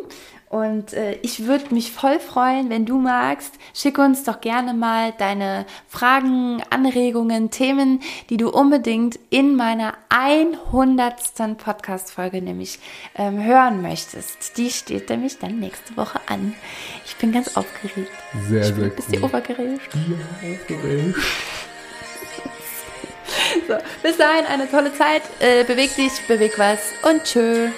Und 0.48 0.92
äh, 0.92 1.18
ich 1.22 1.46
würde 1.46 1.74
mich 1.74 1.90
voll 1.90 2.20
freuen, 2.20 2.70
wenn 2.70 2.86
du 2.86 2.98
magst. 2.98 3.54
Schick 3.74 3.98
uns 3.98 4.22
doch 4.22 4.40
gerne 4.40 4.74
mal 4.74 5.12
deine 5.18 5.66
Fragen, 5.88 6.62
Anregungen, 6.70 7.50
Themen, 7.50 8.00
die 8.30 8.36
du 8.36 8.50
unbedingt 8.50 9.18
in 9.30 9.56
meiner 9.56 9.94
100. 10.08 11.58
Podcast-Folge 11.58 12.40
nämlich 12.42 12.78
ähm, 13.16 13.42
hören 13.42 13.82
möchtest. 13.82 14.56
Die 14.56 14.70
steht 14.70 15.10
nämlich 15.10 15.38
dann 15.38 15.58
nächste 15.58 15.96
Woche 15.96 16.20
an. 16.28 16.54
Ich 17.04 17.16
bin 17.16 17.32
ganz 17.32 17.56
aufgeregt. 17.56 18.10
Sehr, 18.48 18.62
ich 18.62 18.74
bin 18.74 18.84
sehr 18.84 18.90
bisschen 18.90 19.22
cool. 19.24 19.30
aufgeregt. 19.34 19.80
Ja, 19.94 20.52
aufgeregt. 20.52 21.18
So, 23.68 23.74
bis 24.02 24.16
dahin 24.16 24.46
eine 24.46 24.70
tolle 24.70 24.94
Zeit. 24.94 25.22
Äh, 25.40 25.64
beweg 25.64 25.94
dich, 25.96 26.12
beweg 26.28 26.58
was 26.58 26.92
und 27.02 27.24
tschö. 27.24 27.68